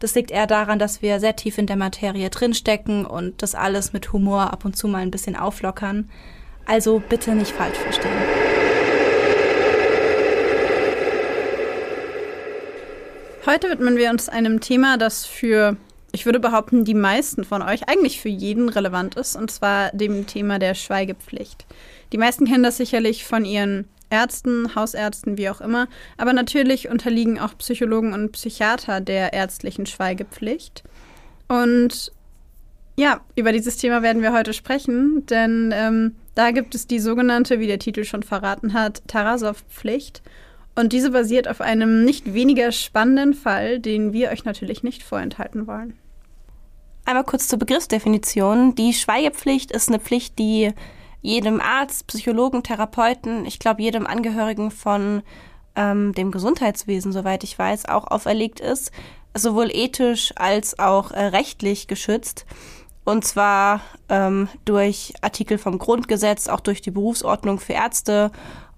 Das 0.00 0.14
liegt 0.14 0.30
eher 0.30 0.46
daran, 0.46 0.78
dass 0.78 1.02
wir 1.02 1.18
sehr 1.18 1.34
tief 1.34 1.58
in 1.58 1.66
der 1.66 1.76
Materie 1.76 2.30
drinstecken 2.30 3.04
und 3.04 3.42
das 3.42 3.54
alles 3.54 3.92
mit 3.92 4.12
Humor 4.12 4.52
ab 4.52 4.64
und 4.64 4.76
zu 4.76 4.86
mal 4.86 4.98
ein 4.98 5.10
bisschen 5.10 5.34
auflockern. 5.34 6.08
Also 6.66 7.02
bitte 7.08 7.34
nicht 7.34 7.50
falsch 7.50 7.78
verstehen. 7.78 8.12
Heute 13.46 13.70
widmen 13.70 13.96
wir 13.96 14.10
uns 14.10 14.28
einem 14.28 14.60
Thema, 14.60 14.98
das 14.98 15.24
für, 15.24 15.76
ich 16.12 16.26
würde 16.26 16.38
behaupten, 16.38 16.84
die 16.84 16.92
meisten 16.92 17.44
von 17.44 17.62
euch 17.62 17.88
eigentlich 17.88 18.20
für 18.20 18.28
jeden 18.28 18.68
relevant 18.68 19.14
ist, 19.14 19.36
und 19.36 19.50
zwar 19.50 19.90
dem 19.92 20.26
Thema 20.26 20.58
der 20.58 20.74
Schweigepflicht. 20.74 21.64
Die 22.12 22.18
meisten 22.18 22.44
kennen 22.44 22.62
das 22.62 22.76
sicherlich 22.76 23.24
von 23.24 23.46
ihren 23.46 23.88
Ärzten, 24.10 24.74
Hausärzten, 24.74 25.36
wie 25.38 25.50
auch 25.50 25.60
immer. 25.60 25.88
Aber 26.16 26.32
natürlich 26.32 26.88
unterliegen 26.88 27.38
auch 27.38 27.56
Psychologen 27.58 28.12
und 28.12 28.32
Psychiater 28.32 29.00
der 29.00 29.32
ärztlichen 29.32 29.86
Schweigepflicht. 29.86 30.84
Und 31.48 32.12
ja, 32.96 33.20
über 33.36 33.52
dieses 33.52 33.76
Thema 33.76 34.02
werden 34.02 34.22
wir 34.22 34.32
heute 34.32 34.52
sprechen, 34.52 35.24
denn 35.26 35.72
ähm, 35.74 36.16
da 36.34 36.50
gibt 36.50 36.74
es 36.74 36.86
die 36.86 36.98
sogenannte, 36.98 37.60
wie 37.60 37.66
der 37.66 37.78
Titel 37.78 38.04
schon 38.04 38.22
verraten 38.22 38.72
hat, 38.72 39.02
Tarasow-Pflicht. 39.06 40.22
Und 40.74 40.92
diese 40.92 41.10
basiert 41.10 41.48
auf 41.48 41.60
einem 41.60 42.04
nicht 42.04 42.34
weniger 42.34 42.72
spannenden 42.72 43.34
Fall, 43.34 43.80
den 43.80 44.12
wir 44.12 44.30
euch 44.30 44.44
natürlich 44.44 44.82
nicht 44.82 45.02
vorenthalten 45.02 45.66
wollen. 45.66 45.98
Einmal 47.04 47.24
kurz 47.24 47.48
zur 47.48 47.58
Begriffsdefinition. 47.58 48.74
Die 48.74 48.92
Schweigepflicht 48.92 49.70
ist 49.70 49.88
eine 49.88 49.98
Pflicht, 49.98 50.38
die 50.38 50.72
jedem 51.22 51.60
Arzt, 51.60 52.06
Psychologen, 52.06 52.62
Therapeuten, 52.62 53.44
ich 53.44 53.58
glaube 53.58 53.82
jedem 53.82 54.06
Angehörigen 54.06 54.70
von 54.70 55.22
ähm, 55.74 56.12
dem 56.12 56.30
Gesundheitswesen, 56.30 57.12
soweit 57.12 57.44
ich 57.44 57.58
weiß, 57.58 57.86
auch 57.88 58.06
auferlegt 58.06 58.60
ist, 58.60 58.92
sowohl 59.34 59.70
ethisch 59.70 60.32
als 60.36 60.78
auch 60.78 61.10
äh, 61.10 61.26
rechtlich 61.26 61.86
geschützt. 61.86 62.46
Und 63.04 63.24
zwar 63.24 63.80
ähm, 64.08 64.48
durch 64.64 65.14
Artikel 65.22 65.56
vom 65.56 65.78
Grundgesetz, 65.78 66.48
auch 66.48 66.60
durch 66.60 66.82
die 66.82 66.90
Berufsordnung 66.90 67.58
für 67.58 67.72
Ärzte 67.72 68.30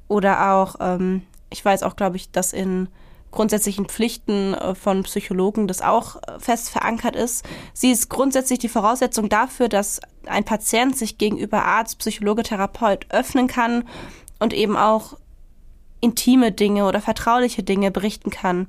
oder 0.09 0.53
auch, 0.53 0.77
ähm, 0.81 1.23
ich 1.51 1.65
weiß 1.65 1.83
auch, 1.83 1.97
glaube 1.97 2.17
ich, 2.17 2.31
dass 2.31 2.53
in 2.53 2.89
grundsätzlichen 3.31 3.87
Pflichten 3.87 4.55
äh, 4.55 4.75
von 4.75 5.03
Psychologen 5.05 5.69
das 5.69 5.83
auch 5.83 6.17
äh, 6.17 6.39
fest 6.39 6.71
verankert 6.71 7.17
ist. 7.17 7.45
Sie 7.73 7.91
ist 7.91 8.09
grundsätzlich 8.09 8.59
die 8.59 8.69
Voraussetzung 8.69 9.29
dafür, 9.29 9.69
dass 9.69 10.01
ein 10.27 10.45
Patient 10.45 10.97
sich 10.97 11.19
gegenüber 11.19 11.65
Arzt, 11.65 11.99
Psychologe, 11.99 12.43
Therapeut 12.43 13.07
öffnen 13.11 13.47
kann 13.47 13.85
und 14.39 14.53
eben 14.53 14.77
auch 14.77 15.17
intime 16.01 16.53
Dinge 16.53 16.87
oder 16.87 17.01
vertrauliche 17.01 17.63
Dinge 17.63 17.91
berichten 17.91 18.31
kann. 18.31 18.67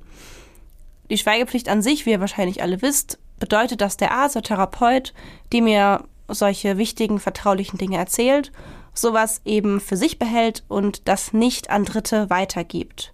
Die 1.10 1.18
Schweigepflicht 1.18 1.70
an 1.70 1.82
sich, 1.82 2.06
wie 2.06 2.12
ihr 2.12 2.20
wahrscheinlich 2.20 2.62
alle 2.62 2.82
wisst, 2.82 3.20
bedeutet, 3.40 3.82
dass 3.82 3.98
der 3.98 4.12
Arzt 4.12 4.36
oder 4.36 4.44
Therapeut, 4.44 5.14
die 5.52 5.62
mir 5.62 6.06
solche 6.28 6.78
wichtigen, 6.78 7.20
vertraulichen 7.20 7.78
Dinge 7.78 7.98
erzählt, 7.98 8.52
sowas 8.94 9.42
eben 9.46 9.80
für 9.80 9.98
sich 9.98 10.20
behält 10.20 10.64
und 10.68 11.08
das 11.08 11.34
nicht 11.34 11.70
an 11.70 11.86
Dritte 11.86 12.30
weitergibt 12.30 13.14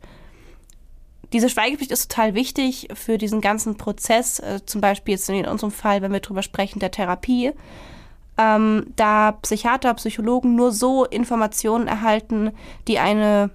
diese 1.33 1.49
Schweigepflicht 1.49 1.91
ist 1.91 2.09
total 2.09 2.33
wichtig 2.33 2.87
für 2.93 3.17
diesen 3.17 3.41
ganzen 3.41 3.77
Prozess, 3.77 4.39
äh, 4.39 4.61
zum 4.65 4.81
Beispiel 4.81 5.13
jetzt 5.13 5.29
in 5.29 5.45
unserem 5.45 5.71
Fall, 5.71 6.01
wenn 6.01 6.13
wir 6.13 6.19
drüber 6.19 6.41
sprechen, 6.41 6.79
der 6.79 6.91
Therapie, 6.91 7.51
ähm, 8.37 8.85
da 8.95 9.33
Psychiater, 9.33 9.93
Psychologen 9.95 10.55
nur 10.55 10.71
so 10.71 11.05
Informationen 11.05 11.87
erhalten, 11.87 12.51
die 12.87 12.99
eine 12.99 13.49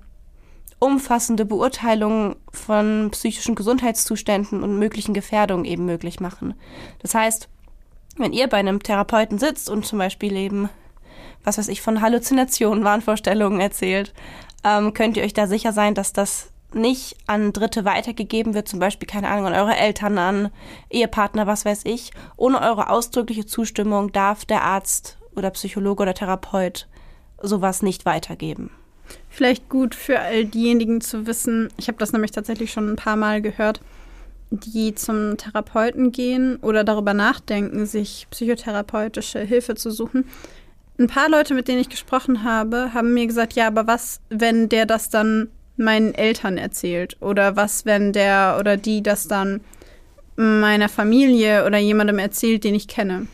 umfassende 0.78 1.44
Beurteilung 1.44 2.36
von 2.52 3.10
psychischen 3.12 3.54
Gesundheitszuständen 3.54 4.64
und 4.64 4.78
möglichen 4.78 5.14
Gefährdungen 5.14 5.64
eben 5.64 5.86
möglich 5.86 6.18
machen. 6.18 6.54
Das 6.98 7.14
heißt, 7.14 7.48
wenn 8.16 8.32
ihr 8.32 8.48
bei 8.48 8.58
einem 8.58 8.82
Therapeuten 8.82 9.38
sitzt 9.38 9.70
und 9.70 9.86
zum 9.86 9.98
Beispiel 9.98 10.36
eben, 10.36 10.68
was 11.44 11.56
weiß 11.56 11.68
ich, 11.68 11.80
von 11.80 12.00
Halluzinationen, 12.00 12.84
Wahnvorstellungen 12.84 13.60
erzählt, 13.60 14.12
ähm, 14.64 14.92
könnt 14.92 15.16
ihr 15.16 15.22
euch 15.22 15.34
da 15.34 15.46
sicher 15.46 15.72
sein, 15.72 15.94
dass 15.94 16.12
das 16.12 16.51
nicht 16.74 17.16
an 17.26 17.52
Dritte 17.52 17.84
weitergegeben 17.84 18.54
wird, 18.54 18.68
zum 18.68 18.78
Beispiel, 18.78 19.08
keine 19.08 19.28
Ahnung, 19.28 19.46
an 19.46 19.54
eure 19.54 19.76
Eltern, 19.76 20.18
an 20.18 20.50
Ehepartner, 20.90 21.46
was 21.46 21.64
weiß 21.64 21.82
ich. 21.84 22.12
Ohne 22.36 22.60
eure 22.60 22.90
ausdrückliche 22.90 23.46
Zustimmung 23.46 24.12
darf 24.12 24.44
der 24.44 24.62
Arzt 24.62 25.18
oder 25.34 25.50
Psychologe 25.50 26.02
oder 26.02 26.14
Therapeut 26.14 26.88
sowas 27.40 27.82
nicht 27.82 28.04
weitergeben. 28.04 28.70
Vielleicht 29.28 29.68
gut 29.68 29.94
für 29.94 30.20
all 30.20 30.44
diejenigen 30.44 31.00
zu 31.00 31.26
wissen, 31.26 31.68
ich 31.76 31.88
habe 31.88 31.98
das 31.98 32.12
nämlich 32.12 32.30
tatsächlich 32.30 32.72
schon 32.72 32.90
ein 32.90 32.96
paar 32.96 33.16
Mal 33.16 33.42
gehört, 33.42 33.80
die 34.50 34.94
zum 34.94 35.36
Therapeuten 35.38 36.12
gehen 36.12 36.56
oder 36.56 36.84
darüber 36.84 37.14
nachdenken, 37.14 37.86
sich 37.86 38.26
psychotherapeutische 38.30 39.40
Hilfe 39.40 39.74
zu 39.74 39.90
suchen. 39.90 40.26
Ein 40.98 41.06
paar 41.06 41.30
Leute, 41.30 41.54
mit 41.54 41.68
denen 41.68 41.80
ich 41.80 41.88
gesprochen 41.88 42.44
habe, 42.44 42.92
haben 42.92 43.14
mir 43.14 43.26
gesagt, 43.26 43.54
ja, 43.54 43.66
aber 43.66 43.86
was, 43.86 44.20
wenn 44.28 44.68
der 44.68 44.84
das 44.84 45.08
dann 45.08 45.48
meinen 45.76 46.14
Eltern 46.14 46.58
erzählt? 46.58 47.16
Oder 47.20 47.56
was, 47.56 47.84
wenn 47.84 48.12
der 48.12 48.56
oder 48.60 48.76
die 48.76 49.02
das 49.02 49.28
dann 49.28 49.60
meiner 50.36 50.88
Familie 50.88 51.66
oder 51.66 51.78
jemandem 51.78 52.18
erzählt, 52.18 52.64
den 52.64 52.74
ich 52.74 52.88
kenne? 52.88 53.26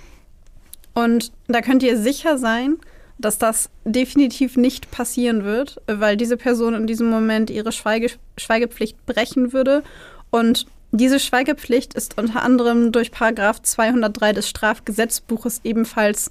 Und 0.94 1.32
da 1.46 1.60
könnt 1.62 1.82
ihr 1.82 1.96
sicher 1.96 2.38
sein, 2.38 2.76
dass 3.18 3.38
das 3.38 3.70
definitiv 3.84 4.56
nicht 4.56 4.90
passieren 4.90 5.44
wird, 5.44 5.80
weil 5.86 6.16
diese 6.16 6.36
Person 6.36 6.74
in 6.74 6.86
diesem 6.86 7.10
Moment 7.10 7.50
ihre 7.50 7.72
Schweige 7.72 8.10
Schweigepflicht 8.36 9.04
brechen 9.06 9.52
würde. 9.52 9.82
Und 10.30 10.66
diese 10.92 11.20
Schweigepflicht 11.20 11.94
ist 11.94 12.16
unter 12.18 12.42
anderem 12.42 12.92
durch 12.92 13.10
Paragraph 13.10 13.60
203 13.62 14.32
des 14.32 14.48
Strafgesetzbuches 14.48 15.60
ebenfalls 15.64 16.30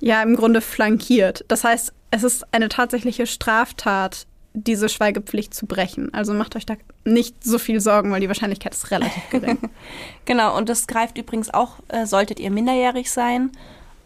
ja 0.00 0.22
im 0.22 0.36
Grunde 0.36 0.60
flankiert. 0.60 1.44
Das 1.48 1.64
heißt, 1.64 1.92
es 2.10 2.24
ist 2.24 2.44
eine 2.52 2.68
tatsächliche 2.68 3.26
Straftat, 3.26 4.26
diese 4.54 4.88
Schweigepflicht 4.88 5.52
zu 5.52 5.66
brechen. 5.66 6.14
Also 6.14 6.32
macht 6.32 6.54
euch 6.54 6.64
da 6.64 6.74
nicht 7.04 7.42
so 7.42 7.58
viel 7.58 7.80
Sorgen, 7.80 8.10
weil 8.12 8.20
die 8.20 8.28
Wahrscheinlichkeit 8.28 8.72
ist 8.72 8.90
relativ 8.92 9.28
gering. 9.30 9.58
genau, 10.24 10.56
und 10.56 10.68
das 10.68 10.86
greift 10.86 11.18
übrigens 11.18 11.52
auch, 11.52 11.80
äh, 11.88 12.06
solltet 12.06 12.38
ihr 12.38 12.50
minderjährig 12.50 13.10
sein. 13.10 13.50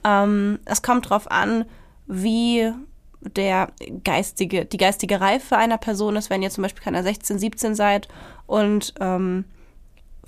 Ähm, 0.04 0.58
es 0.64 0.82
kommt 0.82 1.06
darauf 1.06 1.30
an, 1.30 1.66
wie 2.06 2.72
der 3.20 3.72
geistige, 4.04 4.64
die 4.64 4.78
geistige 4.78 5.20
Reife 5.20 5.56
einer 5.56 5.76
Person 5.76 6.16
ist, 6.16 6.30
wenn 6.30 6.42
ihr 6.42 6.50
zum 6.50 6.62
Beispiel 6.62 6.82
keine 6.82 7.02
16, 7.02 7.38
17 7.38 7.74
seid 7.74 8.08
und 8.46 8.94
ähm, 9.00 9.44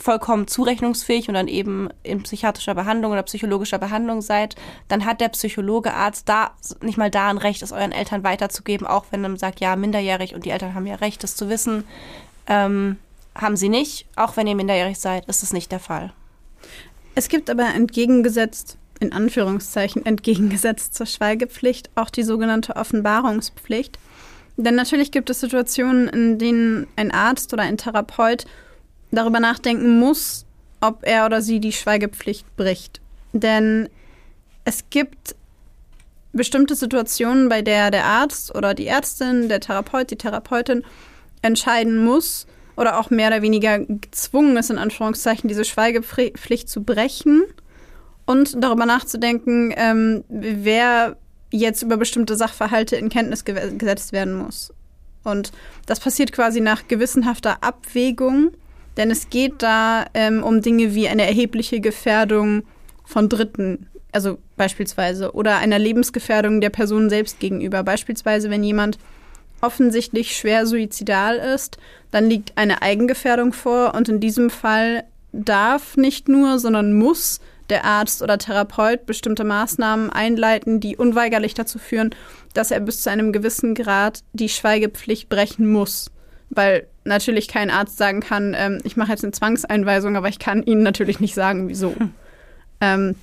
vollkommen 0.00 0.46
zurechnungsfähig 0.46 1.28
und 1.28 1.34
dann 1.34 1.48
eben 1.48 1.88
in 2.02 2.22
psychiatrischer 2.22 2.74
Behandlung 2.74 3.12
oder 3.12 3.22
psychologischer 3.22 3.78
Behandlung 3.78 4.22
seid, 4.22 4.56
dann 4.88 5.04
hat 5.04 5.20
der 5.20 5.28
Psychologe, 5.28 5.94
Arzt 5.94 6.28
da 6.28 6.52
nicht 6.80 6.98
mal 6.98 7.10
da 7.10 7.28
ein 7.28 7.38
Recht, 7.38 7.62
es 7.62 7.72
euren 7.72 7.92
Eltern 7.92 8.24
weiterzugeben, 8.24 8.86
auch 8.86 9.06
wenn 9.10 9.20
man 9.20 9.36
sagt, 9.36 9.60
ja, 9.60 9.76
minderjährig 9.76 10.34
und 10.34 10.44
die 10.44 10.50
Eltern 10.50 10.74
haben 10.74 10.86
ja 10.86 10.96
Recht, 10.96 11.22
das 11.22 11.36
zu 11.36 11.48
wissen. 11.48 11.84
Ähm, 12.46 12.96
haben 13.34 13.56
sie 13.56 13.68
nicht, 13.68 14.06
auch 14.16 14.36
wenn 14.36 14.46
ihr 14.46 14.56
minderjährig 14.56 14.98
seid, 14.98 15.26
ist 15.26 15.42
es 15.42 15.52
nicht 15.52 15.70
der 15.70 15.80
Fall. 15.80 16.12
Es 17.14 17.28
gibt 17.28 17.50
aber 17.50 17.66
entgegengesetzt, 17.74 18.76
in 18.98 19.12
Anführungszeichen 19.12 20.04
entgegengesetzt 20.04 20.94
zur 20.94 21.06
Schweigepflicht, 21.06 21.90
auch 21.94 22.10
die 22.10 22.22
sogenannte 22.22 22.76
Offenbarungspflicht. 22.76 23.98
Denn 24.56 24.74
natürlich 24.74 25.10
gibt 25.10 25.30
es 25.30 25.40
Situationen, 25.40 26.08
in 26.08 26.38
denen 26.38 26.86
ein 26.96 27.10
Arzt 27.10 27.52
oder 27.52 27.62
ein 27.62 27.78
Therapeut 27.78 28.46
darüber 29.10 29.40
nachdenken 29.40 29.98
muss, 29.98 30.46
ob 30.80 31.00
er 31.02 31.26
oder 31.26 31.42
sie 31.42 31.60
die 31.60 31.72
Schweigepflicht 31.72 32.56
bricht. 32.56 33.00
Denn 33.32 33.88
es 34.64 34.84
gibt 34.90 35.34
bestimmte 36.32 36.74
Situationen, 36.74 37.48
bei 37.48 37.62
der 37.62 37.90
der 37.90 38.04
Arzt 38.04 38.54
oder 38.54 38.74
die 38.74 38.86
Ärztin, 38.86 39.48
der 39.48 39.60
Therapeut, 39.60 40.10
die 40.10 40.16
Therapeutin 40.16 40.84
entscheiden 41.42 42.04
muss 42.04 42.46
oder 42.76 42.98
auch 42.98 43.10
mehr 43.10 43.28
oder 43.28 43.42
weniger 43.42 43.80
gezwungen 43.80 44.56
ist, 44.56 44.70
in 44.70 44.78
Anführungszeichen, 44.78 45.48
diese 45.48 45.64
Schweigepflicht 45.64 46.68
zu 46.68 46.82
brechen 46.82 47.42
und 48.26 48.62
darüber 48.62 48.86
nachzudenken, 48.86 49.74
ähm, 49.76 50.24
wer 50.28 51.16
jetzt 51.50 51.82
über 51.82 51.96
bestimmte 51.96 52.36
Sachverhalte 52.36 52.96
in 52.96 53.08
Kenntnis 53.08 53.44
ge 53.44 53.76
gesetzt 53.76 54.12
werden 54.12 54.34
muss. 54.34 54.72
Und 55.24 55.52
das 55.86 56.00
passiert 56.00 56.32
quasi 56.32 56.60
nach 56.60 56.86
gewissenhafter 56.88 57.62
Abwägung, 57.62 58.52
denn 59.00 59.10
es 59.10 59.30
geht 59.30 59.62
da 59.62 60.04
ähm, 60.12 60.42
um 60.42 60.60
Dinge 60.60 60.94
wie 60.94 61.08
eine 61.08 61.26
erhebliche 61.26 61.80
Gefährdung 61.80 62.64
von 63.02 63.30
Dritten, 63.30 63.86
also 64.12 64.36
beispielsweise, 64.58 65.32
oder 65.32 65.56
einer 65.56 65.78
Lebensgefährdung 65.78 66.60
der 66.60 66.68
Person 66.68 67.08
selbst 67.08 67.40
gegenüber. 67.40 67.82
Beispielsweise, 67.82 68.50
wenn 68.50 68.62
jemand 68.62 68.98
offensichtlich 69.62 70.36
schwer 70.36 70.66
suizidal 70.66 71.36
ist, 71.36 71.78
dann 72.10 72.28
liegt 72.28 72.58
eine 72.58 72.82
Eigengefährdung 72.82 73.54
vor 73.54 73.94
und 73.94 74.10
in 74.10 74.20
diesem 74.20 74.50
Fall 74.50 75.04
darf 75.32 75.96
nicht 75.96 76.28
nur, 76.28 76.58
sondern 76.58 76.92
muss 76.92 77.40
der 77.70 77.86
Arzt 77.86 78.20
oder 78.20 78.36
Therapeut 78.36 79.06
bestimmte 79.06 79.44
Maßnahmen 79.44 80.10
einleiten, 80.10 80.78
die 80.80 80.96
unweigerlich 80.96 81.54
dazu 81.54 81.78
führen, 81.78 82.10
dass 82.52 82.70
er 82.70 82.80
bis 82.80 83.00
zu 83.02 83.10
einem 83.10 83.32
gewissen 83.32 83.74
Grad 83.74 84.24
die 84.34 84.50
Schweigepflicht 84.50 85.30
brechen 85.30 85.72
muss. 85.72 86.10
Weil 86.50 86.86
natürlich 87.04 87.48
kein 87.48 87.70
Arzt 87.70 87.96
sagen 87.96 88.20
kann, 88.20 88.54
ähm, 88.56 88.80
ich 88.84 88.96
mache 88.96 89.10
jetzt 89.10 89.24
eine 89.24 89.32
Zwangseinweisung, 89.32 90.16
aber 90.16 90.28
ich 90.28 90.38
kann 90.38 90.62
Ihnen 90.62 90.82
natürlich 90.82 91.20
nicht 91.20 91.34
sagen, 91.34 91.68
wieso. 91.68 91.94
Hm. 91.96 92.14
Ähm, 92.80 93.14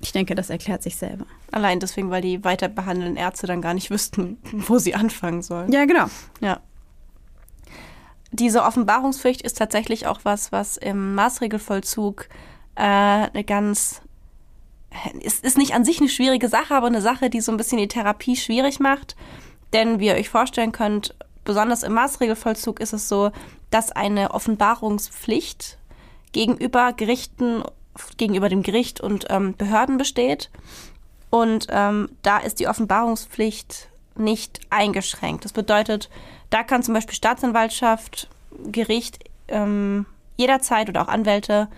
ich 0.00 0.12
denke, 0.12 0.34
das 0.34 0.50
erklärt 0.50 0.82
sich 0.82 0.96
selber. 0.96 1.26
Allein 1.52 1.80
deswegen, 1.80 2.10
weil 2.10 2.22
die 2.22 2.44
weiter 2.44 2.68
behandelnden 2.68 3.16
Ärzte 3.16 3.46
dann 3.46 3.62
gar 3.62 3.74
nicht 3.74 3.90
wüssten, 3.90 4.38
wo 4.52 4.78
sie 4.78 4.94
anfangen 4.94 5.42
sollen. 5.42 5.72
Ja, 5.72 5.84
genau. 5.84 6.06
Ja. 6.40 6.60
Diese 8.32 8.62
Offenbarungspflicht 8.62 9.42
ist 9.42 9.56
tatsächlich 9.56 10.06
auch 10.06 10.20
was, 10.24 10.52
was 10.52 10.76
im 10.76 11.14
Maßregelvollzug 11.14 12.28
äh, 12.74 12.82
eine 12.82 13.44
ganz 13.44 14.02
es 15.22 15.40
ist 15.40 15.58
nicht 15.58 15.74
an 15.74 15.84
sich 15.84 16.00
eine 16.00 16.08
schwierige 16.08 16.48
Sache, 16.48 16.74
aber 16.74 16.86
eine 16.86 17.02
Sache, 17.02 17.28
die 17.28 17.40
so 17.40 17.52
ein 17.52 17.58
bisschen 17.58 17.78
die 17.78 17.88
Therapie 17.88 18.36
schwierig 18.36 18.80
macht. 18.80 19.14
Denn 19.72 20.00
wie 20.00 20.06
ihr 20.06 20.14
euch 20.14 20.28
vorstellen 20.28 20.72
könnt, 20.72 21.14
besonders 21.46 21.82
im 21.82 21.94
Maßregelvollzug 21.94 22.80
ist 22.80 22.92
es 22.92 23.08
so, 23.08 23.30
dass 23.70 23.90
eine 23.92 24.32
Offenbarungspflicht 24.32 25.78
gegenüber 26.32 26.92
Gerichten 26.92 27.62
gegenüber 28.18 28.50
dem 28.50 28.62
Gericht 28.62 29.00
und 29.00 29.26
ähm, 29.30 29.54
Behörden 29.56 29.96
besteht. 29.96 30.50
Und 31.30 31.66
ähm, 31.70 32.10
da 32.22 32.38
ist 32.38 32.60
die 32.60 32.68
Offenbarungspflicht 32.68 33.88
nicht 34.16 34.60
eingeschränkt. 34.70 35.44
Das 35.44 35.52
bedeutet, 35.52 36.10
da 36.50 36.62
kann 36.62 36.82
zum 36.82 36.94
Beispiel 36.94 37.14
Staatsanwaltschaft, 37.14 38.28
Gericht 38.66 39.24
ähm, 39.48 40.06
jederzeit 40.36 40.88
oder 40.88 41.02
auch 41.02 41.08
Anwälte 41.08 41.68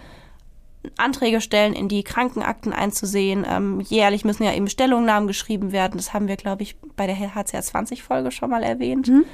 Anträge 0.97 1.41
stellen, 1.41 1.75
in 1.75 1.89
die 1.89 2.03
Krankenakten 2.03 2.73
einzusehen. 2.73 3.45
Ähm, 3.49 3.81
jährlich 3.81 4.25
müssen 4.25 4.45
ja 4.45 4.53
eben 4.55 4.69
Stellungnahmen 4.69 5.27
geschrieben 5.27 5.73
werden. 5.73 5.97
Das 5.97 6.15
haben 6.15 6.29
wir, 6.29 6.37
glaube 6.37 6.63
ich, 6.63 6.77
bei 6.97 7.07
der 7.07 7.19
HCR 7.19 7.63
20-Folge 7.63 8.31
schon 8.31 8.51
mal 8.51 8.63
erwähnt. 8.63 9.09
Mhm. 9.09 9.25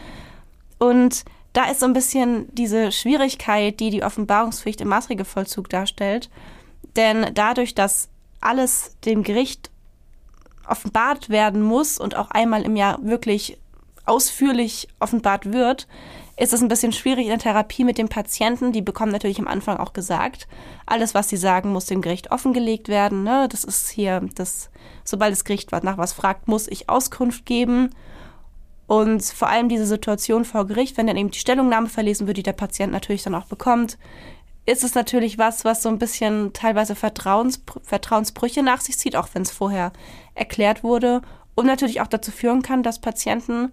Und 0.78 1.24
da 1.52 1.70
ist 1.70 1.80
so 1.80 1.86
ein 1.86 1.92
bisschen 1.92 2.46
diese 2.52 2.92
Schwierigkeit, 2.92 3.78
die 3.80 3.90
die 3.90 4.02
Offenbarungspflicht 4.02 4.80
im 4.80 4.88
Maßregelvollzug 4.88 5.68
darstellt. 5.68 6.28
Denn 6.96 7.30
dadurch, 7.34 7.74
dass 7.74 8.08
alles 8.40 8.96
dem 9.04 9.22
Gericht 9.22 9.70
offenbart 10.68 11.30
werden 11.30 11.62
muss 11.62 11.98
und 11.98 12.16
auch 12.16 12.30
einmal 12.30 12.62
im 12.62 12.76
Jahr 12.76 12.98
wirklich 13.02 13.58
ausführlich 14.04 14.88
offenbart 14.98 15.52
wird, 15.52 15.86
ist 16.36 16.52
es 16.52 16.62
ein 16.62 16.68
bisschen 16.68 16.92
schwierig 16.92 17.24
in 17.24 17.30
der 17.30 17.38
Therapie 17.38 17.84
mit 17.84 17.98
dem 17.98 18.08
Patienten. 18.08 18.72
Die 18.72 18.82
bekommen 18.82 19.12
natürlich 19.12 19.38
am 19.38 19.46
Anfang 19.46 19.76
auch 19.76 19.92
gesagt, 19.92 20.48
alles, 20.84 21.14
was 21.14 21.28
sie 21.28 21.36
sagen, 21.36 21.72
muss 21.72 21.86
dem 21.86 22.02
Gericht 22.02 22.32
offengelegt 22.32 22.88
werden. 22.88 23.22
Ne? 23.22 23.48
Das 23.48 23.64
ist 23.64 23.88
hier, 23.88 24.20
das, 24.34 24.70
sobald 25.04 25.32
das 25.32 25.44
Gericht 25.44 25.70
nach 25.70 25.98
was 25.98 26.12
fragt, 26.12 26.48
muss 26.48 26.66
ich 26.66 26.88
Auskunft 26.88 27.46
geben. 27.46 27.90
Und 28.86 29.24
vor 29.24 29.48
allem 29.48 29.68
diese 29.68 29.86
Situation 29.86 30.44
vor 30.44 30.66
Gericht, 30.66 30.96
wenn 30.96 31.06
dann 31.06 31.16
eben 31.16 31.30
die 31.30 31.38
Stellungnahme 31.38 31.88
verlesen 31.88 32.26
wird, 32.26 32.36
die 32.36 32.42
der 32.42 32.52
Patient 32.52 32.92
natürlich 32.92 33.22
dann 33.22 33.34
auch 33.34 33.46
bekommt, 33.46 33.96
ist 34.66 34.82
es 34.82 34.94
natürlich 34.94 35.38
was, 35.38 35.64
was 35.64 35.82
so 35.82 35.88
ein 35.88 35.98
bisschen 35.98 36.52
teilweise 36.52 36.94
Vertrauens, 36.94 37.62
Vertrauensbrüche 37.82 38.62
nach 38.62 38.80
sich 38.80 38.98
zieht, 38.98 39.16
auch 39.16 39.28
wenn 39.34 39.42
es 39.42 39.50
vorher 39.50 39.92
erklärt 40.34 40.82
wurde. 40.82 41.22
Und 41.54 41.66
natürlich 41.66 42.00
auch 42.00 42.08
dazu 42.08 42.32
führen 42.32 42.62
kann, 42.62 42.82
dass 42.82 42.98
Patienten 42.98 43.72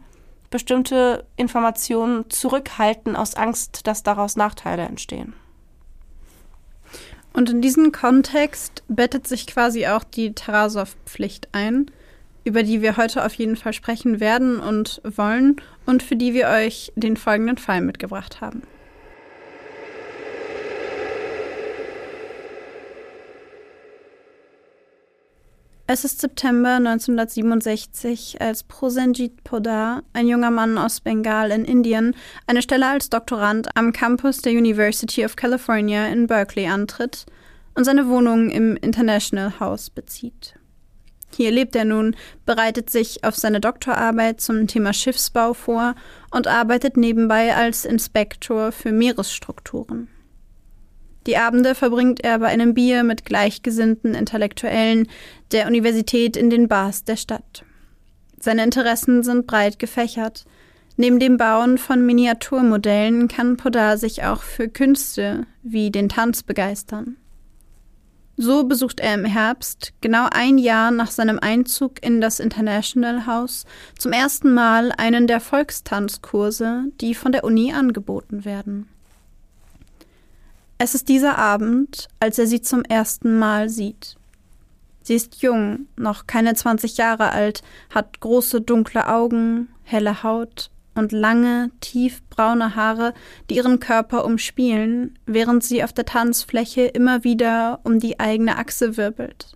bestimmte 0.52 1.26
Informationen 1.38 2.30
zurückhalten 2.30 3.16
aus 3.16 3.34
Angst, 3.36 3.88
dass 3.88 4.04
daraus 4.04 4.36
Nachteile 4.36 4.84
entstehen. 4.84 5.34
Und 7.34 7.50
in 7.50 7.62
diesen 7.62 7.92
Kontext 7.92 8.84
bettet 8.88 9.28
sich 9.28 9.48
quasi 9.48 9.88
auch 9.88 10.04
die 10.04 10.34
Tarasov-Pflicht 10.34 11.50
ein, 11.54 11.90
über 12.44 12.64
die 12.64 12.82
wir 12.82 12.98
heute 12.98 13.26
auf 13.26 13.34
jeden 13.36 13.56
Fall 13.56 13.74
sprechen 13.74 14.20
werden 14.20 14.60
und 14.60 15.02
wollen 15.04 15.56
und 15.86 16.04
für 16.04 16.16
die 16.16 16.34
wir 16.34 16.50
euch 16.50 16.92
den 16.96 17.16
folgenden 17.18 17.58
Fall 17.58 17.82
mitgebracht 17.82 18.42
haben. 18.42 18.64
Es 25.94 26.06
ist 26.06 26.22
September 26.22 26.76
1967, 26.76 28.40
als 28.40 28.64
Prosenjit 28.64 29.44
Podar, 29.44 30.04
ein 30.14 30.26
junger 30.26 30.50
Mann 30.50 30.78
aus 30.78 31.02
Bengal 31.02 31.52
in 31.52 31.66
Indien, 31.66 32.16
eine 32.48 32.62
Stelle 32.62 32.88
als 32.88 33.10
Doktorand 33.10 33.76
am 33.76 33.92
Campus 33.92 34.38
der 34.38 34.54
University 34.54 35.26
of 35.26 35.36
California 35.36 36.08
in 36.08 36.28
Berkeley 36.28 36.68
antritt 36.68 37.26
und 37.76 37.84
seine 37.84 38.08
Wohnung 38.08 38.52
im 38.52 38.78
International 38.78 39.60
House 39.60 39.90
bezieht. 39.90 40.54
Hier 41.36 41.52
lebt 41.52 41.76
er 41.76 41.84
nun, 41.84 42.16
bereitet 42.46 42.90
sich 42.90 43.26
auf 43.26 43.36
seine 43.36 43.60
Doktorarbeit 43.60 44.40
zum 44.40 44.68
Thema 44.68 44.94
Schiffsbau 44.94 45.54
vor 45.54 45.96
und 46.30 46.48
arbeitet 46.48 46.96
nebenbei 46.96 47.54
als 47.54 47.84
Inspektor 47.84 48.72
für 48.72 48.94
Meeresstrukturen. 48.94 50.08
Die 51.28 51.38
Abende 51.38 51.76
verbringt 51.76 52.24
er 52.24 52.40
bei 52.40 52.48
einem 52.48 52.74
Bier 52.74 53.04
mit 53.04 53.26
gleichgesinnten 53.26 54.16
Intellektuellen 54.16 55.08
der 55.52 55.68
Universität 55.68 56.36
in 56.36 56.50
den 56.50 56.68
Bars 56.68 57.04
der 57.04 57.16
Stadt. 57.16 57.64
Seine 58.40 58.64
Interessen 58.64 59.22
sind 59.22 59.46
breit 59.46 59.78
gefächert. 59.78 60.46
Neben 60.98 61.20
dem 61.20 61.38
Bauen 61.38 61.78
von 61.78 62.06
Miniaturmodellen 62.06 63.28
kann 63.28 63.58
Podar 63.58 63.98
sich 63.98 64.24
auch 64.24 64.42
für 64.42 64.68
Künste 64.68 65.46
wie 65.62 65.92
den 65.92 66.10
Tanz 66.10 66.42
begeistern. 66.44 67.18
So 68.38 68.64
besucht 68.64 69.00
er 69.00 69.14
im 69.14 69.26
Herbst, 69.26 69.94
genau 70.02 70.28
ein 70.32 70.58
Jahr 70.58 70.90
nach 70.90 71.12
seinem 71.12 71.38
Einzug 71.38 72.04
in 72.04 72.22
das 72.22 72.40
International 72.40 73.28
House, 73.28 73.66
zum 74.00 74.14
ersten 74.14 74.54
Mal 74.54 74.92
einen 74.98 75.28
der 75.28 75.40
Volkstanzkurse, 75.40 76.86
die 77.00 77.14
von 77.14 77.32
der 77.32 77.44
Uni 77.44 77.72
angeboten 77.74 78.44
werden. 78.44 78.88
Es 80.84 80.96
ist 80.96 81.10
dieser 81.10 81.38
Abend, 81.38 82.08
als 82.20 82.40
er 82.40 82.48
sie 82.48 82.60
zum 82.60 82.84
ersten 82.84 83.38
Mal 83.38 83.70
sieht. 83.70 84.16
Sie 85.04 85.14
ist 85.14 85.44
jung, 85.44 85.86
noch 85.96 86.26
keine 86.26 86.56
20 86.56 86.98
Jahre 86.98 87.34
alt, 87.34 87.62
hat 87.92 88.20
große 88.20 88.62
dunkle 88.62 89.08
Augen, 89.08 89.70
helle 89.84 90.24
Haut 90.24 90.72
und 90.96 91.12
lange, 91.12 91.70
tiefbraune 91.82 92.76
Haare, 92.76 93.14
die 93.48 93.58
ihren 93.58 93.80
Körper 93.80 94.26
umspielen, 94.26 95.20
während 95.28 95.64
sie 95.64 95.84
auf 95.84 95.94
der 95.94 96.06
Tanzfläche 96.06 96.88
immer 96.88 97.24
wieder 97.24 97.80
um 97.84 98.00
die 98.00 98.20
eigene 98.20 98.58
Achse 98.58 98.98
wirbelt. 98.98 99.56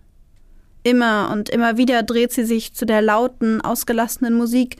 Immer 0.84 1.30
und 1.32 1.48
immer 1.48 1.76
wieder 1.76 2.04
dreht 2.04 2.30
sie 2.30 2.44
sich 2.44 2.72
zu 2.72 2.86
der 2.86 3.02
lauten, 3.02 3.60
ausgelassenen 3.60 4.34
Musik, 4.34 4.76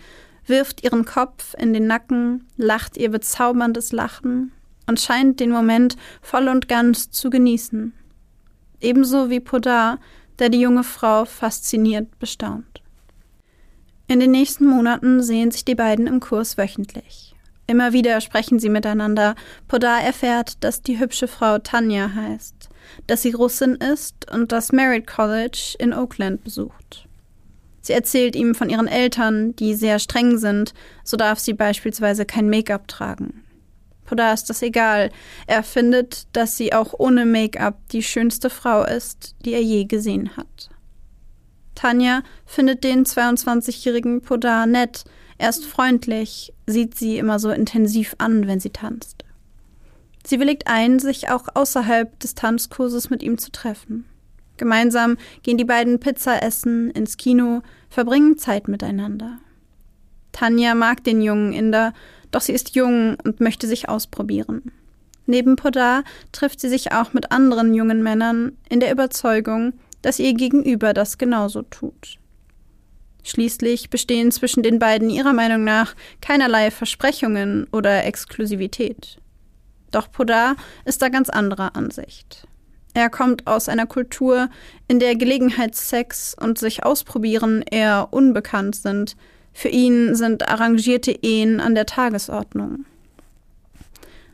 wirft 0.46 0.84
ihren 0.84 1.04
Kopf 1.04 1.56
in 1.58 1.72
den 1.72 1.88
Nacken, 1.88 2.46
lacht 2.56 2.96
ihr 2.98 3.10
bezauberndes 3.10 3.90
Lachen 3.90 4.52
und 4.86 5.00
scheint 5.00 5.40
den 5.40 5.50
Moment 5.50 5.96
voll 6.22 6.48
und 6.48 6.68
ganz 6.68 7.10
zu 7.10 7.30
genießen. 7.30 7.92
Ebenso 8.80 9.30
wie 9.30 9.40
Podar, 9.40 9.98
der 10.38 10.48
die 10.48 10.60
junge 10.60 10.84
Frau 10.84 11.24
fasziniert 11.24 12.18
bestaunt. 12.18 12.82
In 14.08 14.20
den 14.20 14.30
nächsten 14.30 14.66
Monaten 14.66 15.22
sehen 15.22 15.50
sich 15.50 15.64
die 15.64 15.74
beiden 15.74 16.06
im 16.06 16.20
Kurs 16.20 16.56
wöchentlich. 16.56 17.34
Immer 17.66 17.92
wieder 17.92 18.20
sprechen 18.20 18.60
sie 18.60 18.68
miteinander. 18.68 19.34
Podar 19.66 20.00
erfährt, 20.00 20.62
dass 20.62 20.82
die 20.82 21.00
hübsche 21.00 21.26
Frau 21.26 21.58
Tanja 21.58 22.14
heißt, 22.14 22.68
dass 23.08 23.22
sie 23.22 23.32
Russin 23.32 23.74
ist 23.74 24.30
und 24.30 24.52
das 24.52 24.70
Merit 24.70 25.06
College 25.06 25.74
in 25.80 25.92
Oakland 25.92 26.44
besucht. 26.44 27.08
Sie 27.82 27.92
erzählt 27.92 28.36
ihm 28.36 28.54
von 28.54 28.70
ihren 28.70 28.88
Eltern, 28.88 29.56
die 29.56 29.74
sehr 29.74 29.98
streng 29.98 30.38
sind, 30.38 30.74
so 31.02 31.16
darf 31.16 31.38
sie 31.38 31.54
beispielsweise 31.54 32.24
kein 32.24 32.48
Make-up 32.48 32.86
tragen. 32.86 33.42
Podar 34.06 34.32
ist 34.32 34.48
das 34.48 34.62
egal. 34.62 35.10
Er 35.46 35.62
findet, 35.62 36.28
dass 36.34 36.56
sie 36.56 36.72
auch 36.72 36.94
ohne 36.98 37.26
Make-up 37.26 37.76
die 37.90 38.02
schönste 38.02 38.48
Frau 38.48 38.84
ist, 38.84 39.34
die 39.44 39.52
er 39.52 39.62
je 39.62 39.84
gesehen 39.84 40.36
hat. 40.36 40.70
Tanja 41.74 42.22
findet 42.46 42.84
den 42.84 43.04
22-jährigen 43.04 44.22
Podar 44.22 44.66
nett, 44.66 45.04
er 45.38 45.50
ist 45.50 45.66
freundlich, 45.66 46.52
sieht 46.66 46.96
sie 46.96 47.18
immer 47.18 47.38
so 47.38 47.50
intensiv 47.50 48.14
an, 48.18 48.46
wenn 48.46 48.60
sie 48.60 48.70
tanzt. 48.70 49.24
Sie 50.26 50.40
willigt 50.40 50.66
ein, 50.66 50.98
sich 50.98 51.30
auch 51.30 51.48
außerhalb 51.54 52.18
des 52.18 52.34
Tanzkurses 52.34 53.10
mit 53.10 53.22
ihm 53.22 53.38
zu 53.38 53.52
treffen. 53.52 54.06
Gemeinsam 54.56 55.18
gehen 55.42 55.58
die 55.58 55.64
beiden 55.64 56.00
Pizza 56.00 56.42
essen, 56.42 56.90
ins 56.90 57.18
Kino, 57.18 57.62
verbringen 57.90 58.38
Zeit 58.38 58.68
miteinander. 58.68 59.38
Tanja 60.32 60.74
mag 60.74 61.04
den 61.04 61.20
jungen 61.20 61.52
Inder, 61.52 61.92
doch 62.30 62.40
sie 62.40 62.52
ist 62.52 62.74
jung 62.74 63.16
und 63.24 63.40
möchte 63.40 63.66
sich 63.66 63.88
ausprobieren. 63.88 64.72
Neben 65.26 65.56
Podar 65.56 66.04
trifft 66.32 66.60
sie 66.60 66.68
sich 66.68 66.92
auch 66.92 67.12
mit 67.12 67.32
anderen 67.32 67.74
jungen 67.74 68.02
Männern 68.02 68.56
in 68.68 68.80
der 68.80 68.92
Überzeugung, 68.92 69.72
dass 70.02 70.18
ihr 70.18 70.34
Gegenüber 70.34 70.94
das 70.94 71.18
genauso 71.18 71.62
tut. 71.62 72.18
Schließlich 73.24 73.90
bestehen 73.90 74.30
zwischen 74.30 74.62
den 74.62 74.78
beiden 74.78 75.10
ihrer 75.10 75.32
Meinung 75.32 75.64
nach 75.64 75.96
keinerlei 76.20 76.70
Versprechungen 76.70 77.66
oder 77.72 78.04
Exklusivität. 78.04 79.18
Doch 79.90 80.12
Podar 80.12 80.54
ist 80.84 81.02
da 81.02 81.08
ganz 81.08 81.28
anderer 81.28 81.74
Ansicht. 81.74 82.46
Er 82.94 83.10
kommt 83.10 83.46
aus 83.46 83.68
einer 83.68 83.86
Kultur, 83.86 84.48
in 84.88 85.00
der 85.00 85.16
Gelegenheitssex 85.16 86.34
und 86.40 86.58
sich 86.58 86.84
ausprobieren 86.84 87.62
eher 87.62 88.08
unbekannt 88.10 88.76
sind. 88.76 89.16
Für 89.58 89.70
ihn 89.70 90.14
sind 90.14 90.46
arrangierte 90.50 91.12
Ehen 91.22 91.60
an 91.60 91.74
der 91.74 91.86
Tagesordnung. 91.86 92.84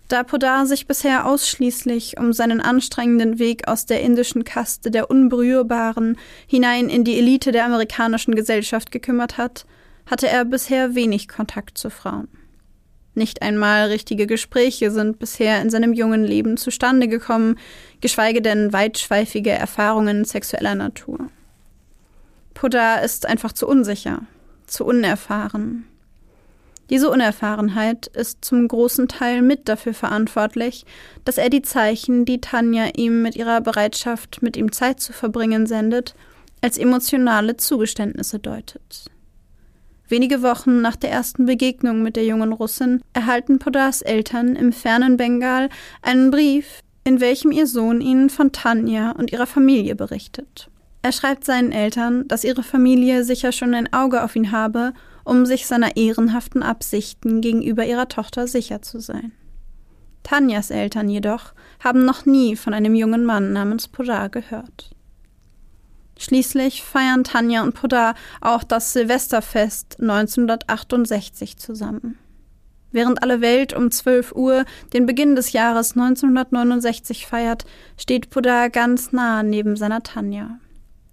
Da 0.08 0.24
Podar 0.24 0.66
sich 0.66 0.88
bisher 0.88 1.26
ausschließlich 1.26 2.18
um 2.18 2.32
seinen 2.32 2.60
anstrengenden 2.60 3.38
Weg 3.38 3.68
aus 3.68 3.86
der 3.86 4.00
indischen 4.00 4.42
Kaste 4.42 4.90
der 4.90 5.12
Unberührbaren 5.12 6.18
hinein 6.48 6.88
in 6.88 7.04
die 7.04 7.16
Elite 7.20 7.52
der 7.52 7.66
amerikanischen 7.66 8.34
Gesellschaft 8.34 8.90
gekümmert 8.90 9.38
hat, 9.38 9.64
hatte 10.06 10.26
er 10.26 10.44
bisher 10.44 10.96
wenig 10.96 11.28
Kontakt 11.28 11.78
zu 11.78 11.88
Frauen. 11.88 12.26
Nicht 13.14 13.42
einmal 13.42 13.90
richtige 13.90 14.26
Gespräche 14.26 14.90
sind 14.90 15.20
bisher 15.20 15.62
in 15.62 15.70
seinem 15.70 15.92
jungen 15.92 16.24
Leben 16.24 16.56
zustande 16.56 17.06
gekommen, 17.06 17.60
geschweige 18.00 18.42
denn 18.42 18.72
weitschweifige 18.72 19.50
Erfahrungen 19.50 20.24
sexueller 20.24 20.74
Natur. 20.74 21.28
Podar 22.54 23.04
ist 23.04 23.24
einfach 23.24 23.52
zu 23.52 23.68
unsicher, 23.68 24.22
zu 24.72 24.84
unerfahren, 24.84 25.84
diese 26.92 27.10
Unerfahrenheit 27.10 28.08
ist 28.08 28.44
zum 28.44 28.68
großen 28.68 29.08
Teil 29.08 29.40
mit 29.40 29.66
dafür 29.66 29.94
verantwortlich, 29.94 30.84
dass 31.24 31.38
er 31.38 31.48
die 31.48 31.62
Zeichen, 31.62 32.26
die 32.26 32.42
Tanja 32.42 32.90
ihm 32.96 33.22
mit 33.22 33.34
ihrer 33.34 33.62
Bereitschaft, 33.62 34.42
mit 34.42 34.58
ihm 34.58 34.72
Zeit 34.72 35.00
zu 35.00 35.14
verbringen, 35.14 35.66
sendet, 35.66 36.14
als 36.60 36.76
emotionale 36.76 37.56
Zugeständnisse 37.56 38.40
deutet. 38.40 39.06
Wenige 40.08 40.42
Wochen 40.42 40.82
nach 40.82 40.96
der 40.96 41.10
ersten 41.10 41.46
Begegnung 41.46 42.02
mit 42.02 42.16
der 42.16 42.26
jungen 42.26 42.52
Russin 42.52 43.00
erhalten 43.14 43.58
Podars 43.58 44.02
Eltern 44.02 44.54
im 44.54 44.72
fernen 44.72 45.16
Bengal 45.16 45.70
einen 46.02 46.30
Brief, 46.30 46.80
in 47.04 47.20
welchem 47.20 47.52
ihr 47.52 47.66
Sohn 47.66 48.02
ihnen 48.02 48.28
von 48.28 48.52
Tanja 48.52 49.12
und 49.12 49.32
ihrer 49.32 49.46
Familie 49.46 49.94
berichtet. 49.94 50.68
Er 51.02 51.12
schreibt 51.12 51.44
seinen 51.44 51.72
Eltern, 51.72 52.26
dass 52.28 52.44
ihre 52.44 52.62
Familie 52.62 53.24
sicher 53.24 53.52
schon 53.52 53.74
ein 53.74 53.92
Auge 53.92 54.22
auf 54.22 54.36
ihn 54.36 54.52
habe 54.52 54.92
um 55.24 55.46
sich 55.46 55.66
seiner 55.66 55.96
ehrenhaften 55.96 56.62
Absichten 56.62 57.40
gegenüber 57.40 57.84
ihrer 57.84 58.08
Tochter 58.08 58.46
sicher 58.46 58.82
zu 58.82 59.00
sein. 59.00 59.32
Tanjas 60.22 60.70
Eltern 60.70 61.08
jedoch 61.08 61.52
haben 61.82 62.04
noch 62.04 62.26
nie 62.26 62.56
von 62.56 62.74
einem 62.74 62.94
jungen 62.94 63.24
Mann 63.24 63.52
namens 63.52 63.88
Podar 63.88 64.28
gehört. 64.28 64.94
Schließlich 66.18 66.84
feiern 66.84 67.24
Tanja 67.24 67.62
und 67.62 67.74
Podar 67.74 68.14
auch 68.40 68.62
das 68.62 68.92
Silvesterfest 68.92 70.00
1968 70.00 71.56
zusammen. 71.56 72.18
Während 72.92 73.22
alle 73.22 73.40
Welt 73.40 73.72
um 73.72 73.90
12 73.90 74.32
Uhr 74.32 74.64
den 74.92 75.06
Beginn 75.06 75.34
des 75.34 75.52
Jahres 75.52 75.92
1969 75.92 77.26
feiert, 77.26 77.64
steht 77.96 78.30
Podar 78.30 78.70
ganz 78.70 79.12
nah 79.12 79.42
neben 79.42 79.76
seiner 79.76 80.02
Tanja. 80.02 80.58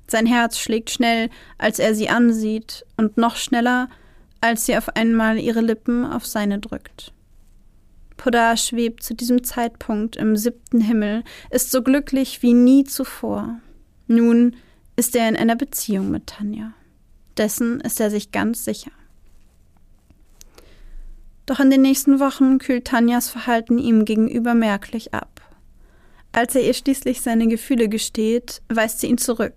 Sein 0.09 0.25
Herz 0.25 0.57
schlägt 0.57 0.89
schnell, 0.89 1.29
als 1.57 1.79
er 1.79 1.93
sie 1.93 2.09
ansieht, 2.09 2.85
und 2.97 3.17
noch 3.17 3.35
schneller, 3.35 3.89
als 4.41 4.65
sie 4.65 4.75
auf 4.75 4.95
einmal 4.95 5.37
ihre 5.37 5.61
Lippen 5.61 6.05
auf 6.05 6.25
seine 6.25 6.59
drückt. 6.59 7.13
Podar 8.17 8.57
schwebt 8.57 9.03
zu 9.03 9.13
diesem 9.13 9.43
Zeitpunkt 9.43 10.15
im 10.17 10.35
siebten 10.35 10.81
Himmel, 10.81 11.23
ist 11.51 11.71
so 11.71 11.83
glücklich 11.83 12.41
wie 12.41 12.53
nie 12.53 12.83
zuvor. 12.83 13.59
Nun 14.07 14.55
ist 14.95 15.15
er 15.15 15.29
in 15.29 15.37
einer 15.37 15.55
Beziehung 15.55 16.09
mit 16.09 16.27
Tanja. 16.27 16.73
Dessen 17.37 17.79
ist 17.79 17.99
er 18.01 18.09
sich 18.09 18.31
ganz 18.31 18.65
sicher. 18.65 18.91
Doch 21.45 21.59
in 21.59 21.71
den 21.71 21.81
nächsten 21.81 22.19
Wochen 22.19 22.57
kühlt 22.57 22.85
Tanjas 22.85 23.29
Verhalten 23.29 23.77
ihm 23.79 24.05
gegenüber 24.05 24.53
merklich 24.53 25.13
ab. 25.13 25.41
Als 26.31 26.55
er 26.55 26.63
ihr 26.63 26.73
schließlich 26.73 27.21
seine 27.21 27.47
Gefühle 27.47 27.89
gesteht, 27.89 28.61
weist 28.67 28.99
sie 28.99 29.07
ihn 29.07 29.17
zurück, 29.17 29.55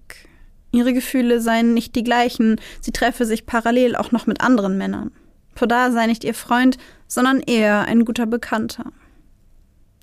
Ihre 0.73 0.95
Gefühle 0.95 1.41
seien 1.41 1.75
nicht 1.75 1.95
die 1.95 2.03
gleichen, 2.03 2.61
sie 2.81 2.93
treffe 2.93 3.27
sich 3.27 3.47
parallel 3.47 3.95
auch 3.95 4.11
noch 4.11 4.27
mit 4.27 4.41
anderen 4.41 4.79
Männern. 4.79 5.13
Podar 5.55 5.93
sei 5.93 6.07
nicht 6.07 6.25
ihr 6.25 6.35
Freund, 6.35 6.79
sondern 7.07 7.41
eher 7.41 7.83
ein 7.83 8.05
guter 8.05 8.27
Bekannter. 8.27 8.87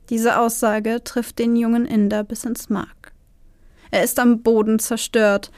Diese 0.09 0.39
Aussage 0.39 1.03
trifft 1.03 1.39
den 1.39 1.55
jungen 1.55 1.85
Inder 1.85 2.23
bis 2.23 2.43
ins 2.43 2.69
Mark. 2.69 3.13
Er 3.91 4.03
ist 4.03 4.19
am 4.19 4.41
Boden 4.41 4.79
zerstört, 4.79 5.51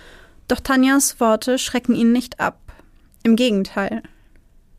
doch 0.48 0.62
Tanjas 0.62 1.20
Worte 1.20 1.58
schrecken 1.58 1.94
ihn 1.94 2.14
nicht 2.14 2.40
ab. 2.40 2.60
Im 3.24 3.36
Gegenteil, 3.36 4.02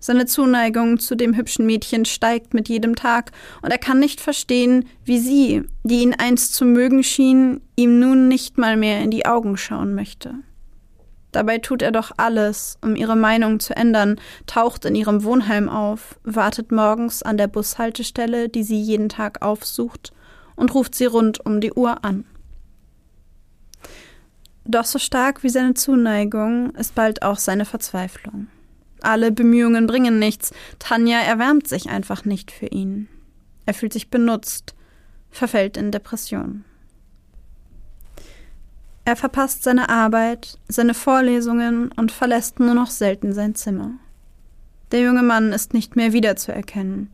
seine 0.03 0.27
Zuneigung 0.27 0.99
zu 0.99 1.15
dem 1.15 1.37
hübschen 1.37 1.65
Mädchen 1.65 2.05
steigt 2.05 2.55
mit 2.55 2.69
jedem 2.69 2.97
Tag, 2.97 3.31
und 3.63 3.71
er 3.71 3.79
kann 3.79 4.01
nicht 4.01 4.21
verstehen, 4.21 4.85
wie 5.05 5.19
sie, 5.19 5.63
die 5.85 6.03
ihn 6.03 6.15
einst 6.15 6.55
zu 6.55 6.65
mögen 6.65 7.05
schien, 7.05 7.61
ihm 7.77 8.01
nun 8.01 8.29
nicht 8.29 8.59
mal 8.59 8.77
mehr 8.77 9.01
in 9.01 9.11
die 9.11 9.27
Augen 9.27 9.57
schauen 9.57 9.95
möchte. 9.95 10.35
Dabei 11.31 11.59
tut 11.59 11.81
er 11.81 11.93
doch 11.93 12.11
alles, 12.17 12.77
um 12.83 12.97
ihre 12.97 13.17
Meinung 13.17 13.61
zu 13.61 13.75
ändern, 13.75 14.21
taucht 14.47 14.85
in 14.85 14.95
ihrem 14.95 15.23
Wohnheim 15.23 15.69
auf, 15.69 16.19
wartet 16.25 16.73
morgens 16.73 17.23
an 17.23 17.39
der 17.39 17.47
Bushaltestelle, 17.47 18.49
die 18.49 18.65
sie 18.65 18.81
jeden 18.81 19.09
Tag 19.09 19.41
aufsucht, 19.41 20.13
und 20.57 20.75
ruft 20.75 20.95
sie 20.95 21.07
rund 21.07 21.45
um 21.47 21.61
die 21.61 21.73
Uhr 21.73 22.05
an. 22.05 22.25
Doch 24.65 24.85
so 24.85 24.99
stark 24.99 25.43
wie 25.43 25.49
seine 25.49 25.75
Zuneigung 25.75 26.71
ist 26.73 26.95
bald 26.95 27.23
auch 27.23 27.39
seine 27.39 27.65
Verzweiflung. 27.65 28.49
Alle 29.03 29.33
Bemühungen 29.33 29.87
bringen 29.87 30.19
nichts. 30.19 30.53
Tanja 30.79 31.19
erwärmt 31.19 31.67
sich 31.67 31.91
einfach 31.91 32.25
nicht 32.25 32.51
für 32.51 32.67
ihn. 32.67 33.09
Er 33.67 33.75
fühlt 33.75 33.93
sich 33.93 34.11
benutzt, 34.11 34.75
verfällt 35.31 35.77
in 35.77 35.91
Depression. 35.91 36.65
Er 39.05 39.17
verpasst 39.17 39.65
seine 39.65 39.89
Arbeit, 39.89 40.59
seine 40.69 40.95
Vorlesungen 40.95 41.91
und 41.93 42.13
verlässt 42.13 42.61
nur 42.61 42.75
noch 42.75 42.91
selten 42.91 43.33
sein 43.33 43.57
Zimmer. 43.57 43.91
Der 44.93 45.01
junge 45.01 45.23
Mann 45.23 45.53
ist 45.53 45.75
nicht 45.75 45.97
mehr 45.97 46.13
wiederzuerkennen. 46.13 47.11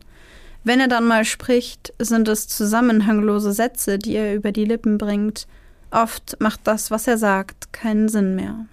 Wenn 0.63 0.79
er 0.79 0.87
dann 0.87 1.07
mal 1.07 1.25
spricht, 1.25 1.93
sind 1.97 2.27
es 2.27 2.47
zusammenhanglose 2.47 3.53
Sätze, 3.53 3.97
die 3.97 4.15
er 4.15 4.35
über 4.35 4.51
die 4.51 4.65
Lippen 4.65 4.97
bringt. 4.97 5.47
Oft 5.89 6.37
macht 6.39 6.59
das, 6.65 6.91
was 6.91 7.07
er 7.07 7.17
sagt, 7.17 7.73
keinen 7.73 8.09
Sinn 8.09 8.35
mehr 8.35 8.65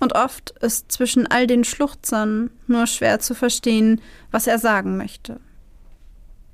und 0.00 0.14
oft 0.14 0.50
ist 0.60 0.90
zwischen 0.90 1.26
all 1.26 1.46
den 1.46 1.64
Schluchzern 1.64 2.50
nur 2.66 2.86
schwer 2.86 3.20
zu 3.20 3.34
verstehen, 3.34 4.00
was 4.30 4.46
er 4.46 4.58
sagen 4.58 4.96
möchte. 4.96 5.40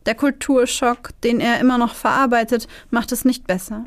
Der 0.07 0.15
Kulturschock, 0.15 1.11
den 1.23 1.41
er 1.41 1.61
immer 1.61 1.79
noch 1.79 1.95
verarbeitet, 1.95 2.69
macht 2.91 3.13
es 3.13 3.25
nicht 3.25 3.47
besser. 3.47 3.85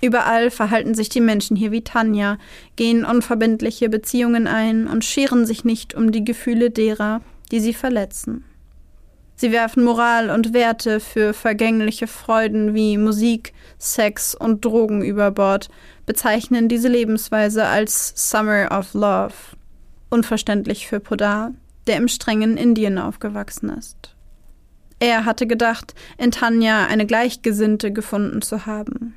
Überall 0.00 0.50
verhalten 0.50 0.94
sich 0.94 1.08
die 1.08 1.20
Menschen 1.20 1.56
hier 1.56 1.70
wie 1.70 1.84
Tanja, 1.84 2.38
gehen 2.74 3.04
unverbindliche 3.04 3.88
Beziehungen 3.88 4.48
ein 4.48 4.88
und 4.88 5.04
scheren 5.04 5.46
sich 5.46 5.64
nicht 5.64 5.94
um 5.94 6.10
die 6.10 6.24
Gefühle 6.24 6.70
derer, 6.70 7.20
die 7.52 7.60
sie 7.60 7.72
verletzen. 7.72 8.44
Sie 9.42 9.50
werfen 9.50 9.82
Moral 9.82 10.30
und 10.30 10.54
Werte 10.54 11.00
für 11.00 11.34
vergängliche 11.34 12.06
Freuden 12.06 12.74
wie 12.74 12.96
Musik, 12.96 13.52
Sex 13.76 14.36
und 14.36 14.64
Drogen 14.64 15.02
über 15.02 15.32
Bord, 15.32 15.68
bezeichnen 16.06 16.68
diese 16.68 16.86
Lebensweise 16.86 17.64
als 17.64 18.12
Summer 18.14 18.68
of 18.70 18.94
Love. 18.94 19.34
Unverständlich 20.10 20.86
für 20.86 21.00
Podar, 21.00 21.50
der 21.88 21.96
im 21.96 22.06
strengen 22.06 22.56
Indien 22.56 22.98
aufgewachsen 22.98 23.70
ist. 23.70 24.14
Er 25.00 25.24
hatte 25.24 25.48
gedacht, 25.48 25.96
in 26.18 26.30
Tanja 26.30 26.86
eine 26.86 27.04
Gleichgesinnte 27.04 27.92
gefunden 27.92 28.42
zu 28.42 28.64
haben. 28.64 29.14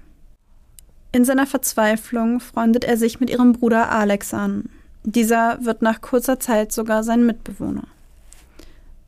In 1.11 1.23
seiner 1.23 1.45
Verzweiflung 1.45 2.39
freundet 2.39 2.83
er 2.83 2.97
sich 2.97 3.19
mit 3.19 3.29
ihrem 3.29 3.53
Bruder 3.53 3.91
Alex 3.91 4.33
an. 4.33 4.69
Dieser 5.03 5.63
wird 5.63 5.83
nach 5.83 6.01
kurzer 6.01 6.39
Zeit 6.39 6.71
sogar 6.71 7.03
sein 7.03 7.27
Mitbewohner. 7.27 7.83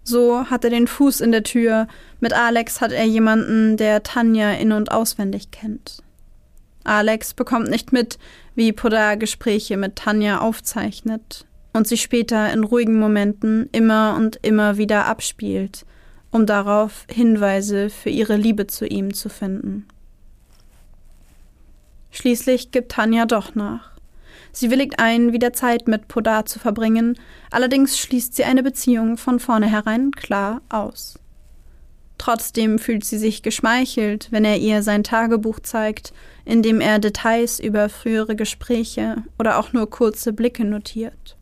So 0.07 0.49
hat 0.49 0.63
er 0.63 0.69
den 0.69 0.87
Fuß 0.87 1.19
in 1.19 1.33
der 1.33 1.43
Tür. 1.43 1.85
Mit 2.21 2.31
Alex 2.31 2.79
hat 2.79 2.93
er 2.93 3.03
jemanden, 3.03 3.75
der 3.75 4.03
Tanja 4.03 4.53
in- 4.53 4.71
und 4.71 4.89
auswendig 4.89 5.51
kennt. 5.51 6.01
Alex 6.85 7.33
bekommt 7.33 7.69
nicht 7.69 7.91
mit, 7.91 8.17
wie 8.55 8.71
Podar 8.71 9.17
Gespräche 9.17 9.75
mit 9.75 9.97
Tanja 9.97 10.39
aufzeichnet 10.39 11.45
und 11.73 11.89
sie 11.89 11.97
später 11.97 12.53
in 12.53 12.63
ruhigen 12.63 12.97
Momenten 12.97 13.67
immer 13.73 14.15
und 14.15 14.39
immer 14.43 14.77
wieder 14.77 15.07
abspielt, 15.07 15.85
um 16.31 16.45
darauf 16.45 17.05
Hinweise 17.11 17.89
für 17.89 18.09
ihre 18.09 18.37
Liebe 18.37 18.65
zu 18.65 18.87
ihm 18.87 19.13
zu 19.13 19.27
finden. 19.27 19.89
Schließlich 22.11 22.71
gibt 22.71 22.93
Tanja 22.93 23.25
doch 23.25 23.55
nach. 23.55 23.96
Sie 24.59 24.71
willigt 24.71 24.97
ein, 24.97 25.33
wieder 25.33 25.53
Zeit 25.53 25.87
mit 25.87 26.07
Podar 26.07 26.47
zu 26.47 26.57
verbringen, 26.57 27.19
allerdings 27.51 27.99
schließt 27.99 28.35
sie 28.35 28.43
eine 28.43 28.63
Beziehung 28.63 29.15
von 29.15 29.39
vornherein 29.39 30.09
klar 30.09 30.63
aus. 30.69 31.19
Trotzdem 32.17 32.79
fühlt 32.79 33.05
sie 33.05 33.19
sich 33.19 33.43
geschmeichelt, 33.43 34.31
wenn 34.31 34.45
er 34.45 34.57
ihr 34.57 34.81
sein 34.81 35.03
Tagebuch 35.03 35.59
zeigt, 35.59 36.11
in 36.43 36.63
dem 36.63 36.81
er 36.81 36.97
Details 36.97 37.59
über 37.59 37.87
frühere 37.87 38.35
Gespräche 38.35 39.17
oder 39.37 39.59
auch 39.59 39.73
nur 39.73 39.91
kurze 39.91 40.33
Blicke 40.33 40.65
notiert. 40.65 41.37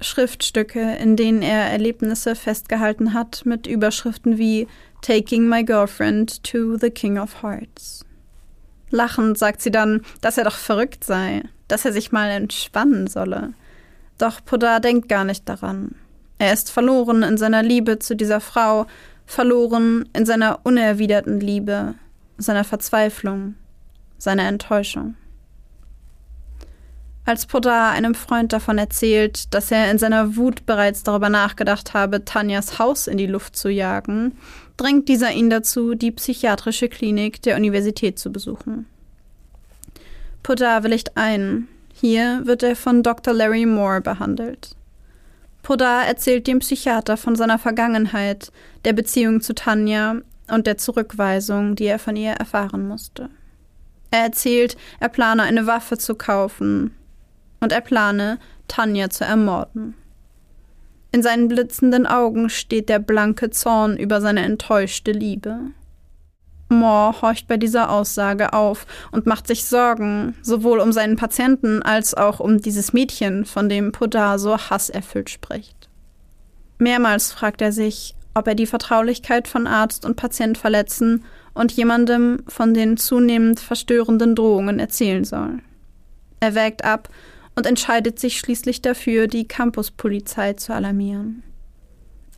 Schriftstücke, 0.00 0.96
in 0.96 1.14
denen 1.14 1.42
er 1.42 1.70
Erlebnisse 1.70 2.34
festgehalten 2.34 3.14
hat, 3.14 3.46
mit 3.46 3.68
Überschriften 3.68 4.38
wie 4.38 4.66
Taking 5.02 5.48
my 5.48 5.62
girlfriend 5.62 6.42
to 6.42 6.76
the 6.76 6.90
King 6.90 7.16
of 7.16 7.44
Hearts. 7.44 8.04
Lachend 8.90 9.38
sagt 9.38 9.62
sie 9.62 9.70
dann, 9.70 10.02
dass 10.20 10.36
er 10.36 10.42
doch 10.42 10.56
verrückt 10.56 11.04
sei, 11.04 11.44
dass 11.68 11.84
er 11.84 11.92
sich 11.92 12.12
mal 12.12 12.30
entspannen 12.30 13.06
solle. 13.06 13.54
Doch 14.18 14.44
Podar 14.44 14.80
denkt 14.80 15.08
gar 15.08 15.24
nicht 15.24 15.48
daran. 15.48 15.94
Er 16.38 16.52
ist 16.52 16.70
verloren 16.70 17.22
in 17.22 17.38
seiner 17.38 17.62
Liebe 17.62 17.98
zu 17.98 18.14
dieser 18.14 18.40
Frau, 18.40 18.86
verloren 19.26 20.08
in 20.12 20.26
seiner 20.26 20.60
unerwiderten 20.64 21.40
Liebe, 21.40 21.94
seiner 22.38 22.64
Verzweiflung, 22.64 23.54
seiner 24.18 24.48
Enttäuschung. 24.48 25.16
Als 27.24 27.44
Podar 27.46 27.90
einem 27.90 28.14
Freund 28.14 28.52
davon 28.52 28.78
erzählt, 28.78 29.52
dass 29.52 29.72
er 29.72 29.90
in 29.90 29.98
seiner 29.98 30.36
Wut 30.36 30.64
bereits 30.64 31.02
darüber 31.02 31.28
nachgedacht 31.28 31.92
habe, 31.92 32.24
Tanjas 32.24 32.78
Haus 32.78 33.08
in 33.08 33.18
die 33.18 33.26
Luft 33.26 33.56
zu 33.56 33.68
jagen, 33.68 34.38
drängt 34.76 35.08
dieser 35.08 35.32
ihn 35.32 35.50
dazu, 35.50 35.96
die 35.96 36.12
psychiatrische 36.12 36.88
Klinik 36.88 37.42
der 37.42 37.56
Universität 37.56 38.20
zu 38.20 38.30
besuchen. 38.30 38.86
Podar 40.46 40.84
willigt 40.84 41.16
ein. 41.16 41.66
Hier 41.92 42.42
wird 42.44 42.62
er 42.62 42.76
von 42.76 43.02
Dr. 43.02 43.34
Larry 43.34 43.66
Moore 43.66 44.00
behandelt. 44.00 44.76
Podar 45.64 46.06
erzählt 46.06 46.46
dem 46.46 46.60
Psychiater 46.60 47.16
von 47.16 47.34
seiner 47.34 47.58
Vergangenheit, 47.58 48.52
der 48.84 48.92
Beziehung 48.92 49.40
zu 49.40 49.56
Tanja 49.56 50.18
und 50.46 50.68
der 50.68 50.78
Zurückweisung, 50.78 51.74
die 51.74 51.86
er 51.86 51.98
von 51.98 52.14
ihr 52.14 52.30
erfahren 52.30 52.86
musste. 52.86 53.28
Er 54.12 54.20
erzählt, 54.20 54.76
er 55.00 55.08
plane 55.08 55.42
eine 55.42 55.66
Waffe 55.66 55.98
zu 55.98 56.14
kaufen 56.14 56.94
und 57.58 57.72
er 57.72 57.80
plane, 57.80 58.38
Tanja 58.68 59.10
zu 59.10 59.24
ermorden. 59.24 59.96
In 61.10 61.24
seinen 61.24 61.48
blitzenden 61.48 62.06
Augen 62.06 62.50
steht 62.50 62.88
der 62.88 63.00
blanke 63.00 63.50
Zorn 63.50 63.96
über 63.96 64.20
seine 64.20 64.44
enttäuschte 64.44 65.10
Liebe. 65.10 65.58
Moore 66.68 67.22
horcht 67.22 67.46
bei 67.46 67.56
dieser 67.56 67.90
Aussage 67.90 68.52
auf 68.52 68.86
und 69.12 69.26
macht 69.26 69.46
sich 69.46 69.64
Sorgen, 69.64 70.34
sowohl 70.42 70.80
um 70.80 70.92
seinen 70.92 71.16
Patienten 71.16 71.82
als 71.82 72.14
auch 72.14 72.40
um 72.40 72.58
dieses 72.58 72.92
Mädchen, 72.92 73.44
von 73.44 73.68
dem 73.68 73.92
Podar 73.92 74.38
so 74.38 74.56
hasserfüllt 74.58 75.30
spricht. 75.30 75.88
Mehrmals 76.78 77.32
fragt 77.32 77.62
er 77.62 77.72
sich, 77.72 78.14
ob 78.34 78.46
er 78.48 78.54
die 78.54 78.66
Vertraulichkeit 78.66 79.48
von 79.48 79.66
Arzt 79.66 80.04
und 80.04 80.16
Patient 80.16 80.58
verletzen 80.58 81.24
und 81.54 81.72
jemandem 81.72 82.42
von 82.48 82.74
den 82.74 82.96
zunehmend 82.96 83.60
verstörenden 83.60 84.34
Drohungen 84.34 84.78
erzählen 84.78 85.24
soll. 85.24 85.60
Er 86.40 86.54
wägt 86.54 86.84
ab 86.84 87.08
und 87.54 87.64
entscheidet 87.66 88.18
sich 88.18 88.38
schließlich 88.38 88.82
dafür, 88.82 89.26
die 89.26 89.48
Campuspolizei 89.48 90.52
zu 90.52 90.74
alarmieren. 90.74 91.42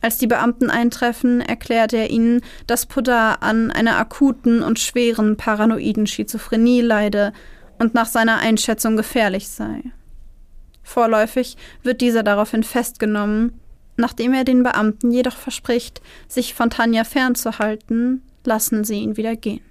Als 0.01 0.17
die 0.17 0.27
Beamten 0.27 0.69
eintreffen, 0.69 1.41
erklärt 1.41 1.93
er 1.93 2.09
ihnen, 2.09 2.41
dass 2.67 2.85
Podar 2.85 3.43
an 3.43 3.71
einer 3.71 3.97
akuten 3.97 4.63
und 4.63 4.79
schweren 4.79 5.35
paranoiden 5.35 6.07
Schizophrenie 6.07 6.81
leide 6.81 7.33
und 7.79 7.93
nach 7.93 8.07
seiner 8.07 8.37
Einschätzung 8.37 8.95
gefährlich 8.95 9.49
sei. 9.49 9.83
Vorläufig 10.83 11.57
wird 11.83 12.01
dieser 12.01 12.23
daraufhin 12.23 12.63
festgenommen, 12.63 13.59
nachdem 13.97 14.33
er 14.33 14.45
den 14.45 14.63
Beamten 14.63 15.11
jedoch 15.11 15.35
verspricht, 15.35 16.01
sich 16.27 16.53
von 16.53 16.69
Tanja 16.69 17.03
fernzuhalten, 17.03 18.23
lassen 18.45 18.85
sie 18.85 18.99
ihn 18.99 19.17
wieder 19.17 19.35
gehen. 19.35 19.61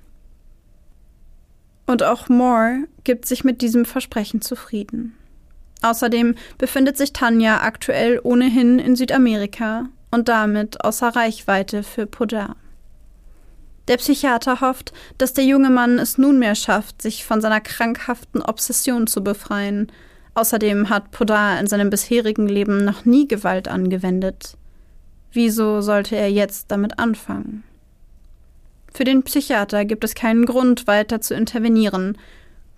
Und 1.87 2.03
auch 2.03 2.29
Moore 2.29 2.85
gibt 3.05 3.25
sich 3.25 3.45
mit 3.45 3.63
diesem 3.63 3.87
Versprechen 3.87 4.43
zufrieden. 4.43 5.15
Außerdem 5.81 6.35
befindet 6.59 6.99
sich 6.99 7.15
Tanja 7.15 7.63
aktuell 7.63 8.21
ohnehin 8.23 8.79
in 8.79 8.95
Südamerika 8.95 9.89
und 10.11 10.29
damit 10.29 10.85
außer 10.85 11.09
Reichweite 11.09 11.83
für 11.83 12.07
Podar. 12.07 12.57
Der 13.89 13.97
Psychiater 13.97 14.61
hofft, 14.61 14.93
dass 15.17 15.33
der 15.33 15.45
junge 15.45 15.71
Mann 15.71 15.99
es 15.99 16.19
nunmehr 16.19 16.55
schafft, 16.55 17.01
sich 17.01 17.25
von 17.25 17.41
seiner 17.41 17.61
krankhaften 17.61 18.43
Obsession 18.43 19.07
zu 19.07 19.25
befreien. 19.25 19.91
Außerdem 20.35 20.91
hat 20.91 21.11
Podar 21.11 21.59
in 21.59 21.67
seinem 21.67 21.89
bisherigen 21.89 22.47
Leben 22.47 22.85
noch 22.85 23.07
nie 23.07 23.27
Gewalt 23.27 23.67
angewendet. 23.67 24.57
Wieso 25.33 25.81
sollte 25.81 26.17
er 26.17 26.31
jetzt 26.31 26.71
damit 26.71 26.99
anfangen? 26.99 27.65
Für 28.93 29.05
den 29.05 29.23
Psychiater 29.23 29.85
gibt 29.85 30.05
es 30.05 30.15
keinen 30.15 30.45
Grund, 30.45 30.87
weiter 30.87 31.21
zu 31.21 31.35
intervenieren. 31.35 32.19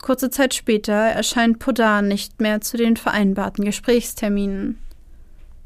Kurze 0.00 0.30
Zeit 0.30 0.54
später 0.54 0.94
erscheint 0.94 1.58
Podar 1.58 2.02
nicht 2.02 2.40
mehr 2.40 2.60
zu 2.60 2.76
den 2.76 2.96
vereinbarten 2.96 3.64
Gesprächsterminen. 3.64 4.78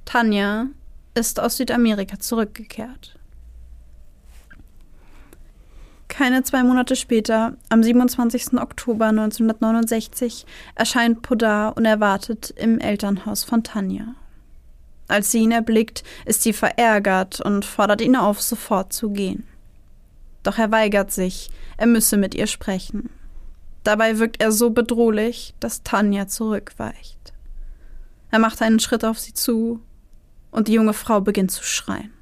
Tanja, 0.05 0.67
ist 1.15 1.41
aus 1.41 1.57
Südamerika 1.57 2.19
zurückgekehrt. 2.19 3.19
Keine 6.09 6.45
zwei 6.45 6.63
Monate 6.63 6.95
später, 6.95 7.57
am 7.71 7.83
27. 7.83 8.55
Oktober 8.61 9.07
1969, 9.07 10.47
erscheint 10.75 11.23
Podar 11.23 11.77
unerwartet 11.77 12.51
im 12.57 12.79
Elternhaus 12.79 13.43
von 13.43 13.65
Tanja. 13.65 14.15
Als 15.09 15.31
sie 15.33 15.39
ihn 15.39 15.51
erblickt, 15.51 16.05
ist 16.25 16.43
sie 16.43 16.53
verärgert 16.53 17.41
und 17.41 17.65
fordert 17.65 18.01
ihn 18.01 18.17
auf, 18.17 18.41
sofort 18.41 18.93
zu 18.93 19.11
gehen. 19.11 19.45
Doch 20.45 20.59
er 20.59 20.71
weigert 20.71 21.11
sich, 21.11 21.51
er 21.77 21.87
müsse 21.87 22.17
mit 22.17 22.35
ihr 22.35 22.47
sprechen. 22.47 23.11
Dabei 23.83 24.19
wirkt 24.19 24.41
er 24.41 24.53
so 24.53 24.71
bedrohlich, 24.71 25.55
dass 25.59 25.83
Tanja 25.83 26.29
zurückweicht. 26.29 27.33
Er 28.31 28.39
macht 28.39 28.63
einen 28.63 28.81
Schritt 28.81 29.05
auf 29.05 29.19
sie 29.19 29.35
zu 29.35 29.81
und 30.55 30.69
die 30.69 30.75
junge 30.75 30.95
Frau 30.95 31.21
beginnt 31.21 31.51
zu 31.51 31.65
schreien. 31.65 32.13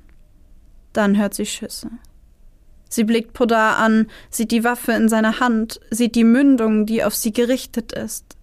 Dann 0.94 1.18
hört 1.18 1.34
sie 1.34 1.46
Schüsse. 1.46 1.90
Sie 2.88 3.04
blickt 3.04 3.34
Podar 3.34 3.78
an, 3.78 4.06
sieht 4.30 4.50
die 4.50 4.64
Waffe 4.64 4.92
in 4.92 5.08
seiner 5.08 5.38
Hand, 5.38 5.80
sieht 5.90 6.14
die 6.14 6.24
Mündung, 6.24 6.86
die 6.86 7.04
auf 7.04 7.14
sie 7.14 7.32
gerichtet 7.32 7.92
ist. 7.92 8.36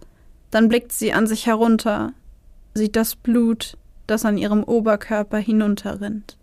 Dann 0.51 0.69
blickt 0.69 0.91
sie 0.91 1.11
an 1.11 1.27
sich 1.27 1.47
herunter, 1.47 2.13
sieht 2.73 2.95
das 2.95 3.15
Blut, 3.15 3.77
das 4.05 4.25
an 4.25 4.37
ihrem 4.37 4.63
Oberkörper 4.63 5.37
hinunterrinnt. 5.37 6.37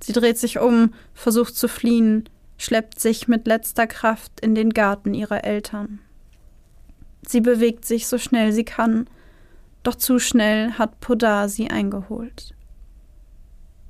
Sie 0.00 0.12
dreht 0.12 0.38
sich 0.38 0.58
um, 0.60 0.94
versucht 1.12 1.56
zu 1.56 1.68
fliehen, 1.68 2.28
schleppt 2.56 3.00
sich 3.00 3.26
mit 3.26 3.46
letzter 3.46 3.86
Kraft 3.86 4.40
in 4.40 4.54
den 4.54 4.70
Garten 4.70 5.12
ihrer 5.12 5.44
Eltern. 5.44 6.00
Sie 7.26 7.40
bewegt 7.40 7.84
sich 7.84 8.06
so 8.06 8.18
schnell 8.18 8.52
sie 8.52 8.64
kann, 8.64 9.08
doch 9.84 9.94
zu 9.94 10.18
schnell 10.18 10.72
hat 10.72 11.00
Podar 11.00 11.48
sie 11.48 11.70
eingeholt. 11.70 12.54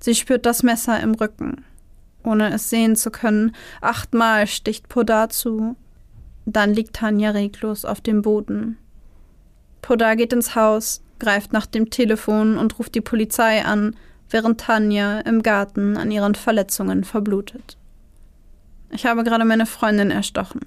Sie 0.01 0.15
spürt 0.15 0.45
das 0.45 0.63
Messer 0.63 1.01
im 1.01 1.15
Rücken. 1.15 1.65
Ohne 2.23 2.53
es 2.53 2.69
sehen 2.69 2.97
zu 2.97 3.11
können, 3.11 3.55
achtmal 3.81 4.47
sticht 4.47 4.89
Podar 4.89 5.31
zu. 5.31 5.77
Dann 6.47 6.75
liegt 6.75 6.97
Tanja 6.97 7.31
reglos 7.31 7.85
auf 7.85 8.01
dem 8.01 8.23
Boden. 8.23 8.77
Podar 9.81 10.17
geht 10.17 10.33
ins 10.33 10.55
Haus, 10.55 11.03
greift 11.19 11.53
nach 11.53 11.67
dem 11.67 11.91
Telefon 11.91 12.59
und 12.59 12.79
ruft 12.79 12.95
die 12.95 13.01
Polizei 13.01 13.65
an, 13.65 13.97
während 14.31 14.61
Tanja 14.61 15.21
im 15.21 15.43
Garten 15.43 15.97
an 15.97 16.11
ihren 16.11 16.35
Verletzungen 16.35 17.05
verblutet. 17.05 17.77
Ich 18.91 19.07
habe 19.07 19.25
gerade 19.25 19.45
meine 19.45 19.67
Freundin 19.67 20.11
erstochen. 20.11 20.61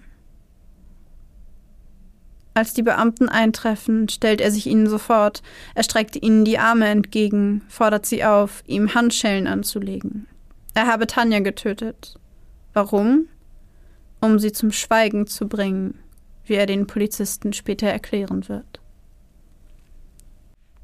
Als 2.57 2.73
die 2.73 2.81
Beamten 2.81 3.29
eintreffen, 3.29 4.09
stellt 4.09 4.41
er 4.41 4.49
sich 4.49 4.65
ihnen 4.65 4.87
sofort. 4.89 5.43
Er 5.75 5.83
streckt 5.83 6.15
ihnen 6.15 6.43
die 6.43 6.57
Arme 6.57 6.87
entgegen, 6.87 7.61
fordert 7.67 8.07
sie 8.07 8.25
auf, 8.25 8.63
ihm 8.65 8.95
Handschellen 8.95 9.45
anzulegen. 9.45 10.25
Er 10.73 10.87
habe 10.87 11.05
Tanja 11.05 11.37
getötet. 11.37 12.17
Warum? 12.73 13.27
Um 14.21 14.39
sie 14.39 14.53
zum 14.53 14.71
Schweigen 14.71 15.27
zu 15.27 15.47
bringen, 15.47 15.99
wie 16.47 16.55
er 16.55 16.65
den 16.65 16.87
Polizisten 16.87 17.53
später 17.53 17.89
erklären 17.89 18.49
wird. 18.49 18.81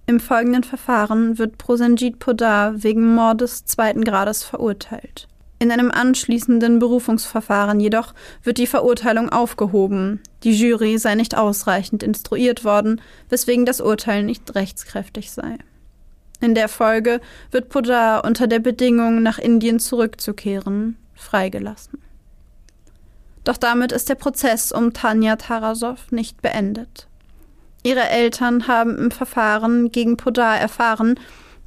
Im 0.05 0.19
folgenden 0.19 0.63
Verfahren 0.63 1.39
wird 1.39 1.57
Prosenjit 1.57 2.19
Podar 2.19 2.83
wegen 2.83 3.15
Mordes 3.15 3.65
zweiten 3.65 4.03
Grades 4.03 4.43
verurteilt. 4.43 5.27
In 5.63 5.71
einem 5.71 5.91
anschließenden 5.91 6.79
Berufungsverfahren 6.79 7.79
jedoch 7.79 8.13
wird 8.43 8.57
die 8.57 8.67
Verurteilung 8.67 9.29
aufgehoben. 9.29 10.19
Die 10.43 10.51
Jury 10.51 10.97
sei 10.97 11.15
nicht 11.15 11.37
ausreichend 11.37 12.03
instruiert 12.03 12.65
worden, 12.65 12.99
weswegen 13.29 13.65
das 13.65 13.79
Urteil 13.79 14.23
nicht 14.23 14.55
rechtskräftig 14.55 15.31
sei. 15.31 15.57
In 16.41 16.53
der 16.53 16.67
Folge 16.67 17.21
wird 17.51 17.69
Podar 17.69 18.25
unter 18.25 18.47
der 18.47 18.59
Bedingung, 18.59 19.23
nach 19.23 19.39
Indien 19.39 19.79
zurückzukehren, 19.79 20.97
freigelassen. 21.15 22.01
Doch 23.45 23.55
damit 23.55 23.93
ist 23.93 24.09
der 24.09 24.15
Prozess 24.15 24.73
um 24.73 24.91
Tanja 24.91 25.37
Tarasow 25.37 25.95
nicht 26.11 26.41
beendet. 26.41 27.07
Ihre 27.83 28.09
Eltern 28.09 28.67
haben 28.67 28.97
im 28.97 29.11
Verfahren 29.11 29.93
gegen 29.93 30.17
Podar 30.17 30.59
erfahren, 30.59 31.17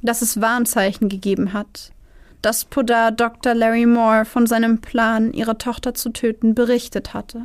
dass 0.03 0.21
es 0.21 0.39
Warnzeichen 0.39 1.09
gegeben 1.09 1.53
hat, 1.53 1.93
dass 2.41 2.65
Podar 2.65 3.11
Dr. 3.11 3.53
Larry 3.53 3.85
Moore 3.85 4.25
von 4.25 4.47
seinem 4.47 4.79
Plan, 4.79 5.33
ihre 5.33 5.57
Tochter 5.57 5.93
zu 5.93 6.09
töten, 6.09 6.55
berichtet 6.55 7.13
hatte. 7.13 7.43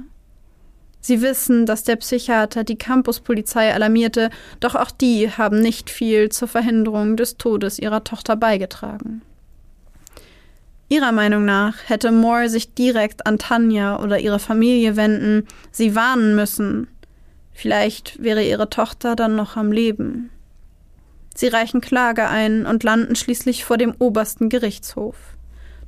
Sie 1.00 1.20
wissen, 1.20 1.66
dass 1.66 1.82
der 1.82 1.96
Psychiater 1.96 2.62
die 2.62 2.78
Campuspolizei 2.78 3.74
alarmierte, 3.74 4.30
doch 4.60 4.76
auch 4.76 4.92
die 4.92 5.30
haben 5.30 5.60
nicht 5.60 5.90
viel 5.90 6.28
zur 6.28 6.46
Verhinderung 6.46 7.16
des 7.16 7.36
Todes 7.38 7.80
ihrer 7.80 8.04
Tochter 8.04 8.36
beigetragen. 8.36 9.22
Ihrer 10.88 11.10
Meinung 11.10 11.44
nach 11.44 11.74
hätte 11.86 12.12
Moore 12.12 12.48
sich 12.48 12.74
direkt 12.74 13.26
an 13.26 13.38
Tanja 13.38 13.98
oder 13.98 14.20
ihre 14.20 14.38
Familie 14.38 14.94
wenden, 14.94 15.48
sie 15.70 15.96
warnen 15.96 16.36
müssen. 16.36 16.86
Vielleicht 17.52 18.22
wäre 18.22 18.44
ihre 18.44 18.70
Tochter 18.70 19.16
dann 19.16 19.34
noch 19.34 19.56
am 19.56 19.72
Leben. 19.72 20.30
Sie 21.34 21.48
reichen 21.48 21.80
Klage 21.80 22.28
ein 22.28 22.66
und 22.66 22.84
landen 22.84 23.16
schließlich 23.16 23.64
vor 23.64 23.78
dem 23.78 23.94
obersten 23.98 24.48
Gerichtshof. 24.48 25.16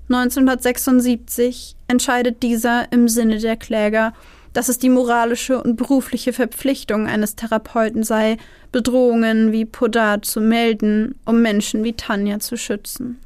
1976 0.08 1.76
entscheidet 1.88 2.42
dieser 2.42 2.92
im 2.92 3.08
Sinne 3.08 3.38
der 3.38 3.56
Kläger, 3.56 4.12
dass 4.52 4.68
es 4.68 4.78
die 4.78 4.88
moralische 4.88 5.62
und 5.62 5.76
berufliche 5.76 6.32
Verpflichtung 6.32 7.06
eines 7.06 7.36
Therapeuten 7.36 8.04
sei, 8.04 8.36
Bedrohungen 8.70 9.52
wie 9.52 9.64
Podar 9.64 10.22
zu 10.22 10.40
melden, 10.40 11.18
um 11.24 11.42
Menschen 11.42 11.84
wie 11.84 11.94
Tanja 11.94 12.38
zu 12.38 12.56
schützen. 12.56 13.18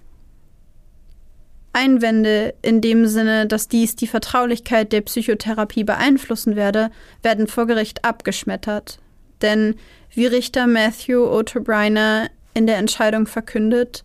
Einwände 1.73 2.55
in 2.63 2.81
dem 2.81 3.07
Sinne, 3.07 3.47
dass 3.47 3.69
dies 3.69 3.95
die 3.95 4.07
Vertraulichkeit 4.07 4.93
der 4.93 5.03
Psychotherapie 5.03 5.85
beeinflussen 5.85 6.57
werde, 6.57 6.91
werden 7.23 7.47
vor 7.47 7.67
Gericht 7.67 8.05
abgeschmettert. 8.05 8.99
Denn 9.43 9.77
wie 10.11 10.27
Richter 10.27 10.67
Matthew 10.67 11.25
Otobreiner 11.25 12.31
in 12.55 12.67
der 12.67 12.79
Entscheidung 12.79 13.27
verkündet, 13.27 14.05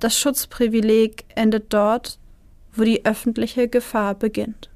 das 0.00 0.18
Schutzprivileg 0.18 1.24
endet 1.34 1.72
dort, 1.72 2.18
wo 2.74 2.82
die 2.84 3.04
öffentliche 3.04 3.68
Gefahr 3.68 4.14
beginnt. 4.14 4.68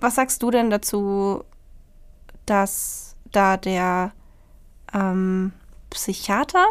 Was 0.00 0.16
sagst 0.16 0.42
du 0.42 0.50
denn 0.50 0.68
dazu, 0.68 1.44
dass 2.44 3.16
da 3.32 3.56
der 3.56 4.12
ähm, 4.92 5.52
Psychiater 5.88 6.66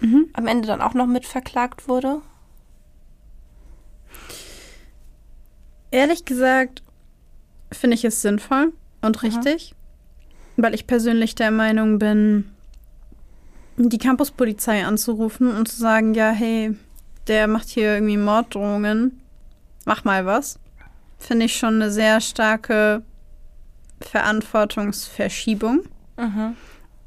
mhm. 0.00 0.26
am 0.32 0.48
Ende 0.48 0.66
dann 0.66 0.80
auch 0.80 0.94
noch 0.94 1.06
mitverklagt 1.06 1.86
wurde? 1.86 2.22
Ehrlich 5.92 6.24
gesagt 6.24 6.82
finde 7.70 7.94
ich 7.94 8.04
es 8.04 8.22
sinnvoll 8.22 8.72
und 9.02 9.22
richtig, 9.22 9.74
mhm. 10.56 10.62
weil 10.62 10.74
ich 10.74 10.86
persönlich 10.86 11.34
der 11.34 11.50
Meinung 11.50 11.98
bin, 11.98 12.50
die 13.76 13.98
Campuspolizei 13.98 14.84
anzurufen 14.84 15.54
und 15.54 15.68
zu 15.68 15.76
sagen, 15.76 16.14
ja, 16.14 16.30
hey, 16.30 16.76
der 17.26 17.46
macht 17.46 17.68
hier 17.68 17.94
irgendwie 17.94 18.16
Morddrohungen, 18.16 19.20
mach 19.84 20.04
mal 20.04 20.26
was, 20.26 20.58
finde 21.18 21.46
ich 21.46 21.56
schon 21.56 21.74
eine 21.76 21.90
sehr 21.90 22.20
starke 22.20 23.02
Verantwortungsverschiebung. 24.00 25.82
Mhm. 26.16 26.56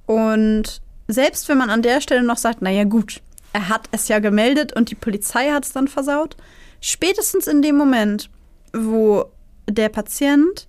Und 0.05 0.81
selbst 1.07 1.49
wenn 1.49 1.57
man 1.57 1.69
an 1.69 1.81
der 1.81 2.01
Stelle 2.01 2.23
noch 2.23 2.37
sagt, 2.37 2.61
naja 2.61 2.83
gut, 2.83 3.21
er 3.53 3.69
hat 3.69 3.87
es 3.91 4.07
ja 4.07 4.19
gemeldet 4.19 4.73
und 4.73 4.91
die 4.91 4.95
Polizei 4.95 5.49
hat 5.49 5.65
es 5.65 5.73
dann 5.73 5.87
versaut, 5.87 6.35
spätestens 6.81 7.47
in 7.47 7.61
dem 7.61 7.77
Moment, 7.77 8.29
wo 8.75 9.25
der 9.69 9.89
Patient 9.89 10.67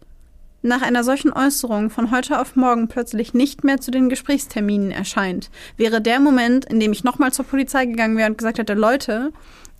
nach 0.62 0.82
einer 0.82 1.04
solchen 1.04 1.32
Äußerung 1.32 1.90
von 1.90 2.10
heute 2.10 2.40
auf 2.40 2.56
morgen 2.56 2.88
plötzlich 2.88 3.34
nicht 3.34 3.64
mehr 3.64 3.80
zu 3.80 3.90
den 3.90 4.08
Gesprächsterminen 4.08 4.90
erscheint, 4.90 5.50
wäre 5.76 6.00
der 6.00 6.20
Moment, 6.20 6.64
in 6.64 6.80
dem 6.80 6.92
ich 6.92 7.04
nochmal 7.04 7.32
zur 7.32 7.44
Polizei 7.44 7.86
gegangen 7.86 8.16
wäre 8.16 8.30
und 8.30 8.38
gesagt 8.38 8.58
hätte, 8.58 8.74
Leute, 8.74 9.32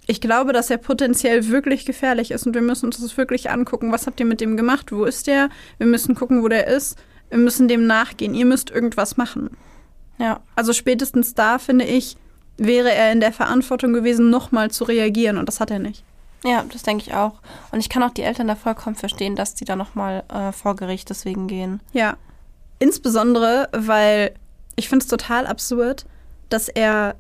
ich 0.07 0.21
glaube, 0.21 0.53
dass 0.53 0.71
er 0.71 0.79
potenziell 0.79 1.49
wirklich 1.49 1.85
gefährlich 1.85 2.31
ist 2.31 2.47
und 2.47 2.55
wir 2.55 2.63
müssen 2.63 2.87
uns 2.87 3.01
das 3.01 3.17
wirklich 3.17 3.51
angucken. 3.51 3.91
Was 3.91 4.07
habt 4.07 4.21
ihr 4.21 4.27
mit 4.27 4.41
dem 4.41 4.57
gemacht? 4.57 4.93
Wo 4.93 5.05
ist 5.05 5.27
der? 5.27 5.49
Wir 5.79 5.87
müssen 5.89 6.15
gucken, 6.15 6.43
wo 6.43 6.49
der 6.49 6.69
ist. 6.69 6.97
Wir 7.29 7.39
müssen 7.39 7.67
dem 7.67 7.87
nachgehen. 7.87 8.35
Ihr 8.35 8.47
müsst 8.47 8.71
irgendwas 8.71 9.17
machen. 9.17 9.51
Ja. 10.19 10.41
Also 10.55 10.73
spätestens 10.73 11.35
da, 11.35 11.59
finde 11.59 11.85
ich, 11.87 12.17
wäre 12.57 12.93
er 12.93 13.11
in 13.11 13.21
der 13.21 13.33
Verantwortung 13.33 13.93
gewesen, 13.93 14.31
nochmal 14.31 14.71
zu 14.71 14.85
reagieren 14.85 15.39
und 15.39 15.49
das 15.49 15.59
hat 15.59 15.73
er 15.73 15.81
nicht. 15.81 16.05
Ja, 16.45 16.65
das 16.71 16.83
denke 16.83 17.05
ich 17.07 17.15
auch. 17.15 17.41
Und 17.73 17.81
ich 17.81 17.89
kann 17.89 18.03
auch 18.03 18.11
die 18.11 18.23
Eltern 18.23 18.49
da 18.49 18.55
vollkommen 18.55 18.97
verstehen, 18.97 19.37
dass 19.37 19.55
die 19.55 19.65
da 19.65 19.77
nochmal 19.77 20.25
äh, 20.29 20.53
vor 20.53 20.77
Gericht 20.77 21.11
deswegen 21.11 21.49
gehen. 21.49 21.81
Ja. 21.93 22.17
Insbesondere, 22.79 23.69
weil 23.73 24.35
ich 24.77 24.89
finde 24.89 25.03
es 25.03 25.09
total 25.09 25.47
absurd, 25.47 26.07
dass 26.49 26.69
er, 26.69 27.17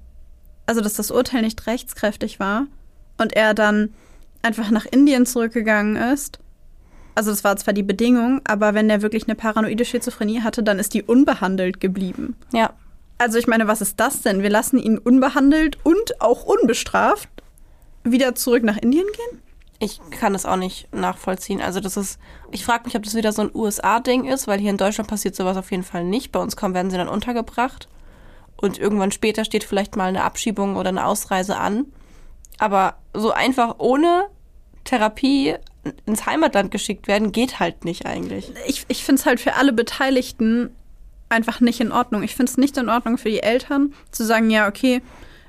also 0.66 0.81
dass 0.81 0.94
das 0.94 1.11
Urteil 1.11 1.42
nicht 1.42 1.66
rechtskräftig 1.66 2.38
war 2.38 2.66
und 3.18 3.35
er 3.35 3.55
dann 3.55 3.94
einfach 4.42 4.70
nach 4.70 4.87
Indien 4.87 5.26
zurückgegangen 5.26 5.96
ist. 5.96 6.38
Also 7.14 7.31
das 7.31 7.44
war 7.44 7.57
zwar 7.57 7.72
die 7.72 7.83
Bedingung, 7.83 8.42
aber 8.44 8.74
wenn 8.74 8.90
er 8.90 9.00
wirklich 9.00 9.26
eine 9.26 9.35
paranoide 9.35 9.87
Schizophrenie 9.87 10.42
hatte, 10.42 10.62
dann 10.62 10.79
ist 10.79 10.92
die 10.92 11.02
unbehandelt 11.02 11.81
geblieben. 11.81 12.37
Ja. 12.52 12.74
Also 13.18 13.38
ich 13.38 13.46
meine, 13.46 13.66
was 13.66 13.81
ist 13.81 13.98
das 13.98 14.20
denn? 14.20 14.42
Wir 14.42 14.50
lassen 14.50 14.79
ihn 14.79 14.98
unbehandelt 14.98 15.79
und 15.83 16.20
auch 16.20 16.44
unbestraft 16.44 17.31
wieder 18.12 18.35
zurück 18.35 18.62
nach 18.62 18.77
Indien 18.77 19.07
gehen? 19.07 19.42
Ich 19.79 20.01
kann 20.11 20.33
das 20.33 20.47
auch 20.47 20.57
nicht 20.57 20.92
nachvollziehen. 20.95 21.61
Also 21.61 21.81
das 21.81 21.97
ist, 21.97 22.19
ich 22.51 22.64
frage 22.64 22.85
mich, 22.85 22.97
ob 22.97 23.03
das 23.03 23.14
wieder 23.14 23.33
so 23.33 23.42
ein 23.42 23.51
USA-Ding 23.55 24.25
ist, 24.25 24.47
weil 24.47 24.59
hier 24.59 24.71
in 24.71 24.79
Deutschland 24.79 25.09
passiert 25.09 25.37
sowas 25.37 25.57
auf 25.57 25.71
jeden 25.71 25.83
Fall 25.83 26.05
nicht. 26.05 26.33
Bei 26.33 26.40
uns 26.40 26.57
kommen, 26.57 26.75
werden 26.75 26.90
sie 26.90 26.97
dann 26.97 27.09
untergebracht 27.09 27.88
und 28.57 28.79
irgendwann 28.79 29.12
später 29.12 29.45
steht 29.45 29.64
vielleicht 29.64 29.97
mal 29.97 30.09
eine 30.09 30.25
Abschiebung 30.25 30.77
oder 30.77 30.88
eine 30.88 31.05
Ausreise 31.05 31.57
an. 31.57 31.87
Aber 32.59 32.97
so 33.12 33.33
einfach 33.33 33.77
ohne 33.79 34.29
Therapie 34.85 35.57
ins 36.07 36.27
Heimatland 36.27 36.71
geschickt 36.71 37.07
werden, 37.07 37.33
geht 37.33 37.61
halt 37.61 37.85
nicht 37.85 38.07
eigentlich. 38.07 38.51
Ich, 38.66 38.87
ich 38.88 39.05
finde 39.05 39.21
es 39.21 39.27
halt 39.27 39.40
für 39.40 39.55
alle 39.55 39.73
Beteiligten 39.73 40.75
einfach 41.29 41.61
nicht 41.61 41.81
in 41.81 41.92
Ordnung. 41.92 42.23
Ich 42.23 42.35
finde 42.35 42.51
es 42.51 42.57
nicht 42.57 42.77
in 42.77 42.88
Ordnung 42.88 43.19
für 43.19 43.29
die 43.29 43.42
Eltern 43.42 43.92
zu 44.11 44.25
sagen, 44.25 44.51
ja, 44.51 44.69
okay, 44.69 45.03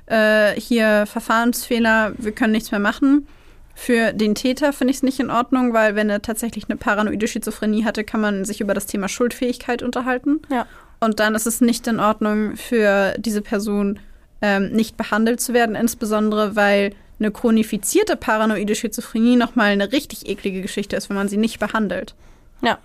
äh, 0.08 0.58
hier 0.58 1.06
Verfahrensfehler, 1.06 2.12
wir 2.16 2.32
können 2.32 2.52
nichts 2.52 2.70
mehr 2.70 2.80
machen. 2.80 3.26
Für 3.74 4.12
den 4.12 4.34
Täter 4.34 4.72
finde 4.72 4.90
ich 4.90 4.98
es 4.98 5.02
nicht 5.02 5.20
in 5.20 5.30
Ordnung, 5.30 5.72
weil 5.72 5.94
wenn 5.94 6.10
er 6.10 6.20
tatsächlich 6.20 6.64
eine 6.68 6.76
paranoide 6.76 7.28
Schizophrenie 7.28 7.84
hatte, 7.84 8.02
kann 8.02 8.20
man 8.20 8.44
sich 8.44 8.60
über 8.60 8.74
das 8.74 8.86
Thema 8.86 9.08
Schuldfähigkeit 9.08 9.82
unterhalten. 9.82 10.40
Ja. 10.50 10.66
Und 10.98 11.20
dann 11.20 11.36
ist 11.36 11.46
es 11.46 11.60
nicht 11.60 11.86
in 11.86 12.00
Ordnung 12.00 12.56
für 12.56 13.14
diese 13.18 13.40
Person, 13.40 14.00
ähm, 14.42 14.72
nicht 14.72 14.96
behandelt 14.96 15.40
zu 15.40 15.54
werden, 15.54 15.76
insbesondere 15.76 16.56
weil 16.56 16.92
eine 17.20 17.30
chronifizierte 17.30 18.16
paranoide 18.16 18.74
Schizophrenie 18.74 19.36
nochmal 19.36 19.70
eine 19.70 19.92
richtig 19.92 20.28
eklige 20.28 20.62
Geschichte 20.62 20.96
ist, 20.96 21.08
wenn 21.08 21.16
man 21.16 21.28
sie 21.28 21.36
nicht 21.36 21.58
behandelt. 21.58 22.14
Ja. 22.62 22.78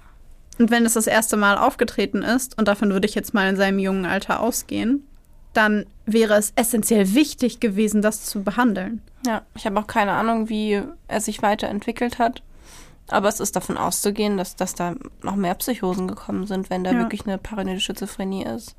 Und 0.60 0.70
wenn 0.70 0.86
es 0.86 0.94
das 0.94 1.08
erste 1.08 1.38
Mal 1.38 1.58
aufgetreten 1.58 2.22
ist, 2.22 2.58
und 2.58 2.68
davon 2.68 2.92
würde 2.92 3.08
ich 3.08 3.16
jetzt 3.16 3.34
mal 3.34 3.50
in 3.50 3.56
seinem 3.56 3.80
jungen 3.80 4.06
Alter 4.06 4.40
ausgehen, 4.40 5.08
dann 5.54 5.86
wäre 6.06 6.36
es 6.36 6.52
essentiell 6.56 7.13
wichtig 7.13 7.60
gewesen, 7.60 8.02
das 8.02 8.26
zu 8.26 8.44
behandeln. 8.44 9.02
Ja, 9.26 9.44
ich 9.56 9.66
habe 9.66 9.80
auch 9.80 9.88
keine 9.88 10.12
Ahnung, 10.12 10.50
wie 10.50 10.82
er 11.08 11.22
sich 11.22 11.42
weiterentwickelt 11.42 12.20
hat. 12.20 12.44
Aber 13.08 13.28
es 13.28 13.39
ist 13.39 13.56
davon 13.56 13.78
auszugehen, 13.78 14.38
dass, 14.38 14.56
dass 14.56 14.76
da 14.76 14.96
noch 15.22 15.36
mehr 15.36 15.56
Psychosen 15.56 16.08
gekommen 16.08 16.48
sind, 16.48 16.70
wenn 16.70 16.84
da 16.84 16.92
ja. 16.92 17.00
wirklich 17.00 17.26
eine 17.26 17.38
paranoide 17.38 17.80
Schizophrenie 17.80 18.44
ist. 18.44 18.76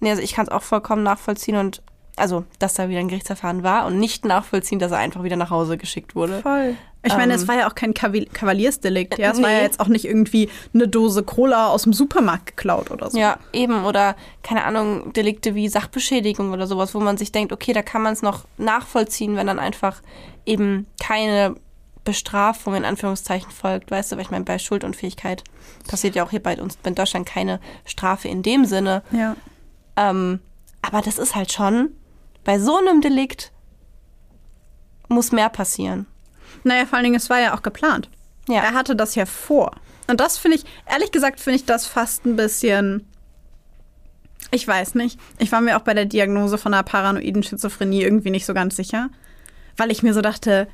Nee, 0.00 0.10
also 0.10 0.22
ich 0.22 0.34
kann 0.34 0.46
es 0.46 0.52
auch 0.52 0.62
vollkommen 0.62 1.02
nachvollziehen 1.02 1.56
und 1.56 1.82
also, 2.18 2.44
dass 2.58 2.74
da 2.74 2.88
wieder 2.88 3.00
ein 3.00 3.08
Gerichtsverfahren 3.08 3.62
war 3.62 3.86
und 3.86 3.98
nicht 3.98 4.24
nachvollziehen, 4.24 4.78
dass 4.78 4.92
er 4.92 4.98
einfach 4.98 5.22
wieder 5.22 5.36
nach 5.36 5.50
Hause 5.50 5.76
geschickt 5.76 6.14
wurde. 6.14 6.40
Voll. 6.40 6.76
Ich 7.04 7.16
meine, 7.16 7.32
ähm, 7.32 7.40
es 7.40 7.46
war 7.46 7.56
ja 7.56 7.68
auch 7.68 7.74
kein 7.74 7.94
Kavaliersdelikt, 7.94 9.18
ja. 9.18 9.30
Es 9.30 9.38
nee. 9.38 9.44
war 9.44 9.50
ja 9.50 9.60
jetzt 9.60 9.78
auch 9.78 9.86
nicht 9.86 10.04
irgendwie 10.04 10.50
eine 10.74 10.88
Dose 10.88 11.22
Cola 11.22 11.68
aus 11.68 11.84
dem 11.84 11.92
Supermarkt 11.92 12.48
geklaut 12.48 12.90
oder 12.90 13.10
so. 13.10 13.18
Ja, 13.18 13.38
eben. 13.52 13.84
Oder, 13.84 14.16
keine 14.42 14.64
Ahnung, 14.64 15.12
Delikte 15.12 15.54
wie 15.54 15.68
Sachbeschädigung 15.68 16.52
oder 16.52 16.66
sowas, 16.66 16.94
wo 16.94 17.00
man 17.00 17.16
sich 17.16 17.30
denkt, 17.30 17.52
okay, 17.52 17.72
da 17.72 17.82
kann 17.82 18.02
man 18.02 18.12
es 18.12 18.22
noch 18.22 18.44
nachvollziehen, 18.58 19.36
wenn 19.36 19.46
dann 19.46 19.60
einfach 19.60 20.02
eben 20.44 20.86
keine 21.00 21.54
Bestrafung 22.08 22.74
in 22.74 22.84
Anführungszeichen 22.84 23.50
folgt, 23.50 23.90
weißt 23.90 24.10
du, 24.10 24.16
weil 24.16 24.22
ich 24.22 24.30
meine, 24.30 24.44
bei 24.44 24.58
Schuldunfähigkeit 24.58 25.44
passiert 25.86 26.14
ja 26.14 26.24
auch 26.24 26.30
hier 26.30 26.42
bei 26.42 26.58
uns 26.60 26.78
in 26.84 26.94
Deutschland 26.94 27.26
keine 27.26 27.60
Strafe 27.84 28.28
in 28.28 28.42
dem 28.42 28.64
Sinne. 28.64 29.02
Ja. 29.10 29.36
Ähm, 29.96 30.40
aber 30.80 31.02
das 31.02 31.18
ist 31.18 31.34
halt 31.34 31.52
schon, 31.52 31.90
bei 32.48 32.58
so 32.58 32.78
einem 32.78 33.02
Delikt 33.02 33.52
muss 35.08 35.32
mehr 35.32 35.50
passieren. 35.50 36.06
Naja, 36.64 36.86
vor 36.86 36.96
allen 36.96 37.04
Dingen, 37.04 37.16
es 37.16 37.28
war 37.28 37.38
ja 37.38 37.54
auch 37.54 37.60
geplant. 37.60 38.08
Ja. 38.48 38.62
Er 38.62 38.72
hatte 38.72 38.96
das 38.96 39.16
ja 39.16 39.26
vor. 39.26 39.72
Und 40.06 40.18
das 40.20 40.38
finde 40.38 40.56
ich, 40.56 40.64
ehrlich 40.90 41.12
gesagt, 41.12 41.40
finde 41.40 41.56
ich 41.56 41.66
das 41.66 41.86
fast 41.86 42.24
ein 42.24 42.36
bisschen. 42.36 43.06
Ich 44.50 44.66
weiß 44.66 44.94
nicht. 44.94 45.20
Ich 45.38 45.52
war 45.52 45.60
mir 45.60 45.76
auch 45.76 45.82
bei 45.82 45.92
der 45.92 46.06
Diagnose 46.06 46.56
von 46.56 46.72
einer 46.72 46.84
paranoiden 46.84 47.42
Schizophrenie 47.42 48.00
irgendwie 48.00 48.30
nicht 48.30 48.46
so 48.46 48.54
ganz 48.54 48.76
sicher. 48.76 49.10
Weil 49.76 49.90
ich 49.90 50.02
mir 50.02 50.14
so 50.14 50.22
dachte, 50.22 50.68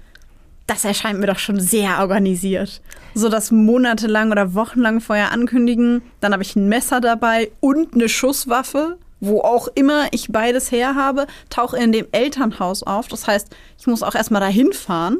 das 0.69 0.85
erscheint 0.85 1.19
mir 1.19 1.27
doch 1.27 1.41
schon 1.41 1.59
sehr 1.59 1.99
organisiert. 1.99 2.83
So 3.15 3.29
das 3.29 3.51
monatelang 3.51 4.31
oder 4.31 4.55
wochenlang 4.55 5.01
vorher 5.01 5.33
ankündigen, 5.33 6.03
dann 6.21 6.35
habe 6.35 6.45
ich 6.45 6.55
ein 6.55 6.69
Messer 6.69 7.01
dabei 7.01 7.51
und 7.59 7.95
eine 7.95 8.09
Schusswaffe, 8.09 8.97
wo 9.27 9.41
auch 9.41 9.69
immer 9.75 10.07
ich 10.13 10.29
beides 10.31 10.71
her 10.71 10.95
habe, 10.95 11.27
tauche 11.51 11.77
in 11.79 11.93
dem 11.93 12.07
Elternhaus 12.13 12.83
auf. 12.83 13.09
Das 13.09 13.27
heißt, 13.27 13.55
ich 13.79 13.87
muss 13.87 14.03
auch 14.03 14.15
erstmal 14.15 14.41
dahin 14.41 14.73
fahren 14.73 15.19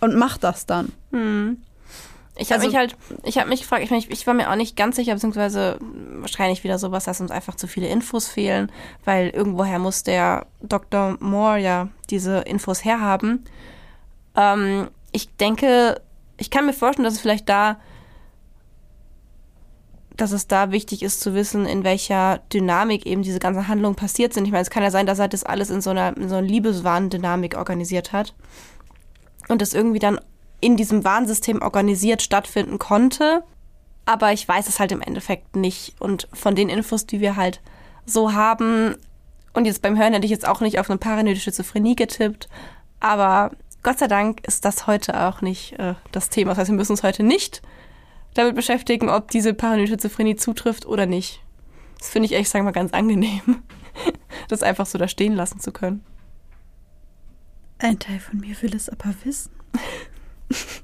und 0.00 0.14
mach 0.16 0.38
das 0.38 0.66
dann. 0.66 0.92
Ich 2.38 2.50
habe 2.52 2.56
Also- 2.60 2.66
mich 2.66 2.76
halt, 2.76 2.96
ich 3.22 3.38
habe 3.38 3.48
mich 3.48 3.60
gefragt, 3.62 3.82
ich, 3.82 3.90
mein, 3.90 4.00
ich, 4.00 4.10
ich 4.10 4.26
war 4.26 4.34
mir 4.34 4.50
auch 4.50 4.56
nicht 4.56 4.76
ganz 4.76 4.96
sicher, 4.96 5.14
beziehungsweise 5.14 5.78
wahrscheinlich 6.20 6.64
wieder 6.64 6.78
sowas, 6.78 7.04
dass 7.04 7.20
uns 7.20 7.30
einfach 7.30 7.54
zu 7.54 7.66
viele 7.66 7.88
Infos 7.88 8.28
fehlen, 8.28 8.70
weil 9.04 9.30
irgendwoher 9.30 9.78
muss 9.78 10.02
der 10.02 10.46
Dr. 10.60 11.16
Moore 11.20 11.58
ja 11.58 11.88
diese 12.10 12.40
Infos 12.40 12.84
herhaben. 12.84 13.44
Ähm, 14.36 14.88
ich 15.12 15.34
denke, 15.36 16.00
ich 16.36 16.50
kann 16.50 16.66
mir 16.66 16.74
vorstellen, 16.74 17.04
dass 17.04 17.14
es 17.14 17.20
vielleicht 17.20 17.48
da, 17.48 17.78
dass 20.16 20.32
es 20.32 20.46
da 20.46 20.70
wichtig 20.70 21.02
ist 21.02 21.20
zu 21.20 21.34
wissen, 21.34 21.66
in 21.66 21.84
welcher 21.84 22.38
Dynamik 22.52 23.06
eben 23.06 23.22
diese 23.22 23.38
ganzen 23.38 23.68
Handlungen 23.68 23.96
passiert 23.96 24.32
sind. 24.32 24.44
Ich 24.44 24.52
meine, 24.52 24.62
es 24.62 24.70
kann 24.70 24.82
ja 24.82 24.90
sein, 24.90 25.06
dass 25.06 25.18
er 25.18 25.28
das 25.28 25.44
alles 25.44 25.70
in 25.70 25.80
so 25.80 25.90
einer, 25.90 26.16
in 26.16 26.28
so 26.28 26.36
einer 26.36 26.46
Liebeswahn-Dynamik 26.46 27.56
organisiert 27.56 28.12
hat 28.12 28.34
und 29.48 29.62
das 29.62 29.74
irgendwie 29.74 29.98
dann 29.98 30.20
in 30.60 30.76
diesem 30.76 31.04
Warnsystem 31.04 31.62
organisiert 31.62 32.22
stattfinden 32.22 32.78
konnte. 32.78 33.42
Aber 34.04 34.32
ich 34.32 34.46
weiß 34.46 34.68
es 34.68 34.78
halt 34.78 34.92
im 34.92 35.02
Endeffekt 35.02 35.56
nicht. 35.56 35.94
Und 36.00 36.28
von 36.32 36.54
den 36.54 36.68
Infos, 36.68 37.06
die 37.06 37.20
wir 37.20 37.36
halt 37.36 37.60
so 38.04 38.32
haben, 38.32 38.96
und 39.52 39.64
jetzt 39.64 39.82
beim 39.82 39.98
Hören 39.98 40.12
hätte 40.12 40.26
ich 40.26 40.30
jetzt 40.30 40.46
auch 40.46 40.60
nicht 40.60 40.78
auf 40.78 40.88
eine 40.90 40.98
paranoide 40.98 41.40
Schizophrenie 41.40 41.96
getippt, 41.96 42.48
aber 43.00 43.52
Gott 43.82 43.98
sei 43.98 44.08
Dank 44.08 44.46
ist 44.46 44.64
das 44.64 44.86
heute 44.86 45.26
auch 45.26 45.40
nicht 45.42 45.78
äh, 45.78 45.94
das 46.12 46.28
Thema. 46.28 46.50
Das 46.50 46.58
heißt, 46.58 46.70
wir 46.70 46.76
müssen 46.76 46.92
uns 46.92 47.02
heute 47.02 47.22
nicht 47.22 47.62
damit 48.38 48.54
beschäftigen, 48.54 49.08
ob 49.08 49.30
diese 49.30 49.54
paranoide 49.54 49.92
Schizophrenie 49.92 50.36
zutrifft 50.36 50.86
oder 50.86 51.06
nicht. 51.06 51.42
Das 51.98 52.10
finde 52.10 52.26
ich 52.26 52.32
ehrlich 52.32 52.48
sagen 52.48 52.64
mal 52.64 52.72
ganz 52.72 52.92
angenehm, 52.92 53.62
das 54.48 54.62
einfach 54.62 54.86
so 54.86 54.98
da 54.98 55.08
stehen 55.08 55.34
lassen 55.34 55.60
zu 55.60 55.72
können. 55.72 56.04
Ein 57.78 57.98
Teil 57.98 58.20
von 58.20 58.40
mir 58.40 58.60
will 58.62 58.74
es 58.74 58.88
aber 58.88 59.14
wissen. 59.24 59.50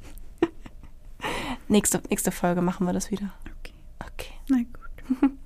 Nächste, 1.68 2.02
nächste 2.10 2.32
Folge 2.32 2.60
machen 2.60 2.86
wir 2.86 2.92
das 2.92 3.10
wieder. 3.10 3.32
Okay. 3.60 3.72
Okay. 4.04 4.32
Na 4.48 4.58
gut. 4.58 5.30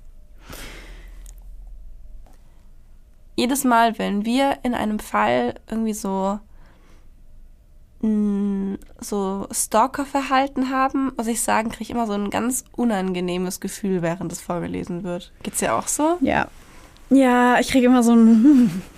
jedes 3.37 3.63
Mal, 3.63 3.97
wenn 3.99 4.25
wir 4.25 4.57
in 4.63 4.73
einem 4.73 4.99
Fall 4.99 5.59
irgendwie 5.69 5.93
so 5.93 6.39
mh, 8.01 8.77
so 8.99 9.47
Stalker-Verhalten 9.51 10.69
haben, 10.69 11.11
muss 11.17 11.27
ich 11.27 11.41
sagen, 11.41 11.69
kriege 11.69 11.83
ich 11.83 11.89
immer 11.91 12.07
so 12.07 12.13
ein 12.13 12.29
ganz 12.29 12.63
unangenehmes 12.75 13.59
Gefühl, 13.59 14.01
während 14.01 14.31
es 14.31 14.41
vorgelesen 14.41 15.03
wird. 15.03 15.31
Geht's 15.43 15.61
ja 15.61 15.77
auch 15.77 15.87
so? 15.87 16.17
Ja. 16.21 16.47
Ja, 17.09 17.59
ich 17.59 17.69
kriege 17.69 17.85
immer 17.87 18.03
so 18.03 18.13
ein. 18.13 18.81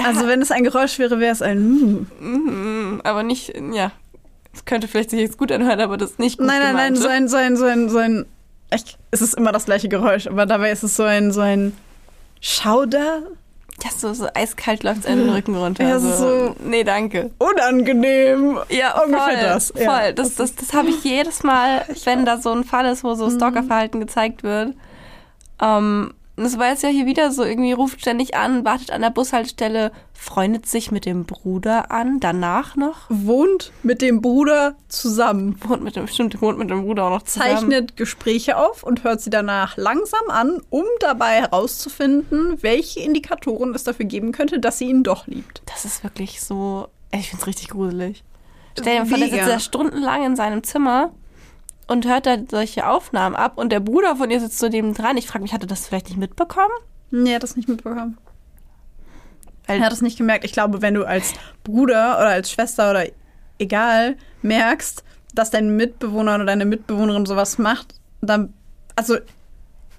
Also, 0.00 0.28
wenn 0.28 0.40
es 0.40 0.52
ein 0.52 0.62
Geräusch 0.62 1.00
wäre, 1.00 1.18
wäre 1.18 1.32
es 1.32 1.42
ein. 1.42 1.56
Hm. 1.58 2.06
Mhm, 2.20 3.00
aber 3.02 3.24
nicht, 3.24 3.52
ja. 3.72 3.90
Es 4.54 4.64
könnte 4.64 4.86
vielleicht 4.86 5.10
sich 5.10 5.18
jetzt 5.18 5.38
gut 5.38 5.50
anhören, 5.50 5.80
aber 5.80 5.96
das 5.96 6.10
ist 6.12 6.18
nicht 6.20 6.38
gut 6.38 6.46
Nein, 6.46 6.62
nein, 6.62 6.76
nein, 6.76 6.94
gemeint. 6.94 6.98
so 7.02 7.08
ein, 7.08 7.26
so 7.28 7.36
ein, 7.36 7.56
so 7.56 7.64
ein, 7.64 7.88
so 7.88 7.98
ein. 7.98 8.24
Ich, 8.72 8.96
es 9.10 9.22
ist 9.22 9.34
immer 9.34 9.50
das 9.50 9.64
gleiche 9.64 9.88
Geräusch, 9.88 10.28
aber 10.28 10.46
dabei 10.46 10.70
ist 10.70 10.84
es 10.84 10.94
so 10.94 11.02
ein, 11.02 11.32
so 11.32 11.40
ein 11.40 11.72
Schauder. 12.40 13.22
Ja, 13.84 13.90
so, 13.96 14.12
so 14.12 14.26
eiskalt 14.34 14.82
läuft 14.82 15.00
es 15.00 15.06
einen 15.06 15.20
den 15.26 15.30
Rücken 15.30 15.54
runter. 15.54 15.84
Ja, 15.86 16.00
so. 16.00 16.10
so- 16.12 16.56
Nee, 16.64 16.82
danke. 16.82 17.30
Unangenehm. 17.38 18.58
Ja, 18.68 19.00
Ungefähr 19.00 19.24
voll, 19.26 19.36
das, 19.40 19.70
Voll. 19.70 19.82
ja. 19.82 20.12
Das, 20.12 20.34
das, 20.34 20.54
das 20.56 20.72
habe 20.72 20.88
ich 20.88 21.04
jedes 21.04 21.44
Mal, 21.44 21.84
wenn 22.04 22.24
da 22.24 22.38
so 22.38 22.50
ein 22.52 22.64
Fall 22.64 22.86
ist, 22.86 23.04
wo 23.04 23.10
Mhm. 23.10 23.14
so 23.16 23.30
Stalkerverhalten 23.30 24.00
gezeigt 24.00 24.42
wird. 24.42 24.74
Ähm, 25.62 26.12
das 26.44 26.58
war 26.58 26.68
jetzt 26.68 26.82
ja 26.82 26.88
hier 26.88 27.06
wieder 27.06 27.30
so, 27.30 27.42
irgendwie 27.42 27.72
ruft 27.72 28.00
ständig 28.00 28.36
an, 28.36 28.64
wartet 28.64 28.90
an 28.90 29.00
der 29.00 29.10
Bushaltestelle, 29.10 29.92
freundet 30.12 30.66
sich 30.66 30.90
mit 30.90 31.06
dem 31.06 31.24
Bruder 31.24 31.90
an, 31.90 32.20
danach 32.20 32.76
noch, 32.76 33.06
Wohnt 33.08 33.72
mit 33.82 34.02
dem 34.02 34.20
Bruder 34.20 34.76
zusammen. 34.88 35.58
wohnt 35.66 35.82
mit 35.82 35.96
dem, 35.96 36.06
stimmt, 36.06 36.40
wohnt 36.40 36.58
mit 36.58 36.70
dem 36.70 36.82
Bruder 36.82 37.04
auch 37.04 37.10
noch 37.10 37.22
zusammen. 37.22 37.50
Zeichnet 37.50 37.96
Gespräche 37.96 38.56
auf 38.56 38.82
und 38.82 39.04
hört 39.04 39.20
sie 39.20 39.30
danach 39.30 39.76
langsam 39.76 40.28
an, 40.28 40.60
um 40.70 40.84
dabei 41.00 41.40
herauszufinden, 41.40 42.62
welche 42.62 43.00
Indikatoren 43.00 43.74
es 43.74 43.84
dafür 43.84 44.06
geben 44.06 44.32
könnte, 44.32 44.60
dass 44.60 44.78
sie 44.78 44.88
ihn 44.88 45.02
doch 45.02 45.26
liebt. 45.26 45.62
Das 45.66 45.84
ist 45.84 46.04
wirklich 46.04 46.40
so, 46.40 46.88
ich 47.12 47.30
find's 47.30 47.46
richtig 47.46 47.68
gruselig. 47.68 48.24
Stell 48.78 49.00
dir 49.00 49.06
vor, 49.06 49.18
der 49.18 49.28
sitzt 49.28 49.48
da 49.48 49.60
stundenlang 49.60 50.24
in 50.24 50.36
seinem 50.36 50.62
Zimmer 50.62 51.12
und 51.88 52.06
hört 52.06 52.26
da 52.26 52.36
solche 52.48 52.86
Aufnahmen 52.86 53.34
ab 53.34 53.54
und 53.56 53.70
der 53.72 53.80
Bruder 53.80 54.16
von 54.16 54.30
ihr 54.30 54.40
sitzt 54.40 54.58
zu 54.58 54.70
dem 54.70 54.94
dran. 54.94 55.16
Ich 55.16 55.26
frage 55.26 55.42
mich, 55.42 55.52
hat 55.52 55.62
er 55.62 55.66
das 55.66 55.86
vielleicht 55.86 56.08
nicht 56.08 56.18
mitbekommen? 56.18 56.70
Nee, 57.10 57.30
er 57.30 57.36
hat 57.36 57.42
das 57.42 57.56
nicht 57.56 57.68
mitbekommen. 57.68 58.18
Weil 59.66 59.78
Er 59.78 59.86
hat 59.86 59.92
es 59.92 60.02
nicht 60.02 60.16
gemerkt. 60.16 60.44
Ich 60.44 60.52
glaube, 60.52 60.80
wenn 60.82 60.94
du 60.94 61.04
als 61.04 61.34
Bruder 61.64 62.18
oder 62.18 62.28
als 62.28 62.50
Schwester 62.50 62.90
oder 62.90 63.06
egal 63.58 64.16
merkst, 64.42 65.02
dass 65.34 65.50
dein 65.50 65.76
Mitbewohner 65.76 66.36
oder 66.36 66.46
deine 66.46 66.64
Mitbewohnerin 66.64 67.26
sowas 67.26 67.58
macht, 67.58 67.94
dann, 68.20 68.54
also 68.96 69.16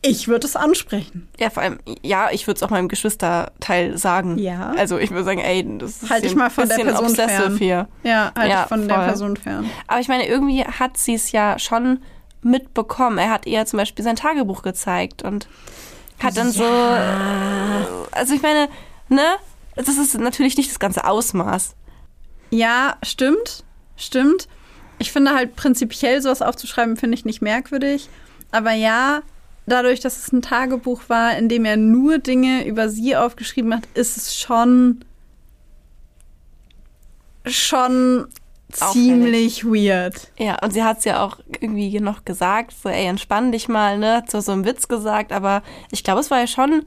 ich 0.02 0.28
würde 0.28 0.48
es 0.48 0.56
ansprechen. 0.56 1.28
Ja, 1.40 1.50
vor 1.50 1.64
allem, 1.64 1.80
ja, 2.04 2.30
ich 2.32 2.48
würde 2.48 2.58
es 2.58 2.64
auch 2.64 2.70
meinem 2.70 2.88
Geschwisterteil 2.88 3.98
sagen. 3.98 4.38
Ja. 4.38 4.72
Also 4.78 4.98
ich 4.98 5.12
würde 5.12 5.24
sagen, 5.26 5.40
ey, 5.40 5.66
das 5.78 6.04
ist 6.04 6.10
Halt 6.10 6.24
ein 6.26 6.38
mal 6.38 6.50
von 6.50 6.70
der 6.70 6.76
Person 6.76 7.16
fern. 7.16 7.58
hier. 7.58 7.88
Ja, 8.04 8.32
halt 8.38 8.50
Ja, 8.50 8.66
von 8.68 8.88
der 8.88 8.98
voll. 8.98 9.06
Person 9.08 9.38
fern. 9.38 9.70
Aber 9.88 10.00
ich 10.00 10.08
meine, 10.08 10.28
irgendwie 10.28 10.64
hat 10.64 10.98
sie 10.98 11.16
es 11.16 11.32
ja 11.32 11.60
schon 11.60 12.00
mitbekommen. 12.42 13.18
Er 13.18 13.30
hat 13.32 13.46
ihr 13.46 13.66
zum 13.66 13.78
Beispiel 13.78 14.04
sein 14.06 14.16
Tagebuch 14.16 14.62
gezeigt 14.62 15.24
und 15.24 15.48
hat 16.24 16.38
dann 16.38 16.52
so, 16.52 16.64
also 18.12 18.34
ich 18.34 18.42
meine, 18.42 18.70
ne, 19.10 19.24
das 19.76 19.90
ist 19.98 20.18
natürlich 20.18 20.58
nicht 20.58 20.70
das 20.70 20.80
ganze 20.80 21.06
Ausmaß. 21.06 21.76
Ja, 22.52 22.96
stimmt. 23.04 23.64
Stimmt. 23.96 24.48
Ich 24.98 25.12
finde 25.12 25.34
halt 25.34 25.56
prinzipiell 25.56 26.22
sowas 26.22 26.42
aufzuschreiben, 26.42 26.98
finde 26.98 27.16
ich 27.16 27.26
nicht 27.26 27.42
merkwürdig. 27.42 28.10
Aber 28.52 28.72
ja, 28.72 29.22
dadurch, 29.70 30.00
dass 30.00 30.18
es 30.18 30.32
ein 30.32 30.42
Tagebuch 30.42 31.04
war, 31.08 31.38
in 31.38 31.50
dem 31.50 31.66
er 31.66 31.78
nur 31.78 32.18
Dinge 32.18 32.66
über 32.66 32.90
sie 32.90 33.16
aufgeschrieben 33.16 33.74
hat, 33.76 33.84
ist 33.94 34.18
es 34.18 34.40
schon 34.40 35.04
schon 37.46 38.28
ziemlich 38.72 39.66
weird. 39.66 40.32
Ja, 40.38 40.58
und 40.64 40.72
sie 40.72 40.84
hat 40.84 41.00
es 41.00 41.06
ja 41.06 41.24
auch 41.24 41.40
irgendwie 41.60 42.00
noch 42.00 42.26
gesagt, 42.26 42.74
so, 42.84 42.90
ey, 42.90 43.06
entspann 43.06 43.52
dich 43.52 43.68
mal, 43.68 43.98
ne, 43.98 44.18
hat 44.18 44.32
so, 44.32 44.40
so 44.42 44.52
einen 44.52 44.66
Witz 44.66 44.88
gesagt, 44.88 45.32
aber 45.32 45.64
ich 45.92 46.04
glaube, 46.04 46.20
es 46.20 46.30
war 46.30 46.40
ja 46.40 46.48
schon 46.48 46.86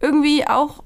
irgendwie 0.00 0.46
auch 0.46 0.82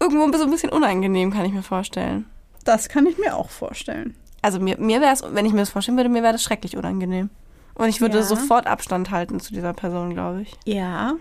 irgendwo 0.00 0.24
ein 0.24 0.30
bisschen, 0.30 0.48
ein 0.48 0.52
bisschen 0.52 0.70
unangenehm, 0.70 1.32
kann 1.32 1.44
ich 1.44 1.52
mir 1.52 1.62
vorstellen. 1.62 2.26
Das 2.64 2.88
kann 2.88 3.06
ich 3.06 3.18
mir 3.18 3.36
auch 3.36 3.50
vorstellen. 3.50 4.14
Also 4.42 4.60
mir, 4.60 4.78
mir 4.78 5.00
wäre 5.00 5.12
es, 5.12 5.22
wenn 5.28 5.46
ich 5.46 5.52
mir 5.52 5.60
das 5.60 5.70
vorstellen 5.70 5.96
würde, 5.96 6.10
mir 6.10 6.22
wäre 6.22 6.34
das 6.34 6.42
schrecklich 6.42 6.76
unangenehm. 6.76 7.30
Und 7.76 7.88
ich 7.88 8.00
würde 8.00 8.18
Ja. 8.18 8.22
sofort 8.24 8.66
Abstand 8.66 9.10
halten 9.10 9.38
zu 9.38 9.52
dieser 9.52 9.72
Person, 9.72 10.14
glaube 10.14 10.42
ich. 10.42 10.54
Ja. 10.64 11.14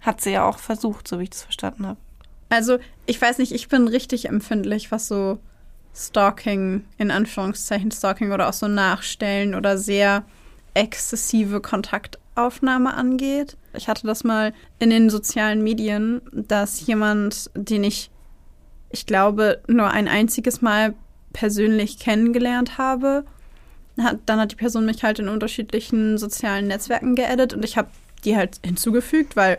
Hat 0.00 0.20
sie 0.20 0.30
ja 0.30 0.44
auch 0.44 0.58
versucht, 0.58 1.06
so 1.06 1.18
wie 1.20 1.24
ich 1.24 1.30
das 1.30 1.42
verstanden 1.42 1.86
habe. 1.86 1.98
Also, 2.48 2.78
ich 3.06 3.20
weiß 3.22 3.38
nicht, 3.38 3.52
ich 3.52 3.68
bin 3.68 3.86
richtig 3.86 4.28
empfindlich, 4.28 4.90
was 4.90 5.06
so 5.06 5.38
Stalking, 5.94 6.84
in 6.98 7.10
Anführungszeichen 7.10 7.90
Stalking 7.92 8.32
oder 8.32 8.48
auch 8.48 8.52
so 8.52 8.66
Nachstellen 8.66 9.54
oder 9.54 9.78
sehr 9.78 10.24
exzessive 10.74 11.60
Kontaktaufnahme 11.60 12.94
angeht. 12.94 13.56
Ich 13.74 13.88
hatte 13.88 14.06
das 14.06 14.24
mal 14.24 14.52
in 14.78 14.90
den 14.90 15.08
sozialen 15.10 15.62
Medien, 15.62 16.20
dass 16.32 16.84
jemand, 16.86 17.50
den 17.54 17.84
ich, 17.84 18.10
ich 18.90 19.06
glaube, 19.06 19.62
nur 19.68 19.90
ein 19.90 20.08
einziges 20.08 20.62
Mal 20.62 20.94
persönlich 21.32 21.98
kennengelernt 21.98 22.76
habe, 22.78 23.24
hat, 24.00 24.18
dann 24.26 24.40
hat 24.40 24.52
die 24.52 24.56
Person 24.56 24.86
mich 24.86 25.02
halt 25.02 25.18
in 25.18 25.28
unterschiedlichen 25.28 26.18
sozialen 26.18 26.66
Netzwerken 26.68 27.14
geaddet 27.14 27.54
und 27.54 27.64
ich 27.64 27.76
habe 27.76 27.88
die 28.24 28.36
halt 28.36 28.60
hinzugefügt, 28.64 29.36
weil 29.36 29.58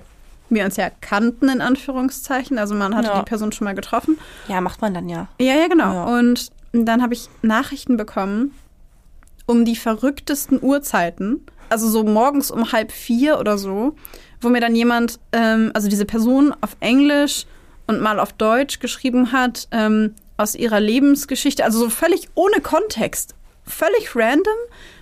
wir 0.50 0.65
uns 0.65 0.78
ja 0.78 0.89
kannten, 1.02 1.50
in 1.50 1.62
Anführungszeichen. 1.62 2.58
Also 2.58 2.76
man 2.76 2.96
hatte 2.96 3.08
Ja. 3.10 3.19
die 3.19 3.26
Person 3.26 3.52
schon 3.52 3.65
mal 3.65 3.76
getroffen. 3.76 4.17
Ja, 4.48 4.62
macht 4.62 4.82
man 4.82 4.93
dann 4.93 5.10
ja. 5.10 5.28
Ja, 5.39 5.56
ja, 5.56 5.67
genau. 5.67 5.93
Ja. 5.93 6.19
Und 6.19 6.50
dann 6.72 7.02
habe 7.02 7.13
ich 7.13 7.30
Nachrichten 7.41 7.98
bekommen 7.98 8.52
um 9.46 9.65
die 9.65 9.76
verrücktesten 9.76 10.62
Uhrzeiten. 10.62 11.46
Also 11.69 11.89
so 11.89 12.04
morgens 12.04 12.50
um 12.52 12.72
halb 12.72 12.91
vier 12.91 13.39
oder 13.39 13.58
so, 13.58 13.96
wo 14.41 14.50
mir 14.50 14.62
dann 14.62 14.76
jemand, 14.76 15.19
ähm, 15.34 15.72
also 15.74 15.89
diese 15.89 16.06
Person 16.06 16.56
auf 16.62 16.78
Englisch 16.80 17.46
und 17.88 18.00
mal 18.00 18.19
auf 18.19 18.32
Deutsch 18.34 18.80
geschrieben 18.80 19.32
hat, 19.34 19.67
ähm, 19.72 20.13
aus 20.38 20.56
ihrer 20.56 20.80
Lebensgeschichte, 20.80 21.63
also 21.65 21.80
so 21.80 21.89
völlig 21.89 22.30
ohne 22.36 22.62
Kontext, 22.62 23.36
völlig 23.65 24.15
random, 24.15 24.54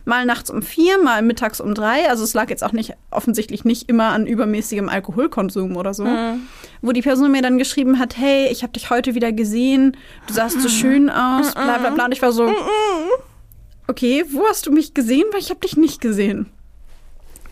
mal 0.05 0.25
nachts 0.25 0.49
um 0.49 0.61
vier, 0.61 1.01
mal 1.01 1.21
mittags 1.21 1.59
um 1.59 1.73
drei. 1.73 2.09
Also 2.09 2.23
es 2.23 2.33
lag 2.33 2.49
jetzt 2.49 2.63
auch 2.63 2.71
nicht 2.71 2.93
offensichtlich 3.09 3.65
nicht 3.65 3.89
immer 3.89 4.09
an 4.09 4.27
übermäßigem 4.27 4.89
Alkoholkonsum 4.89 5.75
oder 5.75 5.93
so. 5.93 6.05
Mhm. 6.05 6.47
Wo 6.81 6.91
die 6.91 7.01
Person 7.01 7.31
mir 7.31 7.41
dann 7.41 7.57
geschrieben 7.57 7.99
hat, 7.99 8.17
hey, 8.17 8.47
ich 8.51 8.63
habe 8.63 8.73
dich 8.73 8.89
heute 8.89 9.15
wieder 9.15 9.31
gesehen, 9.31 9.97
du 10.27 10.33
sahst 10.33 10.61
so 10.61 10.69
schön 10.69 11.09
aus, 11.09 11.53
bla 11.53 11.77
bla 11.77 11.89
bla. 11.91 12.05
Und 12.05 12.11
ich 12.11 12.21
war 12.21 12.31
so, 12.31 12.51
okay, 13.87 14.23
wo 14.31 14.45
hast 14.47 14.65
du 14.65 14.71
mich 14.71 14.93
gesehen? 14.93 15.25
Weil 15.31 15.39
ich 15.41 15.49
habe 15.49 15.59
dich 15.59 15.77
nicht 15.77 16.01
gesehen. 16.01 16.47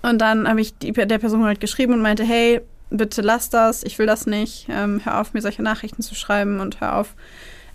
Und 0.01 0.19
dann 0.19 0.47
habe 0.47 0.61
ich 0.61 0.77
die, 0.77 0.93
der 0.93 1.17
Person 1.17 1.43
halt 1.43 1.59
geschrieben 1.59 1.93
und 1.93 2.01
meinte, 2.01 2.23
hey, 2.23 2.61
bitte 2.89 3.21
lass 3.21 3.49
das, 3.49 3.83
ich 3.83 3.99
will 3.99 4.05
das 4.05 4.25
nicht. 4.25 4.67
Ähm, 4.69 5.01
hör 5.03 5.19
auf, 5.19 5.33
mir 5.33 5.41
solche 5.41 5.61
Nachrichten 5.61 6.01
zu 6.01 6.15
schreiben 6.15 6.59
und 6.59 6.81
hör 6.81 6.97
auf, 6.97 7.15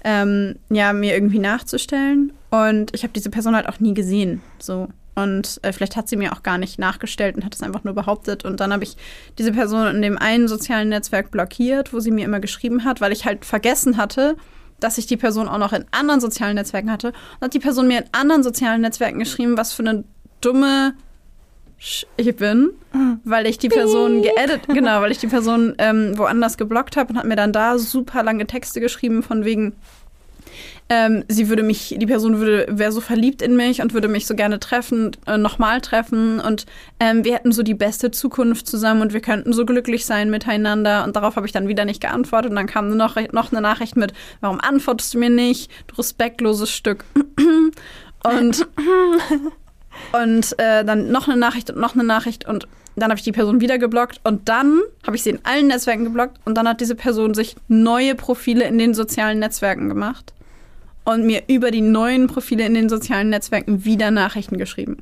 ähm, 0.03 0.57
ja, 0.71 0.93
mir 0.93 1.15
irgendwie 1.15 1.39
nachzustellen. 1.39 2.33
Und 2.55 2.95
ich 2.95 3.03
habe 3.03 3.13
diese 3.13 3.31
Person 3.31 3.57
halt 3.57 3.69
auch 3.69 3.81
nie 3.81 3.95
gesehen. 3.95 4.41
So. 4.61 4.89
Und 5.17 5.59
äh, 5.63 5.73
vielleicht 5.73 5.97
hat 5.97 6.09
sie 6.09 6.17
mir 6.17 6.33
auch 6.33 6.45
gar 6.45 6.57
nicht 6.57 6.79
nachgestellt 6.79 7.35
und 7.35 7.45
hat 7.45 7.55
es 7.55 7.63
einfach 7.63 7.83
nur 7.83 7.95
behauptet. 7.95 8.45
Und 8.45 8.61
dann 8.61 8.73
habe 8.73 8.85
ich 8.85 8.97
diese 9.39 9.53
Person 9.53 9.89
in 9.89 10.03
dem 10.03 10.19
einen 10.19 10.47
sozialen 10.47 10.89
Netzwerk 10.89 11.33
blockiert, 11.33 11.93
wo 11.93 11.99
sie 11.99 12.13
mir 12.13 12.25
immer 12.25 12.39
geschrieben 12.39 12.85
hat, 12.85 13.01
weil 13.01 13.13
ich 13.13 13.25
halt 13.25 13.45
vergessen 13.45 13.97
hatte, 13.97 14.37
dass 14.79 14.99
ich 14.99 15.07
die 15.07 15.17
Person 15.17 15.49
auch 15.49 15.59
noch 15.59 15.73
in 15.73 15.85
anderen 15.91 16.21
sozialen 16.21 16.55
Netzwerken 16.55 16.93
hatte. 16.93 17.09
Und 17.09 17.47
hat 17.47 17.55
die 17.55 17.61
Person 17.61 17.89
mir 17.89 17.99
in 17.99 18.09
anderen 18.13 18.45
sozialen 18.45 18.83
Netzwerken 18.83 19.19
geschrieben, 19.19 19.57
was 19.57 19.73
für 19.73 19.83
eine 19.83 20.05
dumme 20.41 20.95
Sch 21.77 22.07
ich 22.17 22.37
bin, 22.37 22.71
weil 23.25 23.47
ich 23.47 23.59
die 23.59 23.69
Person 23.69 24.23
geedit, 24.23 24.69
genau, 24.69 25.01
weil 25.01 25.11
ich 25.11 25.19
die 25.19 25.27
Person 25.27 25.75
ähm, 25.79 26.17
woanders 26.17 26.57
geblockt 26.57 26.97
habe 26.97 27.13
und 27.13 27.19
hat 27.19 27.27
mir 27.27 27.37
dann 27.37 27.53
da 27.53 27.79
super 27.79 28.23
lange 28.23 28.47
Texte 28.47 28.81
geschrieben 28.81 29.25
von 29.25 29.45
wegen, 29.45 29.75
ähm, 30.91 31.25
sie 31.29 31.49
würde 31.49 31.63
mich, 31.63 31.95
die 31.99 32.07
Person 32.07 32.39
würde, 32.39 32.67
wäre 32.69 32.93
so 32.93 33.01
verliebt 33.01 33.41
in 33.41 33.57
mich 33.57 33.81
und 33.81 33.95
würde 33.95 34.09
mich 34.09 34.27
so 34.27 34.35
gerne 34.35 34.61
treffen, 34.61 35.13
äh, 35.27 35.39
nochmal 35.39 35.81
treffen. 35.81 36.41
Und 36.41 36.67
ähm, 37.01 37.25
wir 37.25 37.35
hätten 37.35 37.53
so 37.53 37.63
die 37.63 37.75
beste 37.75 38.11
Zukunft 38.11 38.67
zusammen 38.67 39.01
und 39.01 39.15
wir 39.15 39.21
könnten 39.21 39.55
so 39.55 39.65
glücklich 39.65 40.05
sein 40.05 40.31
miteinander. 40.31 41.05
Und 41.05 41.17
darauf 41.17 41.37
habe 41.37 41.47
ich 41.47 41.53
dann 41.53 41.69
wieder 41.69 41.87
nicht 41.87 42.03
geantwortet. 42.03 42.51
Und 42.51 42.57
dann 42.57 42.67
kam 42.67 42.95
noch, 42.95 43.17
noch 43.33 43.51
eine 43.51 43.63
Nachricht 43.63 43.97
mit, 43.97 44.13
warum 44.41 44.61
antwortest 44.61 45.15
du 45.15 45.19
mir 45.19 45.31
nicht, 45.31 45.71
du 45.87 45.95
respektloses 45.97 46.71
Stück. 46.71 47.05
und 48.23 48.67
und 50.13 50.59
äh, 50.59 50.85
dann 50.85 51.11
noch 51.11 51.29
eine 51.29 51.39
Nachricht 51.39 51.71
und 51.71 51.81
noch 51.81 51.95
eine 51.95 52.05
Nachricht. 52.05 52.47
Und 52.47 52.69
dann 52.95 53.09
habe 53.09 53.19
ich 53.19 53.25
die 53.25 53.33
Person 53.33 53.63
wieder 53.63 53.79
geblockt. 53.79 54.21
Und 54.23 54.51
dann 54.51 54.81
habe 55.07 55.17
ich 55.17 55.23
sie 55.23 55.31
in 55.31 55.41
allen 55.45 55.69
Netzwerken 55.69 56.05
geblockt. 56.05 56.39
Und 56.45 56.57
dann 56.59 56.69
hat 56.69 56.83
diese 56.83 56.95
Person 56.95 57.33
sich 57.33 57.57
neue 57.69 58.15
Profile 58.15 58.67
in 58.67 58.77
den 58.77 58.93
sozialen 58.93 59.39
Netzwerken 59.39 59.89
gemacht 59.89 60.35
und 61.05 61.27
mir 61.27 61.43
über 61.49 61.71
die 61.71 61.81
neuen 61.81 62.27
Profile 62.27 62.65
in 62.65 62.75
den 62.75 62.89
sozialen 62.89 63.31
Netzwerken 63.31 63.85
wieder 63.85 64.11
Nachrichten 64.11 64.59
geschrieben. 64.59 64.99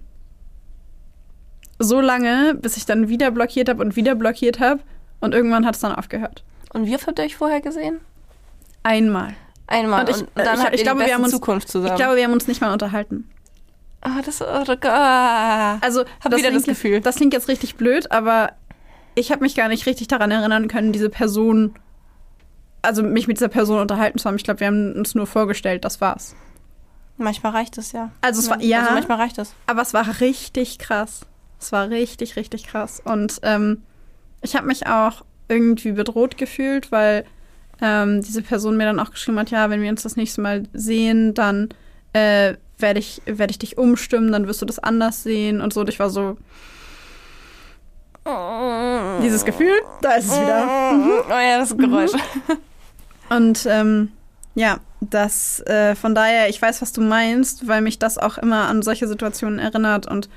So 1.79 2.01
lange, 2.01 2.55
bis 2.55 2.77
ich 2.77 2.87
dann 2.87 3.09
wieder 3.09 3.31
blockiert 3.31 3.69
habe 3.69 3.83
und 3.83 3.97
wieder 3.97 4.15
blockiert 4.15 4.61
habe 4.61 4.81
und 5.21 5.35
irgendwann 5.35 5.67
hat 5.67 5.75
es 5.75 5.81
dann 5.81 5.95
aufgehört. 5.95 6.45
Und 6.73 6.87
wie 6.87 6.95
oft 6.95 7.07
habt 7.07 7.19
ihr 7.19 7.25
euch 7.25 7.37
vorher 7.37 7.61
gesehen? 7.61 8.01
Einmal. 8.83 9.35
Einmal. 9.67 10.03
Und 10.03 10.11
ich, 10.11 10.17
und 10.17 10.29
dann 10.35 10.59
ich, 10.59 10.65
habt 10.65 10.75
ich, 10.75 10.81
ihr 10.81 10.85
glaube, 10.85 11.07
wir 11.07 11.15
haben 11.15 11.23
uns, 11.23 11.33
Zukunft 11.33 11.69
zusammen. 11.69 11.93
ich 11.93 11.97
glaube, 11.97 12.17
wir 12.17 12.25
haben 12.25 12.33
uns 12.33 12.47
nicht 12.47 12.61
mal 12.61 12.73
unterhalten. 12.73 13.29
Ah, 14.01 14.21
das, 14.25 14.43
oh, 14.43 14.65
Gott. 14.65 14.85
ah. 14.85 15.79
Also, 15.81 16.05
Hab 16.23 16.37
wieder 16.37 16.51
das 16.51 16.65
Gefühl. 16.65 16.93
Jetzt, 16.93 17.07
das 17.07 17.17
klingt 17.17 17.33
jetzt 17.33 17.49
richtig 17.49 17.77
blöd, 17.77 18.11
aber 18.11 18.53
ich 19.15 19.31
habe 19.31 19.43
mich 19.43 19.55
gar 19.55 19.69
nicht 19.69 19.87
richtig 19.87 20.09
daran 20.09 20.31
erinnern 20.31 20.69
können, 20.69 20.93
diese 20.93 21.09
Person, 21.09 21.75
also 22.83 23.03
mich 23.03 23.29
mit 23.29 23.39
dieser 23.39 23.49
Person 23.49 23.79
unterhalten 23.81 24.19
zu 24.19 24.29
haben. 24.29 24.37
Ich 24.37 24.45
glaube, 24.45 24.61
wir 24.61 24.67
haben 24.67 24.93
uns 24.95 25.15
nur 25.15 25.27
vorgestellt, 25.27 25.85
das 25.85 26.01
war's. 26.01 26.35
Manchmal 27.17 27.53
reicht 27.53 27.79
es 27.79 27.93
ja. 27.93 28.11
Also 28.21 28.41
es 28.41 28.51
war- 28.51 28.61
ja. 28.61 28.81
Also 28.81 28.95
manchmal 28.95 29.19
reicht 29.19 29.39
es. 29.39 29.55
Aber 29.67 29.83
es 29.83 29.95
war 29.95 30.21
richtig 30.21 30.79
krass. 30.79 31.21
Es 31.61 31.71
war 31.73 31.89
richtig, 31.91 32.37
richtig 32.37 32.67
krass. 32.67 33.01
Und 33.05 33.39
ähm, 33.43 33.83
ich 34.41 34.57
habe 34.57 34.67
mich 34.67 34.87
auch 34.87 35.25
irgendwie 35.49 35.93
bedroht 35.93 36.37
gefühlt, 36.37 36.91
weil 36.91 37.25
ähm, 37.81 38.23
diese 38.23 38.43
Person 38.43 38.77
mir 38.77 38.85
dann 38.87 38.99
auch 38.99 39.11
geschrieben 39.11 39.39
hat, 39.39 39.51
ja, 39.51 39.71
wenn 39.71 39.83
wir 39.83 39.91
uns 39.91 40.03
das 40.03 40.17
nächste 40.17 40.41
Mal 40.41 40.65
sehen, 40.73 41.35
dann 41.35 41.69
äh, 42.15 42.55
werde 42.79 42.99
ich, 42.99 43.23
werd 43.27 43.51
ich 43.53 43.59
dich 43.59 43.79
umstimmen, 43.79 44.33
dann 44.33 44.47
wirst 44.49 44.61
du 44.63 44.67
das 44.67 44.79
anders 44.81 45.23
sehen 45.23 45.61
und 45.61 45.73
so. 45.73 45.81
Und 45.81 45.89
ich 45.89 45.99
war 46.01 46.11
so, 46.11 46.37
dieses 49.23 49.45
Gefühl, 49.45 49.73
da 50.01 50.13
ist 50.15 50.27
es 50.27 50.41
wieder. 50.41 50.65
Oh 51.29 51.33
ja, 51.33 51.59
das 51.59 51.77
Geräusch. 51.77 52.13
Und 53.37 53.67
ähm, 53.67 54.11
ja, 54.55 54.79
das 55.01 55.61
äh, 55.67 55.95
von 55.95 56.15
daher, 56.15 56.49
ich 56.49 56.61
weiß, 56.61 56.83
was 56.83 56.93
du 56.93 57.01
meinst, 57.01 57.67
weil 57.67 57.81
mich 57.81 57.99
das 57.99 58.19
auch 58.19 58.39
immer 58.39 58.69
an 58.69 58.83
solche 58.83 59.09
Situationen 59.09 59.59
erinnert. 59.59 60.07
Und 60.07 60.29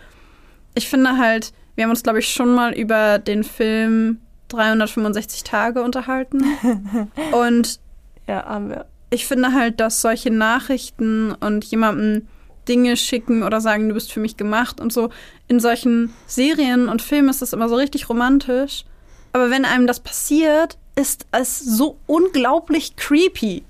ich 0.73 0.89
finde 0.89 1.17
halt, 1.17 1.53
wir 1.75 1.83
haben 1.83 1.91
uns, 1.91 2.03
glaube 2.03 2.19
ich, 2.19 2.29
schon 2.31 2.53
mal 2.53 2.73
über 2.73 3.19
den 3.19 3.43
Film 3.43 4.19
365 4.47 5.43
Tage 5.43 5.81
unterhalten. 5.83 6.43
Und 7.31 7.79
Ja, 8.27 8.45
haben 8.45 8.69
wir. 8.69 8.85
ich 9.09 9.25
finde 9.25 9.53
halt, 9.53 9.79
dass 9.79 10.01
solche 10.01 10.31
Nachrichten 10.31 11.31
und 11.33 11.65
jemandem 11.65 12.27
Dinge 12.67 12.97
schicken 12.97 13.43
oder 13.43 13.61
sagen, 13.61 13.87
du 13.89 13.93
bist 13.93 14.11
für 14.11 14.19
mich 14.19 14.37
gemacht 14.37 14.79
und 14.79 14.91
so, 14.91 15.09
in 15.47 15.59
solchen 15.59 16.13
Serien 16.25 16.89
und 16.89 17.01
Filmen 17.01 17.29
ist 17.29 17.41
das 17.41 17.53
immer 17.53 17.69
so 17.69 17.75
richtig 17.75 18.09
romantisch. 18.09 18.85
Aber 19.33 19.51
wenn 19.51 19.65
einem 19.65 19.85
das 19.85 19.99
passiert, 19.99 20.77
ist 20.95 21.25
es 21.31 21.59
so 21.59 21.97
unglaublich 22.07 22.95
creepy. 22.95 23.63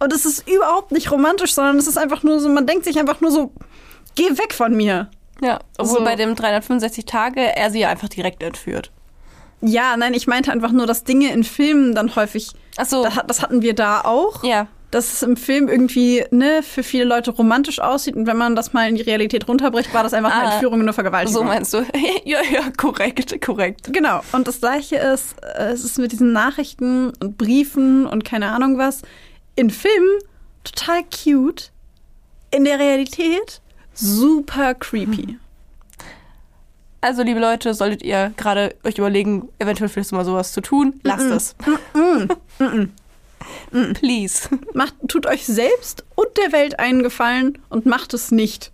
Und 0.00 0.12
es 0.12 0.24
ist 0.24 0.48
überhaupt 0.48 0.92
nicht 0.92 1.10
romantisch, 1.10 1.52
sondern 1.54 1.76
es 1.76 1.86
ist 1.86 1.98
einfach 1.98 2.22
nur 2.22 2.40
so, 2.40 2.48
man 2.48 2.66
denkt 2.66 2.84
sich 2.84 2.98
einfach 2.98 3.20
nur 3.20 3.30
so, 3.30 3.50
geh 4.14 4.30
weg 4.38 4.54
von 4.54 4.76
mir. 4.76 5.10
Ja, 5.40 5.58
obwohl 5.76 5.98
So. 5.98 6.04
bei 6.04 6.16
dem 6.16 6.34
365 6.34 7.04
Tage 7.04 7.40
er 7.56 7.70
sie 7.70 7.80
ja 7.80 7.88
einfach 7.88 8.08
direkt 8.08 8.42
entführt. 8.42 8.90
Ja, 9.60 9.96
nein, 9.96 10.14
ich 10.14 10.26
meinte 10.28 10.52
einfach 10.52 10.70
nur, 10.72 10.86
dass 10.86 11.02
Dinge 11.04 11.32
in 11.32 11.42
Filmen 11.44 11.94
dann 11.94 12.14
häufig, 12.14 12.52
Ach 12.76 12.86
so. 12.86 13.02
das, 13.02 13.18
das 13.26 13.42
hatten 13.42 13.60
wir 13.62 13.74
da 13.74 14.02
auch. 14.02 14.42
ja. 14.44 14.68
Dass 14.90 15.12
es 15.12 15.22
im 15.22 15.36
Film 15.36 15.68
irgendwie 15.68 16.24
ne, 16.30 16.62
für 16.62 16.82
viele 16.82 17.04
Leute 17.04 17.30
romantisch 17.30 17.78
aussieht 17.78 18.16
und 18.16 18.26
wenn 18.26 18.36
man 18.38 18.56
das 18.56 18.72
mal 18.72 18.88
in 18.88 18.94
die 18.96 19.02
Realität 19.02 19.46
runterbricht, 19.46 19.92
war 19.92 20.02
das 20.02 20.14
einfach 20.14 20.32
eine 20.32 20.48
Ah, 20.48 20.52
Entführung 20.52 20.76
und 20.76 20.82
eine 20.82 20.92
Vergewaltigung. 20.94 21.42
So 21.42 21.44
meinst 21.44 21.74
du? 21.74 21.78
ja, 22.24 22.38
ja, 22.50 22.70
korrekt, 22.76 23.40
korrekt. 23.44 23.92
Genau. 23.92 24.20
Und 24.32 24.48
das 24.48 24.60
gleiche 24.60 24.96
ist, 24.96 25.34
äh, 25.42 25.72
es 25.72 25.84
ist 25.84 25.98
mit 25.98 26.12
diesen 26.12 26.32
Nachrichten 26.32 27.12
und 27.20 27.36
Briefen 27.36 28.06
und 28.06 28.24
keine 28.24 28.50
Ahnung 28.50 28.78
was. 28.78 29.02
In 29.56 29.70
Filmen 29.70 30.18
total 30.64 31.02
cute. 31.04 31.70
In 32.50 32.64
der 32.64 32.78
Realität 32.78 33.60
super 33.92 34.74
creepy. 34.74 35.36
Also, 37.00 37.22
liebe 37.22 37.38
Leute, 37.40 37.74
solltet 37.74 38.02
ihr 38.02 38.32
gerade 38.36 38.74
euch 38.84 38.98
überlegen, 38.98 39.48
eventuell 39.58 39.88
vielleicht 39.88 40.12
mal 40.12 40.24
sowas 40.24 40.52
zu 40.52 40.60
tun, 40.60 40.98
lasst 41.04 41.26
es. 41.26 41.54
Please. 43.94 44.48
Macht, 44.74 44.94
tut 45.08 45.26
euch 45.26 45.46
selbst 45.46 46.04
und 46.14 46.28
der 46.36 46.52
Welt 46.52 46.78
einen 46.78 47.02
Gefallen 47.02 47.58
und 47.68 47.86
macht 47.86 48.14
es 48.14 48.30
nicht. 48.30 48.72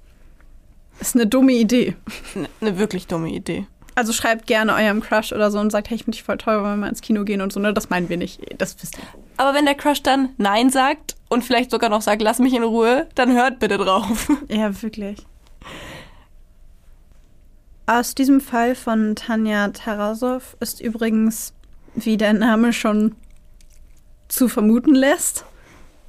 Ist 1.00 1.16
eine 1.16 1.26
dumme 1.26 1.52
Idee. 1.52 1.96
Eine 2.34 2.48
ne 2.60 2.78
wirklich 2.78 3.06
dumme 3.06 3.30
Idee. 3.30 3.66
Also 3.96 4.12
schreibt 4.12 4.46
gerne 4.46 4.74
eurem 4.74 5.00
Crush 5.00 5.32
oder 5.32 5.50
so 5.50 5.60
und 5.60 5.70
sagt, 5.70 5.88
hey, 5.88 5.96
ich 5.96 6.04
finde 6.04 6.16
dich 6.16 6.24
voll 6.24 6.38
toll, 6.38 6.56
wollen 6.56 6.72
wir 6.72 6.76
mal 6.76 6.88
ins 6.88 7.00
Kino 7.00 7.24
gehen 7.24 7.40
und 7.40 7.52
so. 7.52 7.60
Ne, 7.60 7.72
das 7.72 7.90
meinen 7.90 8.08
wir 8.08 8.16
nicht. 8.16 8.40
Das 8.58 8.76
wisst 8.82 8.98
ihr. 8.98 9.04
Aber 9.36 9.54
wenn 9.54 9.66
der 9.66 9.74
Crush 9.74 10.02
dann 10.02 10.30
Nein 10.36 10.70
sagt 10.70 11.16
und 11.28 11.44
vielleicht 11.44 11.70
sogar 11.70 11.90
noch 11.90 12.02
sagt, 12.02 12.22
lass 12.22 12.38
mich 12.38 12.54
in 12.54 12.62
Ruhe, 12.62 13.08
dann 13.14 13.32
hört 13.32 13.58
bitte 13.58 13.78
drauf. 13.78 14.28
Ja, 14.48 14.82
wirklich. 14.82 15.18
Aus 17.86 18.14
diesem 18.14 18.40
Fall 18.40 18.74
von 18.74 19.14
Tanja 19.14 19.68
Tarasow 19.68 20.40
ist 20.60 20.80
übrigens, 20.80 21.52
wie 21.94 22.16
der 22.16 22.32
Name 22.32 22.72
schon 22.72 23.14
zu 24.34 24.48
vermuten 24.48 24.94
lässt, 24.94 25.44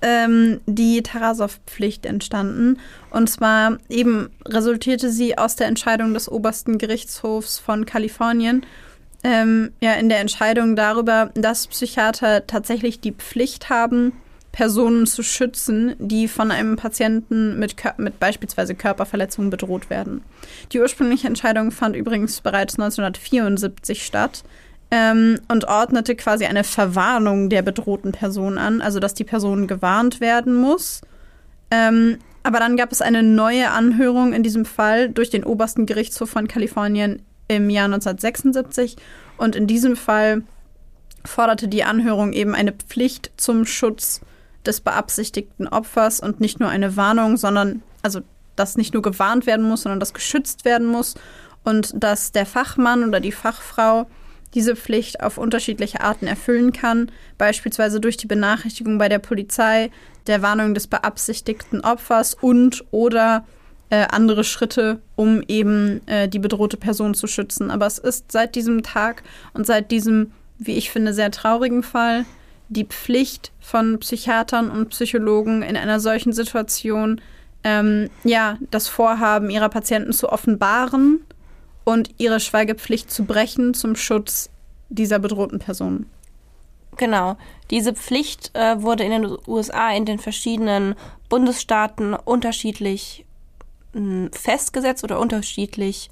ähm, 0.01 0.59
die 0.65 1.01
Tarasow-Pflicht 1.01 2.05
entstanden. 2.05 2.79
Und 3.09 3.29
zwar 3.29 3.77
eben 3.89 4.29
resultierte 4.45 5.09
sie 5.09 5.37
aus 5.37 5.55
der 5.55 5.67
Entscheidung 5.67 6.13
des 6.13 6.29
obersten 6.29 6.77
Gerichtshofs 6.77 7.59
von 7.59 7.85
Kalifornien, 7.85 8.65
ähm, 9.23 9.71
ja, 9.81 9.93
in 9.93 10.09
der 10.09 10.19
Entscheidung 10.19 10.75
darüber, 10.75 11.31
dass 11.33 11.67
Psychiater 11.67 12.45
tatsächlich 12.45 12.99
die 12.99 13.13
Pflicht 13.13 13.69
haben, 13.69 14.13
Personen 14.51 15.05
zu 15.05 15.21
schützen, 15.21 15.95
die 15.99 16.27
von 16.27 16.49
einem 16.49 16.77
Patienten 16.77 17.59
mit, 17.59 17.75
mit 17.97 18.19
beispielsweise 18.19 18.73
Körperverletzungen 18.73 19.49
bedroht 19.49 19.89
werden. 19.89 20.21
Die 20.71 20.79
ursprüngliche 20.79 21.27
Entscheidung 21.27 21.71
fand 21.71 21.95
übrigens 21.95 22.39
bereits 22.39 22.75
1974 22.75 24.05
statt 24.05 24.43
ähm, 24.95 25.41
und 25.49 25.65
ordnete 25.65 26.15
quasi 26.15 26.45
eine 26.45 26.63
Verwarnung 26.63 27.49
der 27.49 27.61
bedrohten 27.63 28.13
Person 28.13 28.57
an, 28.57 28.81
also 28.81 29.01
dass 29.01 29.13
die 29.13 29.25
Person 29.25 29.67
gewarnt 29.67 30.21
werden 30.21 30.55
muss. 30.55 31.01
Ähm, 31.69 32.19
aber 32.43 32.59
dann 32.59 32.77
gab 32.77 32.93
es 32.93 33.01
eine 33.01 33.21
neue 33.21 33.71
Anhörung 33.71 34.31
in 34.31 34.41
diesem 34.41 34.63
Fall 34.63 35.09
durch 35.09 35.29
den 35.29 35.43
obersten 35.43 35.85
Gerichtshof 35.85 36.29
von 36.29 36.47
Kalifornien 36.47 37.21
im 37.49 37.69
Jahr 37.69 37.85
1976 37.85 38.95
Und 39.37 39.57
in 39.57 39.67
diesem 39.67 39.97
Fall 39.97 40.43
forderte 41.25 41.67
die 41.67 41.83
Anhörung 41.83 42.31
eben 42.31 42.55
eine 42.55 42.71
Pflicht 42.71 43.31
zum 43.35 43.65
Schutz 43.65 44.21
des 44.65 44.79
beabsichtigten 44.79 45.67
Opfers 45.67 46.21
und 46.21 46.39
nicht 46.39 46.61
nur 46.61 46.69
eine 46.69 46.95
Warnung, 46.95 47.35
sondern 47.35 47.83
also 48.01 48.21
dass 48.55 48.77
nicht 48.77 48.93
nur 48.93 49.03
gewarnt 49.03 49.45
werden 49.45 49.67
muss, 49.67 49.81
sondern 49.81 49.99
dass 49.99 50.13
geschützt 50.13 50.63
werden 50.63 50.87
muss 50.87 51.15
und 51.65 52.01
dass 52.01 52.31
der 52.31 52.45
Fachmann 52.45 53.03
oder 53.03 53.19
die 53.19 53.33
Fachfrau 53.33 54.07
diese 54.55 54.75
Pflicht 54.75 55.21
auf 55.21 55.37
unterschiedliche 55.37 56.01
Arten 56.01 56.25
erfüllen 56.25 56.71
kann, 56.73 57.11
beispielsweise 57.37 57.99
durch 57.99 58.17
die 58.17 58.27
Benachrichtigung 58.27 58.97
bei 58.97 59.09
der 59.09 59.19
Polizei, 59.19 59.91
der 60.27 60.41
Warnung 60.41 60.73
des 60.73 60.87
beabsichtigten 60.87 61.81
Opfers 61.81 62.33
und 62.33 62.83
oder 62.91 63.45
äh, 63.89 64.07
andere 64.09 64.43
Schritte, 64.43 64.99
um 65.15 65.43
eben 65.47 66.01
äh, 66.07 66.27
die 66.27 66.39
bedrohte 66.39 66.77
Person 66.77 67.13
zu 67.13 67.27
schützen. 67.27 67.69
Aber 67.69 67.85
es 67.85 67.99
ist 67.99 68.31
seit 68.31 68.55
diesem 68.55 68.81
Tag 68.81 69.23
und 69.53 69.67
seit 69.67 69.91
diesem, 69.91 70.31
wie 70.57 70.77
ich 70.77 70.89
finde, 70.89 71.13
sehr 71.13 71.29
traurigen 71.29 71.83
Fall 71.83 72.25
die 72.69 72.85
Pflicht 72.85 73.51
von 73.59 73.99
Psychiatern 73.99 74.71
und 74.71 74.89
Psychologen 74.89 75.61
in 75.61 75.77
einer 75.77 75.99
solchen 75.99 76.33
Situation, 76.33 77.21
ähm, 77.63 78.09
ja, 78.23 78.57
das 78.71 78.87
Vorhaben 78.87 79.51
ihrer 79.51 79.69
Patienten 79.69 80.13
zu 80.13 80.29
offenbaren 80.29 81.19
und 81.85 82.09
ihre 82.17 82.41
Schweigepflicht 82.41 83.09
zu 83.09 83.23
brechen 83.23 83.73
zum 83.73 83.95
Schutz 83.95 84.49
dieser 84.89 85.19
bedrohten 85.19 85.59
Person. 85.59 86.07
Genau. 86.97 87.37
Diese 87.71 87.93
Pflicht 87.93 88.51
äh, 88.53 88.81
wurde 88.81 89.03
in 89.03 89.11
den 89.11 89.37
USA 89.47 89.91
in 89.91 90.05
den 90.05 90.19
verschiedenen 90.19 90.95
Bundesstaaten 91.29 92.13
unterschiedlich 92.13 93.25
festgesetzt 94.33 95.03
oder 95.05 95.19
unterschiedlich 95.19 96.09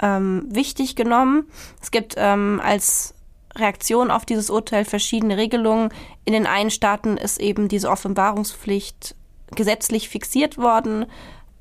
ähm, 0.00 0.46
wichtig 0.48 0.96
genommen. 0.96 1.44
Es 1.80 1.90
gibt 1.90 2.14
ähm, 2.16 2.60
als 2.62 3.14
Reaktion 3.54 4.10
auf 4.10 4.24
dieses 4.24 4.48
Urteil 4.48 4.84
verschiedene 4.84 5.36
Regelungen. 5.36 5.90
In 6.24 6.32
den 6.32 6.46
einen 6.46 6.70
Staaten 6.70 7.18
ist 7.18 7.38
eben 7.38 7.68
diese 7.68 7.90
Offenbarungspflicht 7.90 9.14
gesetzlich 9.54 10.08
fixiert 10.08 10.56
worden. 10.56 11.06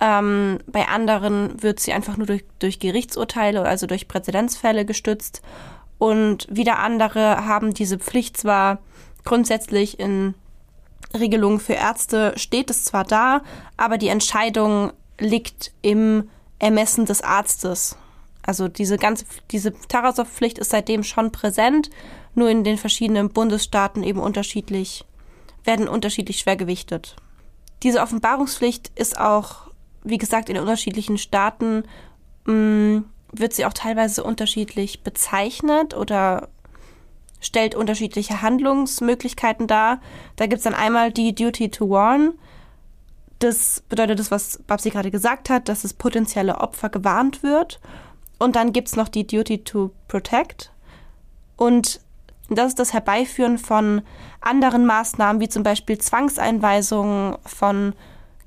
Ähm, 0.01 0.57
bei 0.65 0.87
anderen 0.87 1.61
wird 1.61 1.79
sie 1.79 1.93
einfach 1.93 2.17
nur 2.17 2.27
durch, 2.27 2.43
durch 2.59 2.79
Gerichtsurteile, 2.79 3.61
also 3.61 3.87
durch 3.87 4.07
Präzedenzfälle 4.07 4.83
gestützt. 4.83 5.41
Und 5.99 6.47
wieder 6.49 6.79
andere 6.79 7.45
haben 7.45 7.73
diese 7.73 7.99
Pflicht 7.99 8.35
zwar 8.35 8.79
grundsätzlich 9.23 9.99
in 9.99 10.33
Regelungen 11.13 11.59
für 11.59 11.73
Ärzte 11.73 12.33
steht 12.37 12.69
es 12.69 12.85
zwar 12.85 13.03
da, 13.03 13.41
aber 13.77 13.97
die 13.97 14.07
Entscheidung 14.07 14.91
liegt 15.19 15.71
im 15.81 16.29
Ermessen 16.59 17.05
des 17.05 17.21
Arztes. 17.21 17.97
Also 18.43 18.67
diese 18.67 18.97
ganze, 18.97 19.25
diese 19.51 19.73
Tarasow-Pflicht 19.87 20.57
ist 20.57 20.71
seitdem 20.71 21.03
schon 21.03 21.31
präsent, 21.31 21.89
nur 22.33 22.49
in 22.49 22.63
den 22.63 22.77
verschiedenen 22.77 23.29
Bundesstaaten 23.29 24.03
eben 24.03 24.19
unterschiedlich, 24.19 25.05
werden 25.63 25.87
unterschiedlich 25.87 26.39
schwer 26.39 26.55
gewichtet. 26.55 27.15
Diese 27.83 28.01
Offenbarungspflicht 28.01 28.91
ist 28.95 29.19
auch, 29.19 29.70
wie 30.03 30.17
gesagt, 30.17 30.49
in 30.49 30.57
unterschiedlichen 30.57 31.17
Staaten 31.17 31.83
mh, 32.45 32.53
mm, 32.53 33.05
wird 33.33 33.53
sie 33.53 33.65
auch 33.65 33.73
teilweise 33.73 34.23
unterschiedlich 34.23 35.03
bezeichnet 35.03 35.95
oder 35.95 36.49
stellt 37.39 37.75
unterschiedliche 37.75 38.41
Handlungsmöglichkeiten 38.41 39.67
dar. 39.67 40.01
Da 40.35 40.47
gibt 40.47 40.57
es 40.57 40.63
dann 40.63 40.73
einmal 40.73 41.11
die 41.11 41.33
Duty 41.33 41.69
to 41.69 41.89
Warn, 41.89 42.33
das 43.41 43.81
bedeutet 43.89 44.19
das, 44.19 44.29
was 44.29 44.59
Babsi 44.67 44.91
gerade 44.91 45.09
gesagt 45.09 45.49
hat, 45.49 45.67
dass 45.67 45.81
das 45.81 45.93
potenzielle 45.93 46.59
Opfer 46.59 46.89
gewarnt 46.89 47.41
wird. 47.41 47.79
Und 48.37 48.55
dann 48.55 48.71
gibt 48.71 48.87
es 48.87 48.95
noch 48.95 49.07
die 49.07 49.25
Duty 49.25 49.63
to 49.63 49.91
Protect. 50.07 50.71
Und 51.57 52.01
das 52.49 52.67
ist 52.67 52.79
das 52.79 52.93
Herbeiführen 52.93 53.57
von 53.57 54.03
anderen 54.41 54.85
Maßnahmen, 54.85 55.41
wie 55.41 55.49
zum 55.49 55.63
Beispiel 55.63 55.97
Zwangseinweisungen 55.97 57.37
von 57.45 57.93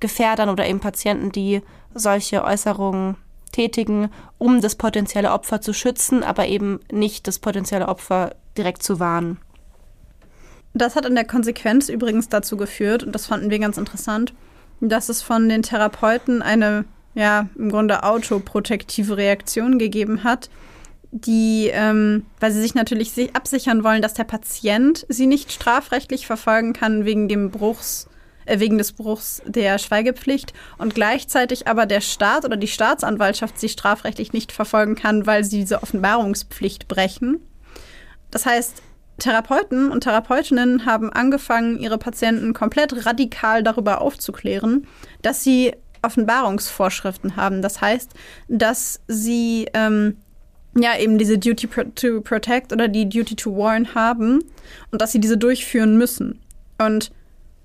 Gefährdern 0.05 0.51
oder 0.51 0.67
eben 0.67 0.81
Patienten, 0.81 1.33
die 1.33 1.63
solche 1.95 2.45
Äußerungen 2.45 3.17
tätigen, 3.53 4.11
um 4.37 4.61
das 4.61 4.75
potenzielle 4.75 5.33
Opfer 5.33 5.63
zu 5.63 5.73
schützen, 5.73 6.23
aber 6.23 6.47
eben 6.47 6.81
nicht 6.93 7.27
das 7.27 7.39
potenzielle 7.39 7.89
Opfer 7.89 8.35
direkt 8.59 8.83
zu 8.83 9.01
warnen. 9.01 9.39
Das 10.75 10.95
hat 10.95 11.07
in 11.07 11.15
der 11.15 11.25
Konsequenz 11.25 11.89
übrigens 11.89 12.29
dazu 12.29 12.59
geführt, 12.59 13.03
und 13.03 13.15
das 13.15 13.27
fanden 13.27 13.49
wir 13.49 13.59
ganz 13.59 13.79
interessant, 13.79 14.35
dass 14.83 15.09
es 15.09 15.23
von 15.23 15.49
den 15.49 15.63
Therapeuten 15.63 16.43
eine, 16.43 16.85
ja, 17.15 17.49
im 17.57 17.71
Grunde 17.71 18.03
autoprotektive 18.03 19.17
Reaktion 19.17 19.79
gegeben 19.79 20.23
hat, 20.23 20.51
die, 21.13 21.71
ähm, 21.73 22.27
weil 22.41 22.53
sie 22.53 22.61
sich 22.61 22.75
natürlich 22.75 23.35
absichern 23.35 23.85
wollen, 23.85 24.03
dass 24.03 24.13
der 24.13 24.25
Patient 24.25 25.07
sie 25.09 25.27
nicht 25.27 25.51
strafrechtlich 25.51 26.27
verfolgen 26.27 26.75
kann 26.75 27.07
wegen 27.07 27.27
dem 27.27 27.51
Bruchs, 27.51 28.11
wegen 28.47 28.79
des 28.79 28.93
Bruchs 28.93 29.43
der 29.47 29.79
Schweigepflicht 29.79 30.53
und 30.79 30.95
gleichzeitig 30.95 31.67
aber 31.67 31.87
der 31.87 32.01
Staat 32.01 32.45
oder 32.45 32.57
die 32.57 32.69
Staatsanwaltschaft 32.69 33.59
sie 33.59 33.69
strafrechtlich 33.69 34.33
nicht 34.33 34.53
verfolgen 34.53 34.95
kann, 34.95 35.27
weil 35.27 35.45
sie 35.45 35.61
diese 35.61 35.83
Offenbarungspflicht 35.83 36.89
brechen. 36.89 37.41
Das 38.31 38.47
heißt, 38.47 38.83
Therapeuten 39.19 39.91
und 39.91 40.03
Therapeutinnen 40.03 40.87
haben 40.87 41.13
angefangen, 41.13 41.79
ihre 41.79 41.99
Patienten 41.99 42.53
komplett 42.53 43.07
radikal 43.07 43.63
darüber 43.63 44.01
aufzuklären, 44.01 44.87
dass 45.23 45.45
sie 45.45 45.73
Offenbarungsvorschriften 46.03 47.37
haben. 47.37 47.63
Das 47.63 47.81
heißt, 47.81 48.13
dass 48.49 49.01
sie 49.07 49.67
ähm, 49.73 50.19
ja 50.77 50.99
eben 50.99 51.19
diese 51.19 51.39
Duty 51.39 51.69
to 51.95 52.21
Protect 52.21 52.73
oder 52.73 52.89
die 52.89 53.09
Duty 53.09 53.37
to 53.37 53.57
Warn 53.57 53.95
haben 53.95 54.43
und 54.91 55.01
dass 55.01 55.13
sie 55.13 55.21
diese 55.21 55.39
durchführen 55.39 55.97
müssen. 55.97 56.41
Und 56.79 57.13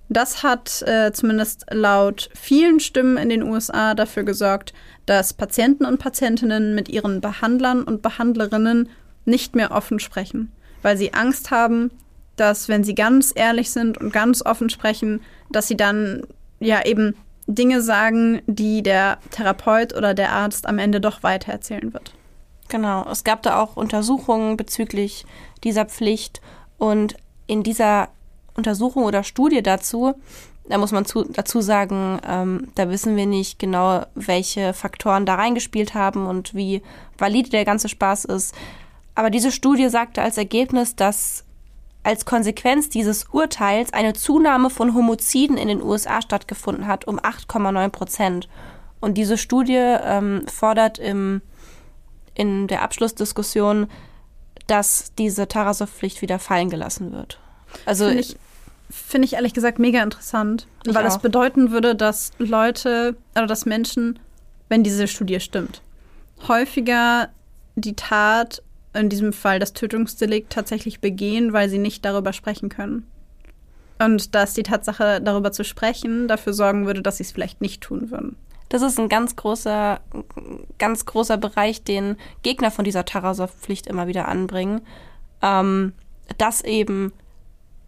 das 0.09 0.43
hat 0.43 0.81
äh, 0.83 1.11
zumindest 1.13 1.65
laut 1.71 2.29
vielen 2.33 2.79
Stimmen 2.79 3.17
in 3.17 3.29
den 3.29 3.43
USA 3.43 3.93
dafür 3.93 4.23
gesorgt, 4.23 4.73
dass 5.05 5.33
Patienten 5.33 5.85
und 5.85 5.99
Patientinnen 5.99 6.75
mit 6.75 6.89
ihren 6.89 7.21
Behandlern 7.21 7.83
und 7.83 8.01
Behandlerinnen 8.01 8.89
nicht 9.25 9.55
mehr 9.55 9.71
offen 9.71 9.99
sprechen 9.99 10.51
weil 10.81 10.97
sie 10.97 11.13
Angst 11.13 11.51
haben, 11.51 11.91
dass 12.35 12.69
wenn 12.69 12.83
sie 12.83 12.95
ganz 12.95 13.33
ehrlich 13.35 13.71
sind 13.71 13.97
und 13.97 14.13
ganz 14.13 14.45
offen 14.45 14.69
sprechen, 14.69 15.21
dass 15.51 15.67
sie 15.67 15.77
dann 15.77 16.23
ja 16.59 16.85
eben 16.85 17.15
Dinge 17.47 17.81
sagen, 17.81 18.41
die 18.47 18.83
der 18.83 19.17
Therapeut 19.31 19.95
oder 19.95 20.13
der 20.13 20.31
Arzt 20.31 20.67
am 20.67 20.77
Ende 20.77 21.01
doch 21.01 21.23
weitererzählen 21.23 21.93
wird. 21.93 22.13
Genau, 22.69 23.09
es 23.09 23.23
gab 23.23 23.41
da 23.41 23.59
auch 23.59 23.75
Untersuchungen 23.75 24.55
bezüglich 24.55 25.25
dieser 25.63 25.85
Pflicht 25.85 26.41
und 26.77 27.15
in 27.47 27.63
dieser 27.63 28.09
Untersuchung 28.59 29.03
oder 29.03 29.23
Studie 29.23 29.63
dazu, 29.63 30.15
da 30.69 30.77
muss 30.77 30.91
man 30.91 31.03
zu, 31.03 31.23
dazu 31.23 31.61
sagen, 31.61 32.19
ähm, 32.27 32.67
da 32.75 32.89
wissen 32.89 33.15
wir 33.15 33.25
nicht 33.25 33.57
genau, 33.57 34.05
welche 34.13 34.73
Faktoren 34.73 35.25
da 35.25 35.35
reingespielt 35.35 35.95
haben 35.95 36.27
und 36.27 36.53
wie 36.53 36.83
valide 37.17 37.49
der 37.49 37.65
ganze 37.65 37.89
Spaß 37.89 38.25
ist. 38.25 38.53
Aber 39.15 39.31
diese 39.31 39.51
Studie 39.51 39.89
sagte 39.89 40.21
als 40.21 40.37
Ergebnis, 40.37 40.95
dass 40.95 41.43
als 42.03 42.25
Konsequenz 42.25 42.89
dieses 42.89 43.25
Urteils 43.31 43.91
eine 43.93 44.13
Zunahme 44.13 44.69
von 44.69 44.93
Homoziden 44.93 45.57
in 45.57 45.67
den 45.67 45.81
USA 45.81 46.21
stattgefunden 46.21 46.87
hat 46.87 47.05
um 47.05 47.19
8,9 47.19 47.89
Prozent. 47.89 48.47
Und 48.99 49.17
diese 49.17 49.37
Studie 49.37 49.73
ähm, 49.75 50.43
fordert 50.47 50.99
im, 50.99 51.41
in 52.35 52.67
der 52.67 52.83
Abschlussdiskussion, 52.83 53.87
dass 54.67 55.13
diese 55.17 55.47
Tarasow-Pflicht 55.47 56.21
wieder 56.21 56.37
fallen 56.37 56.69
gelassen 56.69 57.11
wird. 57.11 57.39
Also 57.85 58.07
ich, 58.07 58.37
find 58.89 59.25
ich 59.25 59.33
ehrlich 59.33 59.53
gesagt 59.53 59.79
mega 59.79 60.01
interessant, 60.01 60.67
weil 60.85 60.97
auch. 60.97 61.01
das 61.03 61.21
bedeuten 61.21 61.71
würde, 61.71 61.95
dass 61.95 62.31
Leute 62.39 63.15
oder 63.35 63.47
dass 63.47 63.65
Menschen, 63.65 64.19
wenn 64.67 64.83
diese 64.83 65.07
Studie 65.07 65.39
stimmt, 65.39 65.81
häufiger 66.47 67.29
die 67.75 67.95
Tat 67.95 68.63
in 68.93 69.09
diesem 69.09 69.33
Fall 69.33 69.59
das 69.59 69.73
Tötungsdelikt 69.73 70.51
tatsächlich 70.51 70.99
begehen, 70.99 71.53
weil 71.53 71.69
sie 71.69 71.77
nicht 71.77 72.03
darüber 72.03 72.33
sprechen 72.33 72.69
können. 72.69 73.05
Und 73.99 74.33
dass 74.33 74.53
die 74.53 74.63
Tatsache, 74.63 75.21
darüber 75.21 75.51
zu 75.51 75.63
sprechen, 75.63 76.27
dafür 76.27 76.53
sorgen 76.53 76.85
würde, 76.85 77.01
dass 77.01 77.17
sie 77.17 77.23
es 77.23 77.31
vielleicht 77.31 77.61
nicht 77.61 77.81
tun 77.81 78.09
würden. 78.11 78.37
Das 78.69 78.81
ist 78.81 78.99
ein 78.99 79.09
ganz 79.09 79.35
großer, 79.35 79.99
ganz 80.77 81.05
großer 81.05 81.37
Bereich, 81.37 81.83
den 81.83 82.15
Gegner 82.43 82.71
von 82.71 82.85
dieser 82.85 83.03
Tarasow-Pflicht 83.03 83.87
immer 83.87 84.07
wieder 84.07 84.27
anbringen. 84.27 84.81
Ähm, 85.41 85.93
dass 86.37 86.61
eben 86.61 87.11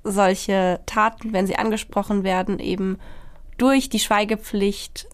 solche 0.03 0.79
Taten, 0.85 1.33
wenn 1.33 1.47
sie 1.47 1.57
angesprochen 1.57 2.23
werden, 2.23 2.59
eben 2.59 2.97
durch 3.57 3.89
die 3.89 3.99
Schweigepflicht, 3.99 5.07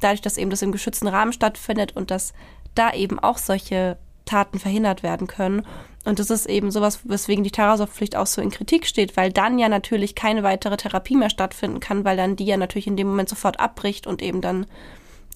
dadurch, 0.00 0.20
dass 0.20 0.36
eben 0.36 0.50
das 0.50 0.62
im 0.62 0.72
geschützten 0.72 1.08
Rahmen 1.08 1.32
stattfindet 1.32 1.94
und 1.94 2.10
dass 2.10 2.32
da 2.74 2.92
eben 2.92 3.18
auch 3.18 3.38
solche 3.38 3.98
Taten 4.24 4.58
verhindert 4.58 5.02
werden 5.02 5.26
können. 5.26 5.66
Und 6.04 6.18
das 6.18 6.30
ist 6.30 6.46
eben 6.46 6.70
sowas, 6.70 7.00
weswegen 7.04 7.44
die 7.44 7.52
Tarasow-Pflicht 7.52 8.16
auch 8.16 8.26
so 8.26 8.42
in 8.42 8.50
Kritik 8.50 8.86
steht, 8.86 9.16
weil 9.16 9.32
dann 9.32 9.58
ja 9.58 9.68
natürlich 9.68 10.14
keine 10.14 10.42
weitere 10.42 10.76
Therapie 10.76 11.16
mehr 11.16 11.30
stattfinden 11.30 11.78
kann, 11.78 12.04
weil 12.04 12.16
dann 12.16 12.34
die 12.34 12.46
ja 12.46 12.56
natürlich 12.56 12.88
in 12.88 12.96
dem 12.96 13.06
Moment 13.06 13.28
sofort 13.28 13.60
abbricht 13.60 14.06
und 14.06 14.20
eben 14.22 14.40
dann 14.40 14.66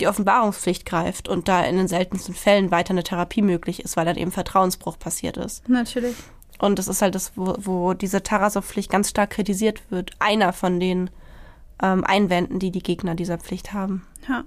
die 0.00 0.08
Offenbarungspflicht 0.08 0.84
greift 0.84 1.28
und 1.28 1.48
da 1.48 1.64
in 1.64 1.76
den 1.76 1.88
seltensten 1.88 2.34
Fällen 2.34 2.70
weiter 2.70 2.90
eine 2.90 3.04
Therapie 3.04 3.42
möglich 3.42 3.80
ist, 3.80 3.96
weil 3.96 4.04
dann 4.04 4.16
eben 4.16 4.32
Vertrauensbruch 4.32 4.98
passiert 4.98 5.36
ist. 5.36 5.66
Natürlich. 5.68 6.16
Und 6.58 6.78
das 6.78 6.88
ist 6.88 7.02
halt 7.02 7.14
das, 7.14 7.32
wo, 7.36 7.54
wo 7.58 7.94
diese 7.94 8.22
Tarasow-Pflicht 8.22 8.90
ganz 8.90 9.10
stark 9.10 9.30
kritisiert 9.30 9.82
wird. 9.90 10.12
Einer 10.18 10.52
von 10.52 10.80
den 10.80 11.10
ähm, 11.82 12.04
Einwänden, 12.04 12.58
die 12.58 12.70
die 12.70 12.82
Gegner 12.82 13.14
dieser 13.14 13.38
Pflicht 13.38 13.72
haben. 13.72 14.06
Ja. 14.28 14.44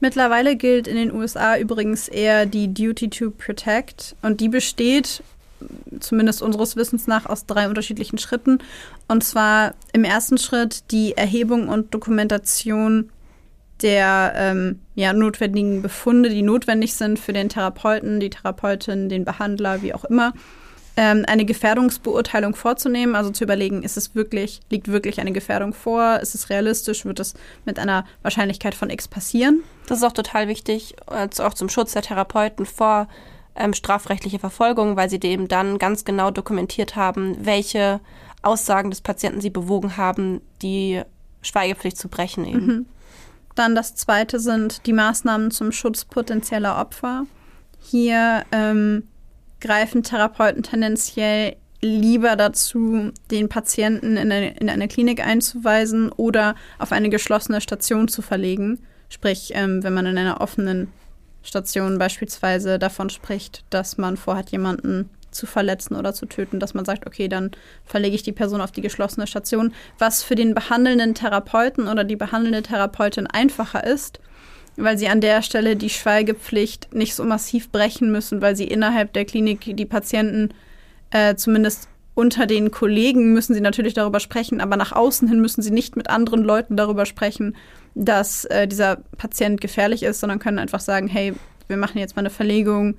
Mittlerweile 0.00 0.56
gilt 0.56 0.88
in 0.88 0.96
den 0.96 1.12
USA 1.12 1.56
übrigens 1.56 2.08
eher 2.08 2.46
die 2.46 2.72
Duty 2.72 3.10
to 3.10 3.30
Protect 3.30 4.16
und 4.22 4.40
die 4.40 4.48
besteht 4.48 5.22
zumindest 6.00 6.42
unseres 6.42 6.76
Wissens 6.76 7.06
nach 7.06 7.26
aus 7.26 7.46
drei 7.46 7.68
unterschiedlichen 7.68 8.18
Schritten. 8.18 8.58
Und 9.08 9.24
zwar 9.24 9.74
im 9.92 10.04
ersten 10.04 10.38
Schritt 10.38 10.90
die 10.90 11.16
Erhebung 11.16 11.68
und 11.68 11.94
Dokumentation 11.94 13.10
der 13.82 14.32
ähm, 14.36 14.80
ja, 14.94 15.12
notwendigen 15.12 15.82
Befunde, 15.82 16.30
die 16.30 16.42
notwendig 16.42 16.94
sind 16.94 17.18
für 17.18 17.32
den 17.32 17.48
Therapeuten, 17.48 18.18
die 18.18 18.30
Therapeutin, 18.30 19.08
den 19.08 19.24
Behandler, 19.24 19.82
wie 19.82 19.94
auch 19.94 20.04
immer, 20.04 20.32
ähm, 20.98 21.24
eine 21.28 21.44
Gefährdungsbeurteilung 21.44 22.56
vorzunehmen, 22.56 23.14
also 23.14 23.30
zu 23.30 23.44
überlegen, 23.44 23.84
ist 23.84 23.96
es 23.96 24.16
wirklich, 24.16 24.58
liegt 24.68 24.88
wirklich 24.88 25.20
eine 25.20 25.30
Gefährdung 25.30 25.72
vor, 25.72 26.18
ist 26.18 26.34
es 26.34 26.50
realistisch, 26.50 27.04
wird 27.04 27.20
es 27.20 27.34
mit 27.64 27.78
einer 27.78 28.04
Wahrscheinlichkeit 28.22 28.74
von 28.74 28.90
X 28.90 29.06
passieren. 29.06 29.62
Das 29.86 29.98
ist 29.98 30.04
auch 30.04 30.12
total 30.12 30.48
wichtig, 30.48 30.96
also 31.06 31.44
auch 31.44 31.54
zum 31.54 31.68
Schutz 31.68 31.92
der 31.92 32.02
Therapeuten 32.02 32.66
vor 32.66 33.06
ähm, 33.54 33.74
strafrechtliche 33.74 34.40
Verfolgung, 34.40 34.96
weil 34.96 35.08
sie 35.08 35.20
dem 35.20 35.46
dann 35.46 35.78
ganz 35.78 36.04
genau 36.04 36.32
dokumentiert 36.32 36.96
haben, 36.96 37.36
welche 37.46 38.00
Aussagen 38.42 38.90
des 38.90 39.00
Patienten 39.00 39.40
sie 39.40 39.50
bewogen 39.50 39.96
haben, 39.96 40.40
die 40.62 41.02
Schweigepflicht 41.42 41.96
zu 41.96 42.08
brechen 42.08 42.44
eben. 42.44 42.66
Mhm. 42.66 42.86
Dann 43.54 43.76
das 43.76 43.94
zweite 43.94 44.40
sind 44.40 44.84
die 44.86 44.92
Maßnahmen 44.92 45.52
zum 45.52 45.70
Schutz 45.70 46.04
potenzieller 46.04 46.76
Opfer. 46.80 47.24
Hier 47.80 48.44
ähm, 48.50 49.04
greifen 49.60 50.02
Therapeuten 50.02 50.62
tendenziell 50.62 51.56
lieber 51.80 52.36
dazu, 52.36 53.12
den 53.30 53.48
Patienten 53.48 54.16
in 54.16 54.32
eine, 54.32 54.56
in 54.56 54.68
eine 54.68 54.88
Klinik 54.88 55.24
einzuweisen 55.24 56.10
oder 56.10 56.54
auf 56.78 56.92
eine 56.92 57.08
geschlossene 57.08 57.60
Station 57.60 58.08
zu 58.08 58.22
verlegen. 58.22 58.80
Sprich, 59.08 59.52
ähm, 59.54 59.82
wenn 59.82 59.94
man 59.94 60.06
in 60.06 60.18
einer 60.18 60.40
offenen 60.40 60.88
Station 61.42 61.98
beispielsweise 61.98 62.78
davon 62.78 63.10
spricht, 63.10 63.64
dass 63.70 63.96
man 63.96 64.16
vorhat, 64.16 64.50
jemanden 64.50 65.08
zu 65.30 65.46
verletzen 65.46 65.94
oder 65.94 66.14
zu 66.14 66.26
töten, 66.26 66.58
dass 66.58 66.74
man 66.74 66.84
sagt, 66.84 67.06
okay, 67.06 67.28
dann 67.28 67.50
verlege 67.84 68.16
ich 68.16 68.22
die 68.22 68.32
Person 68.32 68.60
auf 68.60 68.72
die 68.72 68.80
geschlossene 68.80 69.26
Station, 69.26 69.72
was 69.98 70.22
für 70.22 70.34
den 70.34 70.54
behandelnden 70.54 71.14
Therapeuten 71.14 71.86
oder 71.86 72.02
die 72.02 72.16
behandelnde 72.16 72.62
Therapeutin 72.62 73.26
einfacher 73.26 73.84
ist, 73.84 74.20
weil 74.78 74.96
sie 74.96 75.08
an 75.08 75.20
der 75.20 75.42
Stelle 75.42 75.76
die 75.76 75.90
Schweigepflicht 75.90 76.94
nicht 76.94 77.14
so 77.14 77.24
massiv 77.24 77.70
brechen 77.70 78.10
müssen, 78.12 78.40
weil 78.40 78.56
sie 78.56 78.66
innerhalb 78.66 79.12
der 79.12 79.24
Klinik 79.24 79.76
die 79.76 79.86
Patienten 79.86 80.50
äh, 81.10 81.34
zumindest 81.34 81.88
unter 82.14 82.46
den 82.46 82.70
Kollegen 82.70 83.32
müssen 83.32 83.54
sie 83.54 83.60
natürlich 83.60 83.94
darüber 83.94 84.18
sprechen, 84.18 84.60
aber 84.60 84.76
nach 84.76 84.92
außen 84.92 85.28
hin 85.28 85.40
müssen 85.40 85.62
sie 85.62 85.70
nicht 85.70 85.96
mit 85.96 86.10
anderen 86.10 86.42
Leuten 86.42 86.76
darüber 86.76 87.06
sprechen, 87.06 87.56
dass 87.94 88.44
äh, 88.46 88.66
dieser 88.66 88.96
Patient 89.16 89.60
gefährlich 89.60 90.02
ist, 90.02 90.20
sondern 90.20 90.38
können 90.38 90.58
einfach 90.58 90.80
sagen, 90.80 91.06
hey, 91.06 91.34
wir 91.68 91.76
machen 91.76 91.98
jetzt 91.98 92.16
mal 92.16 92.22
eine 92.22 92.30
Verlegung, 92.30 92.96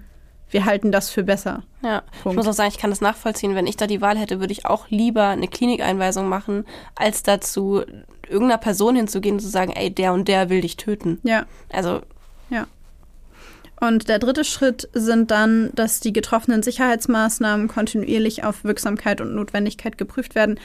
wir 0.50 0.66
halten 0.66 0.92
das 0.92 1.10
für 1.10 1.24
besser. 1.24 1.64
Ja, 1.84 2.02
Punkt. 2.24 2.34
ich 2.34 2.36
muss 2.36 2.48
auch 2.48 2.58
sagen, 2.58 2.70
ich 2.70 2.78
kann 2.78 2.90
das 2.90 3.02
nachvollziehen. 3.02 3.56
Wenn 3.56 3.68
ich 3.68 3.78
da 3.78 3.88
die 3.88 4.02
Wahl 4.02 4.18
hätte, 4.18 4.40
würde 4.40 4.54
ich 4.54 4.66
auch 4.66 4.90
lieber 4.90 5.28
eine 5.28 5.48
Klinikeinweisung 5.48 6.28
machen, 6.28 6.66
als 6.96 7.24
dazu 7.24 7.84
irgendeiner 8.28 8.60
Person 8.60 8.96
hinzugehen 8.96 9.36
und 9.36 9.42
zu 9.42 9.50
sagen, 9.50 9.72
ey, 9.72 9.90
der 9.90 10.14
und 10.14 10.28
der 10.28 10.50
will 10.50 10.62
dich 10.62 10.78
töten. 10.78 11.20
Ja. 11.24 11.46
Also. 11.72 12.02
Ja. 12.50 12.68
Und 13.80 14.10
der 14.10 14.20
dritte 14.20 14.44
Schritt 14.44 14.90
sind 14.94 15.32
dann, 15.32 15.72
dass 15.74 16.00
die 16.00 16.14
getroffenen 16.14 16.64
Sicherheitsmaßnahmen 16.64 17.68
kontinuierlich 17.68 18.44
auf 18.44 18.64
Wirksamkeit 18.64 19.22
und 19.22 19.36
Notwendigkeit 19.36 19.98
geprüft 19.98 20.36
werden. 20.36 20.60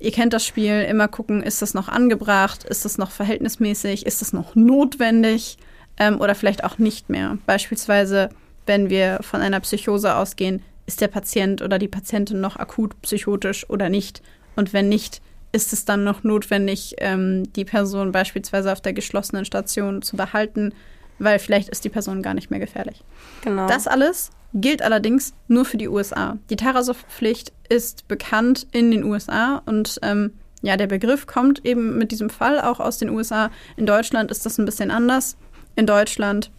Ihr 0.00 0.12
kennt 0.12 0.32
das 0.32 0.44
Spiel, 0.44 0.82
immer 0.82 1.08
gucken, 1.08 1.42
ist 1.42 1.62
das 1.62 1.74
noch 1.74 1.88
angebracht, 1.88 2.64
ist 2.64 2.84
das 2.84 2.98
noch 2.98 3.10
verhältnismäßig, 3.10 4.06
ist 4.06 4.20
das 4.20 4.32
noch 4.32 4.54
notwendig 4.54 5.56
ähm, 5.98 6.20
oder 6.20 6.34
vielleicht 6.34 6.62
auch 6.62 6.78
nicht 6.78 7.08
mehr. 7.08 7.38
Beispielsweise 7.46 8.28
wenn 8.68 8.90
wir 8.90 9.18
von 9.22 9.40
einer 9.40 9.60
Psychose 9.60 10.14
ausgehen, 10.14 10.62
ist 10.86 11.00
der 11.00 11.08
Patient 11.08 11.60
oder 11.62 11.78
die 11.78 11.88
Patientin 11.88 12.40
noch 12.40 12.56
akut 12.56 13.00
psychotisch 13.02 13.68
oder 13.68 13.88
nicht? 13.88 14.22
Und 14.56 14.72
wenn 14.72 14.88
nicht, 14.88 15.20
ist 15.52 15.72
es 15.72 15.84
dann 15.84 16.04
noch 16.04 16.24
notwendig, 16.24 16.94
ähm, 16.98 17.52
die 17.54 17.64
Person 17.64 18.12
beispielsweise 18.12 18.72
auf 18.72 18.80
der 18.80 18.92
geschlossenen 18.92 19.44
Station 19.44 20.02
zu 20.02 20.16
behalten, 20.16 20.72
weil 21.18 21.38
vielleicht 21.38 21.68
ist 21.68 21.84
die 21.84 21.88
Person 21.88 22.22
gar 22.22 22.34
nicht 22.34 22.50
mehr 22.50 22.60
gefährlich. 22.60 23.02
Genau. 23.42 23.66
Das 23.66 23.86
alles 23.86 24.30
gilt 24.54 24.82
allerdings 24.82 25.34
nur 25.46 25.64
für 25.64 25.76
die 25.76 25.88
USA. 25.88 26.38
Die 26.48 26.56
Tarasow-Pflicht 26.56 27.52
ist 27.68 28.08
bekannt 28.08 28.66
in 28.72 28.90
den 28.90 29.04
USA 29.04 29.62
und 29.66 29.98
ähm, 30.02 30.32
ja, 30.62 30.76
der 30.76 30.86
Begriff 30.86 31.26
kommt 31.26 31.64
eben 31.64 31.98
mit 31.98 32.10
diesem 32.10 32.30
Fall 32.30 32.60
auch 32.60 32.80
aus 32.80 32.98
den 32.98 33.10
USA. 33.10 33.50
In 33.76 33.86
Deutschland 33.86 34.30
ist 34.30 34.44
das 34.44 34.58
ein 34.58 34.64
bisschen 34.64 34.90
anders. 34.90 35.36
In 35.76 35.86
Deutschland 35.86 36.50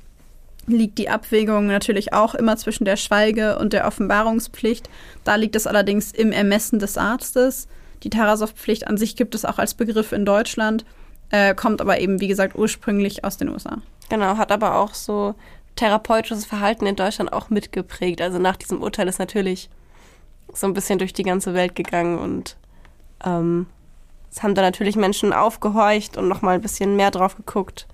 liegt 0.72 0.98
die 0.98 1.10
Abwägung 1.10 1.68
natürlich 1.68 2.14
auch 2.14 2.36
immer 2.36 2.58
zwischen 2.58 2.86
der 2.86 2.96
Schweige- 2.96 3.58
und 3.60 3.74
der 3.74 3.86
Offenbarungspflicht. 3.86 4.90
Da 5.24 5.36
liegt 5.36 5.56
es 5.56 5.68
allerdings 5.68 6.12
im 6.12 6.32
Ermessen 6.32 6.80
des 6.80 6.98
Arztes. 6.98 7.68
Die 8.04 8.10
Tarasow-Pflicht 8.10 8.88
an 8.88 8.98
sich 8.98 9.16
gibt 9.16 9.36
es 9.36 9.46
auch 9.46 9.60
als 9.60 9.74
Begriff 9.74 10.12
in 10.12 10.26
Deutschland, 10.26 10.86
äh, 11.32 11.54
kommt 11.54 11.82
aber 11.82 12.00
eben, 12.00 12.22
wie 12.22 12.28
gesagt, 12.28 12.56
ursprünglich 12.58 13.24
aus 13.24 13.38
den 13.38 13.50
USA. 13.50 13.82
Genau, 14.10 14.38
hat 14.38 14.52
aber 14.52 14.76
auch 14.76 14.94
so 14.94 15.36
therapeutisches 15.76 16.46
Verhalten 16.46 16.86
in 16.86 16.96
Deutschland 16.96 17.32
auch 17.34 17.50
mitgeprägt. 17.50 18.22
Also 18.22 18.40
nach 18.40 18.56
diesem 18.56 18.82
Urteil 18.82 19.08
ist 19.08 19.20
natürlich 19.20 19.70
so 20.54 20.66
ein 20.66 20.74
bisschen 20.74 21.00
durch 21.00 21.14
die 21.14 21.24
ganze 21.24 21.54
Welt 21.54 21.76
gegangen 21.76 22.18
und 22.18 22.58
ähm, 23.24 23.68
es 24.32 24.42
haben 24.44 24.56
da 24.56 24.62
natürlich 24.62 24.96
Menschen 24.96 25.34
aufgehorcht 25.34 26.18
und 26.18 26.28
nochmal 26.28 26.56
ein 26.56 26.62
bisschen 26.62 26.96
mehr 26.96 27.12
drauf 27.12 27.36
geguckt 27.36 27.88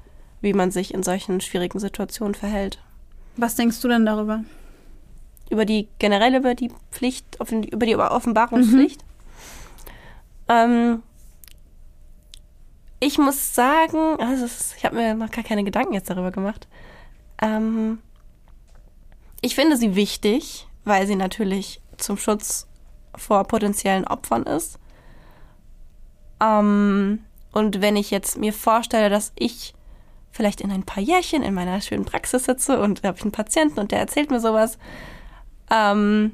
wie 0.45 0.53
man 0.53 0.69
sich 0.71 0.93
in 0.93 1.01
solchen 1.01 1.41
schwierigen 1.41 1.79
Situationen 1.79 2.35
verhält. 2.35 2.79
Was 3.35 3.55
denkst 3.55 3.81
du 3.81 3.87
denn 3.87 4.05
darüber? 4.05 4.45
Über 5.49 5.65
die 5.65 5.89
generell 5.97 6.35
über 6.35 6.53
die 6.53 6.71
Pflicht, 6.91 7.25
über 7.49 7.85
die 7.85 7.95
Offenbarungspflicht? 7.95 9.01
Mhm. 9.01 9.05
Ähm, 10.47 11.03
ich 12.99 13.17
muss 13.17 13.55
sagen, 13.55 14.19
also 14.19 14.45
ich 14.77 14.85
habe 14.85 14.95
mir 14.95 15.15
noch 15.15 15.31
gar 15.31 15.43
keine 15.43 15.63
Gedanken 15.63 15.93
jetzt 15.93 16.09
darüber 16.09 16.31
gemacht. 16.31 16.67
Ähm, 17.41 17.99
ich 19.41 19.55
finde 19.55 19.77
sie 19.77 19.95
wichtig, 19.95 20.67
weil 20.83 21.07
sie 21.07 21.15
natürlich 21.15 21.81
zum 21.97 22.17
Schutz 22.17 22.67
vor 23.15 23.43
potenziellen 23.45 24.05
Opfern 24.05 24.43
ist. 24.43 24.77
Ähm, 26.39 27.23
und 27.51 27.81
wenn 27.81 27.95
ich 27.95 28.11
jetzt 28.11 28.37
mir 28.37 28.53
vorstelle, 28.53 29.09
dass 29.09 29.31
ich 29.35 29.73
vielleicht 30.35 30.59
in 30.59 30.69
ein 30.69 30.83
paar 30.83 31.01
Jährchen 31.01 31.43
in 31.43 31.53
meiner 31.53 31.79
schönen 31.79 32.03
Praxis 32.03 32.43
sitze 32.43 32.81
und 32.81 33.03
habe 33.03 33.17
ich 33.17 33.23
einen 33.23 33.31
Patienten 33.31 33.79
und 33.79 33.91
der 33.91 33.99
erzählt 33.99 34.31
mir 34.31 34.41
sowas, 34.41 34.77
ähm, 35.71 36.33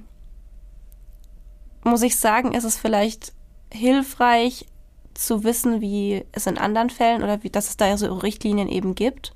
muss 1.84 2.02
ich 2.02 2.16
sagen, 2.16 2.54
ist 2.54 2.64
es 2.64 2.78
vielleicht 2.78 3.34
hilfreich 3.72 4.66
zu 5.14 5.44
wissen, 5.44 5.82
wie 5.82 6.26
es 6.32 6.48
in 6.48 6.58
anderen 6.58 6.90
Fällen 6.90 7.22
oder 7.22 7.44
wie, 7.44 7.52
dass 7.52 7.70
es 7.70 7.78
da 7.78 7.96
so 7.96 8.12
Richtlinien 8.16 8.70
eben 8.70 8.96
gibt. 8.96 9.34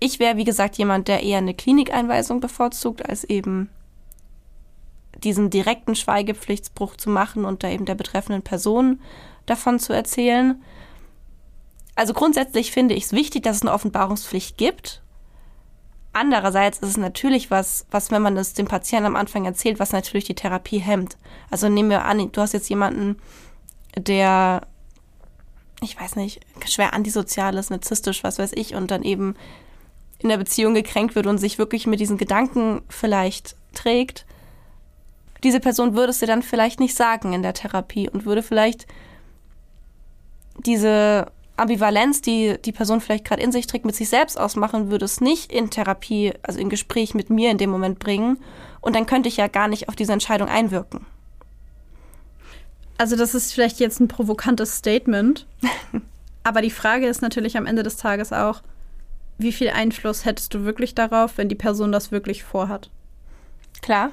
Ich 0.00 0.18
wäre, 0.18 0.36
wie 0.36 0.44
gesagt, 0.44 0.76
jemand, 0.76 1.06
der 1.06 1.22
eher 1.22 1.38
eine 1.38 1.54
Klinikeinweisung 1.54 2.40
bevorzugt, 2.40 3.08
als 3.08 3.22
eben 3.22 3.70
diesen 5.22 5.50
direkten 5.50 5.94
Schweigepflichtsbruch 5.94 6.96
zu 6.96 7.10
machen 7.10 7.44
und 7.44 7.62
da 7.62 7.68
eben 7.70 7.86
der 7.86 7.94
betreffenden 7.94 8.42
Person 8.42 9.00
davon 9.46 9.78
zu 9.78 9.92
erzählen. 9.92 10.60
Also 11.96 12.12
grundsätzlich 12.12 12.70
finde 12.70 12.94
ich 12.94 13.04
es 13.04 13.12
wichtig, 13.12 13.42
dass 13.42 13.56
es 13.56 13.62
eine 13.62 13.72
Offenbarungspflicht 13.72 14.58
gibt. 14.58 15.02
Andererseits 16.12 16.78
ist 16.78 16.90
es 16.90 16.96
natürlich 16.96 17.50
was, 17.50 17.86
was, 17.90 18.10
wenn 18.10 18.22
man 18.22 18.36
das 18.36 18.52
dem 18.52 18.66
Patienten 18.66 19.06
am 19.06 19.16
Anfang 19.16 19.44
erzählt, 19.44 19.80
was 19.80 19.92
natürlich 19.92 20.24
die 20.24 20.34
Therapie 20.34 20.78
hemmt. 20.78 21.16
Also 21.50 21.68
nehmen 21.68 21.90
wir 21.90 22.04
an, 22.04 22.30
du 22.30 22.40
hast 22.40 22.52
jetzt 22.52 22.68
jemanden, 22.68 23.16
der, 23.96 24.62
ich 25.82 25.98
weiß 25.98 26.16
nicht, 26.16 26.40
schwer 26.66 26.92
antisozial 26.92 27.56
ist, 27.56 27.70
narzisstisch, 27.70 28.22
was 28.24 28.38
weiß 28.38 28.52
ich, 28.54 28.74
und 28.74 28.90
dann 28.90 29.02
eben 29.02 29.34
in 30.18 30.28
der 30.28 30.38
Beziehung 30.38 30.74
gekränkt 30.74 31.14
wird 31.14 31.26
und 31.26 31.38
sich 31.38 31.58
wirklich 31.58 31.86
mit 31.86 32.00
diesen 32.00 32.18
Gedanken 32.18 32.82
vielleicht 32.88 33.56
trägt. 33.74 34.26
Diese 35.44 35.60
Person 35.60 35.96
würde 35.96 36.10
es 36.10 36.18
dir 36.18 36.26
dann 36.26 36.42
vielleicht 36.42 36.80
nicht 36.80 36.96
sagen 36.96 37.32
in 37.32 37.42
der 37.42 37.54
Therapie 37.54 38.08
und 38.08 38.24
würde 38.24 38.42
vielleicht 38.42 38.86
diese 40.64 41.30
Ambivalenz, 41.56 42.20
die 42.20 42.56
die 42.64 42.72
Person 42.72 43.00
vielleicht 43.00 43.24
gerade 43.24 43.42
in 43.42 43.52
sich 43.52 43.66
trägt, 43.66 43.84
mit 43.84 43.94
sich 43.94 44.08
selbst 44.08 44.38
ausmachen, 44.38 44.90
würde 44.90 45.04
es 45.04 45.20
nicht 45.20 45.52
in 45.52 45.70
Therapie, 45.70 46.34
also 46.42 46.58
in 46.58 46.68
Gespräch 46.68 47.14
mit 47.14 47.30
mir 47.30 47.50
in 47.50 47.58
dem 47.58 47.70
Moment 47.70 47.98
bringen. 47.98 48.38
Und 48.80 48.94
dann 48.94 49.06
könnte 49.06 49.28
ich 49.28 49.38
ja 49.38 49.48
gar 49.48 49.68
nicht 49.68 49.88
auf 49.88 49.96
diese 49.96 50.12
Entscheidung 50.12 50.48
einwirken. 50.48 51.06
Also 52.98 53.16
das 53.16 53.34
ist 53.34 53.52
vielleicht 53.52 53.80
jetzt 53.80 54.00
ein 54.00 54.08
provokantes 54.08 54.76
Statement. 54.76 55.46
Aber 56.42 56.62
die 56.62 56.70
Frage 56.70 57.06
ist 57.06 57.22
natürlich 57.22 57.56
am 57.56 57.66
Ende 57.66 57.82
des 57.82 57.96
Tages 57.96 58.32
auch, 58.32 58.62
wie 59.38 59.52
viel 59.52 59.70
Einfluss 59.70 60.24
hättest 60.24 60.54
du 60.54 60.64
wirklich 60.64 60.94
darauf, 60.94 61.36
wenn 61.36 61.48
die 61.48 61.54
Person 61.56 61.92
das 61.92 62.12
wirklich 62.12 62.44
vorhat? 62.44 62.90
Klar. 63.82 64.12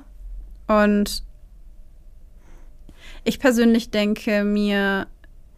Und 0.67 1.23
ich 3.23 3.39
persönlich 3.39 3.91
denke 3.91 4.43
mir, 4.43 5.07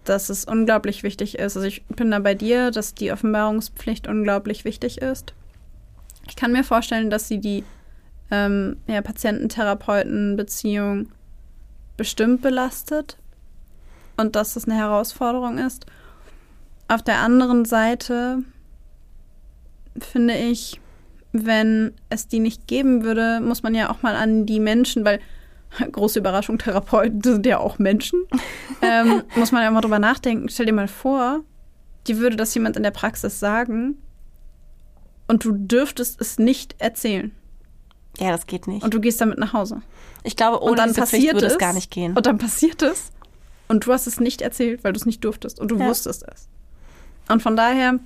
dass 0.05 0.29
es 0.29 0.45
unglaublich 0.45 1.03
wichtig 1.03 1.37
ist. 1.37 1.57
Also 1.57 1.67
ich 1.67 1.83
bin 1.85 2.11
da 2.11 2.19
bei 2.19 2.35
dir, 2.35 2.71
dass 2.71 2.93
die 2.93 3.11
Offenbarungspflicht 3.11 4.07
unglaublich 4.07 4.63
wichtig 4.65 5.01
ist. 5.01 5.33
Ich 6.27 6.35
kann 6.35 6.51
mir 6.51 6.63
vorstellen, 6.63 7.09
dass 7.09 7.27
sie 7.27 7.39
die 7.39 7.63
ähm, 8.31 8.77
ja, 8.87 9.01
Patienten-Therapeuten-Beziehung 9.01 11.09
bestimmt 11.97 12.41
belastet 12.41 13.17
und 14.17 14.35
dass 14.35 14.55
das 14.55 14.65
eine 14.65 14.75
Herausforderung 14.75 15.57
ist. 15.57 15.85
Auf 16.87 17.01
der 17.01 17.17
anderen 17.17 17.65
Seite 17.65 18.43
finde 19.99 20.35
ich, 20.35 20.79
wenn 21.31 21.93
es 22.09 22.27
die 22.27 22.39
nicht 22.39 22.67
geben 22.67 23.03
würde, 23.03 23.39
muss 23.41 23.63
man 23.63 23.73
ja 23.75 23.89
auch 23.89 24.01
mal 24.01 24.15
an 24.15 24.45
die 24.45 24.59
Menschen, 24.59 25.03
weil 25.03 25.19
große 25.91 26.19
Überraschung, 26.19 26.57
Therapeuten 26.57 27.21
sind 27.21 27.45
ja 27.45 27.59
auch 27.59 27.79
Menschen, 27.79 28.19
ähm, 28.81 29.23
muss 29.35 29.51
man 29.51 29.63
ja 29.63 29.71
mal 29.71 29.81
drüber 29.81 29.99
nachdenken. 29.99 30.49
Stell 30.49 30.65
dir 30.67 30.73
mal 30.73 30.87
vor, 30.87 31.41
die 32.07 32.17
würde 32.17 32.35
das 32.35 32.53
jemand 32.53 32.77
in 32.77 32.83
der 32.83 32.91
Praxis 32.91 33.39
sagen 33.39 33.97
und 35.27 35.43
du 35.43 35.51
dürftest 35.53 36.19
es 36.21 36.37
nicht 36.37 36.75
erzählen. 36.79 37.31
Ja, 38.19 38.31
das 38.31 38.47
geht 38.47 38.67
nicht. 38.67 38.83
Und 38.83 38.93
du 38.93 39.01
gehst 39.01 39.19
damit 39.19 39.37
nach 39.37 39.53
Hause. 39.53 39.81
Ich 40.23 40.35
glaube, 40.35 40.61
ohne 40.61 40.71
und 40.71 40.77
dann 40.79 40.89
Pflicht 40.93 40.99
passiert 41.11 41.33
würde 41.35 41.47
es 41.47 41.53
es 41.53 41.59
gar 41.59 41.73
nicht 41.73 41.91
gehen. 41.91 42.15
Und 42.15 42.25
dann 42.25 42.37
passiert 42.37 42.81
es 42.81 43.11
und 43.67 43.85
du 43.85 43.91
hast 43.91 44.07
es 44.07 44.19
nicht 44.19 44.41
erzählt, 44.41 44.83
weil 44.83 44.93
du 44.93 44.99
es 44.99 45.05
nicht 45.05 45.23
durftest 45.23 45.59
und 45.59 45.69
du 45.71 45.77
Ja. 45.77 45.87
wusstest 45.87 46.23
es. 46.31 46.47
Und 47.27 47.41
von 47.41 47.55
daher, 47.55 47.99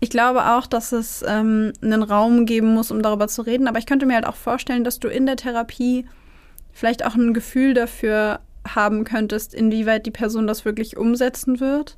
ich 0.00 0.10
glaube 0.10 0.44
auch, 0.44 0.66
dass 0.66 0.92
es 0.92 1.24
ähm, 1.26 1.72
einen 1.82 2.02
Raum 2.02 2.44
geben 2.46 2.74
muss, 2.74 2.90
um 2.90 3.02
darüber 3.02 3.28
zu 3.28 3.42
reden. 3.42 3.66
Aber 3.68 3.78
ich 3.78 3.86
könnte 3.86 4.06
mir 4.06 4.14
halt 4.14 4.26
auch 4.26 4.36
vorstellen, 4.36 4.84
dass 4.84 5.00
du 5.00 5.08
in 5.08 5.26
der 5.26 5.36
Therapie 5.36 6.06
vielleicht 6.72 7.04
auch 7.04 7.14
ein 7.14 7.34
Gefühl 7.34 7.74
dafür 7.74 8.40
haben 8.66 9.04
könntest, 9.04 9.54
inwieweit 9.54 10.06
die 10.06 10.10
Person 10.10 10.46
das 10.46 10.64
wirklich 10.64 10.96
umsetzen 10.96 11.60
wird 11.60 11.96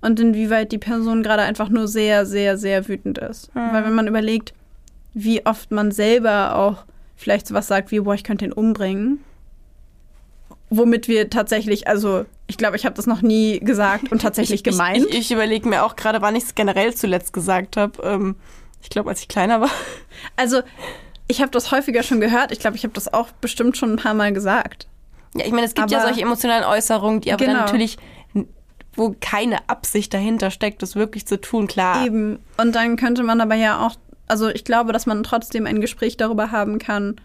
und 0.00 0.20
inwieweit 0.20 0.72
die 0.72 0.78
Person 0.78 1.22
gerade 1.22 1.42
einfach 1.42 1.68
nur 1.68 1.88
sehr, 1.88 2.26
sehr, 2.26 2.56
sehr 2.56 2.88
wütend 2.88 3.18
ist. 3.18 3.54
Mhm. 3.54 3.72
Weil 3.72 3.84
wenn 3.84 3.94
man 3.94 4.06
überlegt, 4.06 4.54
wie 5.14 5.44
oft 5.44 5.70
man 5.70 5.90
selber 5.90 6.56
auch 6.56 6.84
vielleicht 7.16 7.46
sowas 7.46 7.66
sagt 7.66 7.90
wie, 7.90 8.00
boah, 8.00 8.14
ich 8.14 8.24
könnte 8.24 8.44
ihn 8.44 8.52
umbringen, 8.52 9.24
womit 10.68 11.08
wir 11.08 11.30
tatsächlich, 11.30 11.88
also 11.88 12.26
ich 12.46 12.58
glaube, 12.58 12.76
ich 12.76 12.84
habe 12.84 12.94
das 12.94 13.06
noch 13.06 13.22
nie 13.22 13.58
gesagt 13.60 14.12
und 14.12 14.20
tatsächlich 14.20 14.60
ich, 14.64 14.64
gemeint. 14.64 15.06
Ich, 15.08 15.18
ich, 15.18 15.32
überlege 15.32 15.68
mir 15.68 15.84
auch 15.84 15.96
gerade, 15.96 16.20
wann 16.20 16.36
ich 16.36 16.44
es 16.44 16.54
generell 16.54 16.94
zuletzt 16.94 17.32
gesagt 17.32 17.76
habe. 17.76 18.02
Ähm, 18.02 18.36
ich 18.82 18.90
glaube, 18.90 19.08
als 19.10 19.20
ich 19.20 19.28
kleiner 19.28 19.60
war. 19.60 19.70
also 20.36 20.60
ich 21.28 21.40
habe 21.40 21.50
das 21.50 21.70
häufiger 21.72 22.02
schon 22.02 22.20
gehört. 22.20 22.52
Ich 22.52 22.58
glaube, 22.60 22.76
ich 22.76 22.84
habe 22.84 22.94
das 22.94 23.12
auch 23.12 23.28
bestimmt 23.40 23.76
schon 23.76 23.92
ein 23.92 23.96
paar 23.96 24.14
Mal 24.14 24.32
gesagt. 24.32 24.86
Ja, 25.34 25.44
ich 25.44 25.52
meine, 25.52 25.66
es 25.66 25.74
gibt 25.74 25.90
ja 25.90 25.98
Aber- 25.98 26.06
solche 26.08 26.22
emotionalen 26.22 26.64
Äußerungen, 26.64 27.20
die 27.20 27.32
aber 27.32 27.44
dann 27.44 27.54
Genau. 27.54 27.66
natürlich, 27.66 27.98
wo 28.94 29.14
keine 29.20 29.68
Absicht 29.68 30.14
dahinter 30.14 30.50
steckt, 30.50 30.82
das 30.82 30.96
wirklich 30.96 31.26
zu 31.26 31.40
tun, 31.40 31.66
klar. 31.66 32.06
Eben. 32.06 32.38
Und 32.56 32.74
dann 32.74 32.96
könnte 32.96 33.22
man 33.22 33.40
aber 33.40 33.54
ja 33.54 33.86
auch, 33.86 33.96
also 34.26 34.48
ich 34.48 34.64
glaube, 34.64 34.92
dass 34.92 35.04
man 35.06 35.22
trotzdem 35.22 35.66
ein 35.66 35.80
Gespräch 35.80 36.16
darüber 36.16 36.50
haben 36.52 36.78
kann, 36.78 37.16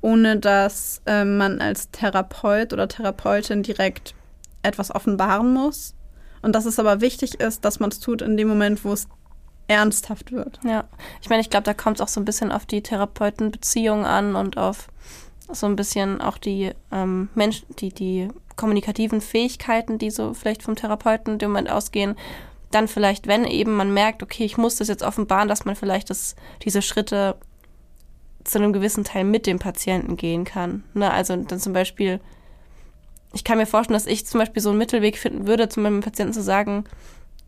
ohne 0.00 0.36
dass 0.36 1.02
äh, 1.06 1.24
man 1.24 1.60
als 1.60 1.90
Therapeut 1.90 2.72
oder 2.72 2.86
Therapeutin 2.86 3.64
direkt 3.64 4.14
etwas 4.62 4.94
offenbaren 4.94 5.52
muss. 5.52 5.94
Und 6.40 6.54
dass 6.54 6.66
es 6.66 6.78
aber 6.78 7.00
wichtig 7.00 7.40
ist, 7.40 7.64
dass 7.64 7.80
man 7.80 7.90
es 7.90 7.98
tut 7.98 8.22
in 8.22 8.36
dem 8.36 8.46
Moment, 8.46 8.84
wo 8.84 8.92
es 8.92 9.08
ernsthaft 9.68 10.32
wird. 10.32 10.58
Ja, 10.64 10.84
ich 11.22 11.28
meine, 11.28 11.42
ich 11.42 11.50
glaube, 11.50 11.64
da 11.64 11.74
kommt 11.74 11.98
es 11.98 12.00
auch 12.00 12.08
so 12.08 12.20
ein 12.20 12.24
bisschen 12.24 12.50
auf 12.50 12.66
die 12.66 12.82
Therapeutenbeziehung 12.82 14.04
an 14.04 14.34
und 14.34 14.56
auf 14.56 14.88
so 15.50 15.66
ein 15.66 15.76
bisschen 15.76 16.20
auch 16.20 16.38
die 16.38 16.72
ähm, 16.90 17.28
Mensch, 17.34 17.64
die, 17.78 17.92
die 17.92 18.28
kommunikativen 18.56 19.20
Fähigkeiten, 19.20 19.98
die 19.98 20.10
so 20.10 20.34
vielleicht 20.34 20.62
vom 20.62 20.74
Therapeuten 20.74 21.34
in 21.34 21.38
dem 21.38 21.50
Moment 21.50 21.70
ausgehen. 21.70 22.16
Dann 22.70 22.88
vielleicht, 22.88 23.26
wenn 23.26 23.44
eben 23.44 23.74
man 23.74 23.94
merkt, 23.94 24.22
okay, 24.22 24.44
ich 24.44 24.58
muss 24.58 24.76
das 24.76 24.88
jetzt 24.88 25.02
offenbaren, 25.02 25.48
dass 25.48 25.64
man 25.64 25.76
vielleicht 25.76 26.10
das, 26.10 26.34
diese 26.62 26.82
Schritte 26.82 27.36
zu 28.44 28.58
einem 28.58 28.72
gewissen 28.72 29.04
Teil 29.04 29.24
mit 29.24 29.46
dem 29.46 29.58
Patienten 29.58 30.16
gehen 30.16 30.44
kann. 30.44 30.84
Ne? 30.94 31.10
Also 31.10 31.36
dann 31.36 31.60
zum 31.60 31.72
Beispiel, 31.72 32.20
ich 33.32 33.44
kann 33.44 33.58
mir 33.58 33.66
vorstellen, 33.66 33.94
dass 33.94 34.06
ich 34.06 34.26
zum 34.26 34.40
Beispiel 34.40 34.62
so 34.62 34.70
einen 34.70 34.78
Mittelweg 34.78 35.16
finden 35.18 35.46
würde, 35.46 35.68
zu 35.68 35.80
meinem 35.80 36.00
Patienten 36.00 36.32
zu 36.34 36.42
sagen, 36.42 36.84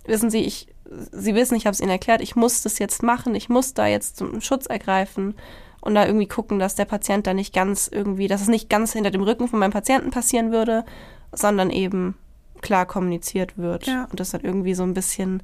wissen 0.07 0.31
Sie, 0.31 0.41
ich, 0.45 0.69
Sie 1.13 1.35
wissen, 1.35 1.55
ich 1.57 1.67
habe 1.67 1.75
es 1.75 1.81
Ihnen 1.81 1.91
erklärt, 1.91 2.21
ich 2.21 2.37
muss 2.37 2.63
das 2.63 2.79
jetzt 2.79 3.03
machen, 3.03 3.35
ich 3.35 3.49
muss 3.49 3.75
da 3.75 3.87
jetzt 3.87 4.17
zum 4.17 4.41
Schutz 4.41 4.67
ergreifen 4.67 5.35
und 5.81 5.95
da 5.95 6.05
irgendwie 6.07 6.27
gucken, 6.29 6.59
dass 6.59 6.75
der 6.75 6.85
Patient 6.85 7.27
da 7.27 7.35
nicht 7.35 7.55
ganz 7.55 7.89
irgendwie, 7.93 8.27
dass 8.29 8.43
es 8.43 8.49
nicht 8.49 8.69
ganz 8.69 8.93
hinter 8.93 9.11
dem 9.11 9.23
Rücken 9.23 9.49
von 9.49 9.59
meinem 9.59 9.73
Patienten 9.73 10.11
passieren 10.11 10.53
würde, 10.53 10.85
sondern 11.33 11.71
eben 11.71 12.17
klar 12.61 12.87
kommuniziert 12.87 13.57
wird 13.57 13.87
Ja. 13.87 14.07
und 14.11 14.21
das 14.21 14.31
dann 14.31 14.43
irgendwie 14.43 14.75
so 14.75 14.83
ein 14.83 14.95
bisschen 14.95 15.43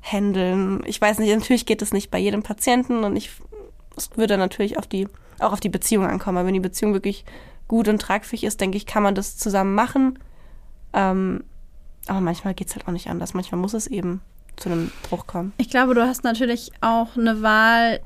handeln. 0.00 0.82
Ich 0.86 1.00
weiß 1.00 1.18
nicht, 1.18 1.34
natürlich 1.36 1.66
geht 1.66 1.82
es 1.82 1.92
nicht 1.92 2.10
bei 2.10 2.18
jedem 2.18 2.42
Patienten 2.42 3.04
und 3.04 3.16
ich, 3.16 3.30
es 3.96 4.10
würde 4.16 4.38
natürlich 4.38 4.78
auf 4.78 4.86
die, 4.86 5.08
auch 5.40 5.52
auf 5.52 5.60
die 5.60 5.68
Beziehung 5.68 6.06
ankommen. 6.06 6.38
Aber 6.38 6.46
wenn 6.46 6.54
die 6.54 6.60
Beziehung 6.60 6.92
wirklich 6.92 7.24
gut 7.66 7.88
und 7.88 8.00
tragfähig 8.00 8.44
ist, 8.44 8.60
denke 8.60 8.76
ich, 8.76 8.86
kann 8.86 9.02
man 9.02 9.14
das 9.14 9.36
zusammen 9.36 9.74
machen. 9.74 10.18
Ähm, 10.94 11.44
aber 12.08 12.20
manchmal 12.20 12.54
geht 12.54 12.68
es 12.68 12.74
halt 12.74 12.86
auch 12.86 12.92
nicht 12.92 13.08
anders. 13.08 13.34
Manchmal 13.34 13.60
muss 13.60 13.74
es 13.74 13.86
eben 13.86 14.20
zu 14.56 14.68
einem 14.68 14.90
Bruch 15.08 15.26
kommen. 15.26 15.52
Ich 15.58 15.70
glaube, 15.70 15.94
du 15.94 16.02
hast 16.02 16.24
natürlich 16.24 16.72
auch 16.80 17.16
eine 17.16 17.42
Wahl 17.42 18.00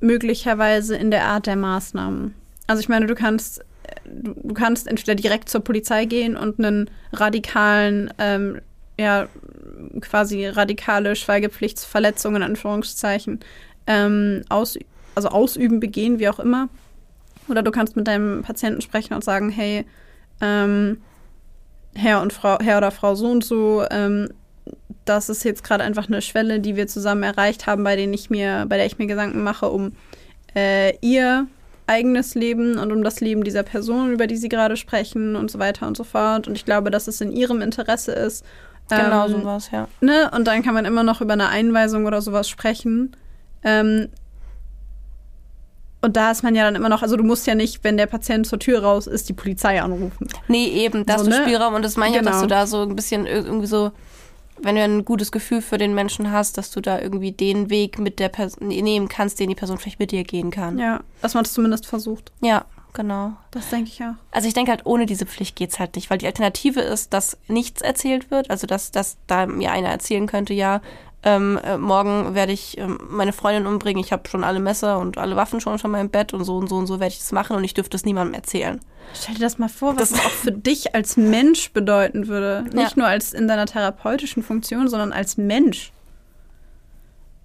möglicherweise 0.00 0.96
in 0.96 1.10
der 1.10 1.26
Art 1.26 1.46
der 1.46 1.56
Maßnahmen. 1.56 2.34
Also 2.66 2.80
ich 2.80 2.88
meine, 2.88 3.06
du 3.06 3.14
kannst, 3.14 3.64
du, 4.06 4.54
kannst 4.54 4.86
entweder 4.86 5.14
direkt 5.14 5.48
zur 5.48 5.62
Polizei 5.62 6.04
gehen 6.04 6.36
und 6.36 6.58
einen 6.58 6.90
radikalen, 7.12 8.12
ähm, 8.18 8.60
ja, 8.98 9.28
quasi 10.00 10.46
radikale 10.46 11.16
Schweigepflichtsverletzungen, 11.16 12.42
in 12.42 12.48
Anführungszeichen, 12.50 13.40
ähm, 13.86 14.42
aus, 14.48 14.78
also 15.14 15.28
ausüben, 15.28 15.80
begehen, 15.80 16.18
wie 16.18 16.28
auch 16.28 16.38
immer. 16.38 16.68
Oder 17.48 17.62
du 17.62 17.70
kannst 17.70 17.96
mit 17.96 18.06
deinem 18.06 18.42
Patienten 18.42 18.80
sprechen 18.80 19.14
und 19.14 19.24
sagen, 19.24 19.50
hey, 19.50 19.84
ähm, 20.40 20.98
Herr 21.94 22.22
und 22.22 22.32
Frau, 22.32 22.58
Herr 22.60 22.78
oder 22.78 22.90
Frau 22.90 23.14
so 23.14 23.28
und 23.28 23.44
so, 23.44 23.84
ähm, 23.90 24.28
das 25.04 25.28
ist 25.28 25.44
jetzt 25.44 25.64
gerade 25.64 25.84
einfach 25.84 26.08
eine 26.08 26.22
Schwelle, 26.22 26.60
die 26.60 26.76
wir 26.76 26.86
zusammen 26.86 27.22
erreicht 27.22 27.66
haben, 27.66 27.82
bei 27.84 27.96
denen 27.96 28.14
ich 28.14 28.30
mir, 28.30 28.66
bei 28.68 28.76
der 28.76 28.86
ich 28.86 28.98
mir 28.98 29.06
Gedanken 29.06 29.42
mache 29.42 29.68
um 29.68 29.92
äh, 30.54 30.96
ihr 31.00 31.46
eigenes 31.86 32.34
Leben 32.36 32.78
und 32.78 32.92
um 32.92 33.02
das 33.02 33.20
Leben 33.20 33.42
dieser 33.42 33.64
Person, 33.64 34.12
über 34.12 34.28
die 34.28 34.36
sie 34.36 34.48
gerade 34.48 34.76
sprechen 34.76 35.34
und 35.34 35.50
so 35.50 35.58
weiter 35.58 35.86
und 35.88 35.96
so 35.96 36.04
fort. 36.04 36.46
Und 36.46 36.54
ich 36.54 36.64
glaube, 36.64 36.90
dass 36.90 37.08
es 37.08 37.20
in 37.20 37.32
ihrem 37.32 37.62
Interesse 37.62 38.12
ist. 38.12 38.44
Genau 38.88 39.26
ähm, 39.26 39.32
sowas, 39.32 39.70
ja. 39.72 39.88
Ne? 40.00 40.30
Und 40.32 40.46
dann 40.46 40.62
kann 40.62 40.74
man 40.74 40.84
immer 40.84 41.02
noch 41.02 41.20
über 41.20 41.32
eine 41.32 41.48
Einweisung 41.48 42.06
oder 42.06 42.22
sowas 42.22 42.48
sprechen. 42.48 43.16
Ähm, 43.64 44.08
und 46.02 46.16
da 46.16 46.30
ist 46.30 46.42
man 46.42 46.54
ja 46.54 46.64
dann 46.64 46.74
immer 46.74 46.88
noch, 46.88 47.02
also 47.02 47.16
du 47.16 47.24
musst 47.24 47.46
ja 47.46 47.54
nicht, 47.54 47.84
wenn 47.84 47.96
der 47.96 48.06
Patient 48.06 48.46
zur 48.46 48.58
Tür 48.58 48.82
raus 48.82 49.06
ist, 49.06 49.28
die 49.28 49.32
Polizei 49.34 49.80
anrufen. 49.82 50.28
Nee, 50.48 50.66
eben, 50.66 51.04
da 51.06 51.18
So, 51.18 51.24
hast 51.26 51.26
du 51.26 51.30
ne? 51.38 51.42
Spielraum 51.46 51.74
und 51.74 51.82
das 51.84 51.96
meine 51.96 52.14
ich 52.14 52.20
auch, 52.20 52.24
dass 52.24 52.36
Genau. 52.36 52.42
du 52.42 52.48
da 52.48 52.66
so 52.66 52.82
ein 52.82 52.96
bisschen 52.96 53.26
ir- 53.26 53.44
irgendwie 53.44 53.66
so, 53.66 53.92
wenn 54.62 54.76
du 54.76 54.82
ein 54.82 55.04
gutes 55.04 55.32
Gefühl 55.32 55.62
für 55.62 55.78
den 55.78 55.94
Menschen 55.94 56.30
hast, 56.32 56.58
dass 56.58 56.70
du 56.70 56.80
da 56.80 57.00
irgendwie 57.00 57.32
den 57.32 57.70
Weg 57.70 57.98
mit 57.98 58.18
der 58.18 58.28
Person 58.28 58.68
nehmen 58.68 59.08
kannst, 59.08 59.40
den 59.40 59.48
die 59.48 59.54
Person 59.54 59.78
vielleicht 59.78 59.98
mit 60.00 60.10
dir 60.10 60.24
gehen 60.24 60.50
kann. 60.50 60.78
Ja, 60.78 61.00
dass 61.22 61.34
man 61.34 61.44
es 61.44 61.52
zumindest 61.54 61.86
versucht. 61.86 62.30
Ja, 62.42 62.64
genau. 62.92 63.32
Das 63.52 63.70
denke 63.70 63.88
ich 63.88 64.02
auch. 64.02 64.14
Also 64.32 64.48
ich 64.48 64.54
denke 64.54 64.70
halt, 64.70 64.84
ohne 64.84 65.06
diese 65.06 65.24
Pflicht 65.26 65.56
geht's 65.56 65.78
halt 65.78 65.96
nicht, 65.96 66.10
weil 66.10 66.18
die 66.18 66.26
Alternative 66.26 66.80
ist, 66.80 67.12
dass 67.14 67.38
nichts 67.48 67.80
erzählt 67.80 68.30
wird, 68.30 68.50
also 68.50 68.66
dass, 68.66 68.90
dass 68.90 69.16
da 69.26 69.46
mir 69.46 69.72
einer 69.72 69.88
erzählen 69.88 70.26
könnte, 70.26 70.52
ja, 70.52 70.82
ähm, 71.22 71.58
äh, 71.62 71.76
morgen 71.76 72.34
werde 72.34 72.52
ich 72.52 72.78
ähm, 72.78 72.98
meine 73.10 73.32
Freundin 73.32 73.66
umbringen, 73.66 74.02
ich 74.02 74.10
habe 74.12 74.28
schon 74.28 74.42
alle 74.44 74.58
Messer 74.60 74.98
und 74.98 75.18
alle 75.18 75.36
Waffen 75.36 75.60
schon 75.60 75.78
schon 75.78 75.90
mal 75.90 76.00
im 76.00 76.08
Bett 76.10 76.32
und 76.32 76.44
so 76.44 76.56
und 76.56 76.68
so 76.68 76.76
und 76.76 76.86
so 76.86 76.98
werde 76.98 77.12
ich 77.12 77.18
das 77.18 77.32
machen 77.32 77.56
und 77.56 77.64
ich 77.64 77.74
dürfte 77.74 77.96
es 77.96 78.04
niemandem 78.06 78.34
erzählen. 78.34 78.80
Stell 79.14 79.34
dir 79.34 79.40
das 79.42 79.58
mal 79.58 79.68
vor, 79.68 79.96
was 79.96 80.10
Das- 80.10 80.18
das 80.18 80.26
auch 80.26 80.30
für 80.30 80.52
dich 80.52 80.94
als 80.94 81.16
Mensch 81.16 81.72
bedeuten 81.72 82.28
würde. 82.28 82.62
Nicht 82.72 82.96
Ja. 82.96 83.02
nur 83.02 83.06
als 83.06 83.32
in 83.32 83.48
deiner 83.48 83.66
therapeutischen 83.66 84.42
Funktion, 84.42 84.88
sondern 84.88 85.12
als 85.12 85.36
Mensch. 85.36 85.92